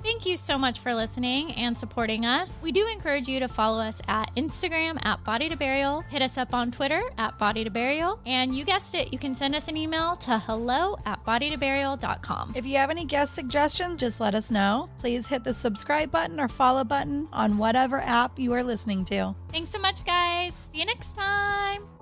Thank 0.05 0.27
you 0.27 0.37
so 0.37 0.59
much 0.59 0.81
for 0.81 0.95
listening 0.95 1.53
and 1.53 1.77
supporting 1.77 2.27
us. 2.27 2.53
We 2.61 2.73
do 2.73 2.87
encourage 2.89 3.27
you 3.27 3.41
to 3.41 3.49
follow 3.49 3.83
us 3.83 4.03
at 4.07 4.31
Instagram 4.37 4.99
at 5.07 5.25
Body 5.25 5.49
to 5.49 5.57
Burial. 5.57 6.03
Hit 6.03 6.21
us 6.21 6.37
up 6.37 6.53
on 6.53 6.71
Twitter 6.71 7.03
at 7.17 7.39
Body 7.39 7.65
to 7.65 7.71
Burial. 7.71 8.21
And 8.27 8.55
you 8.55 8.67
guessed 8.67 8.95
it, 8.95 9.15
you 9.15 9.19
can 9.19 9.35
send 9.35 9.55
us 9.55 9.67
an 9.67 9.79
email 9.79 10.15
to 10.17 10.39
hello 10.39 10.99
at 11.07 11.25
bodytoburial.com. 11.25 12.53
If 12.55 12.67
you 12.67 12.77
have 12.77 12.91
any 12.91 13.07
guest 13.07 13.33
suggestions, 13.35 13.99
just 13.99 14.21
let 14.21 14.35
us 14.35 14.51
know. 14.51 14.91
Please 14.99 15.27
hit 15.27 15.43
the 15.43 15.55
subscribe 15.55 16.11
button 16.11 16.39
or 16.39 16.49
follow 16.49 16.85
button 16.85 17.27
on 17.33 17.57
whatever 17.57 17.99
app 18.01 18.39
you 18.39 18.53
are 18.53 18.63
listening 18.63 19.05
to. 19.05 19.35
Thanks 19.53 19.71
so 19.71 19.79
much, 19.79 20.05
guys. 20.05 20.53
See 20.71 20.81
you 20.81 20.85
next 20.85 21.17
time. 21.17 21.94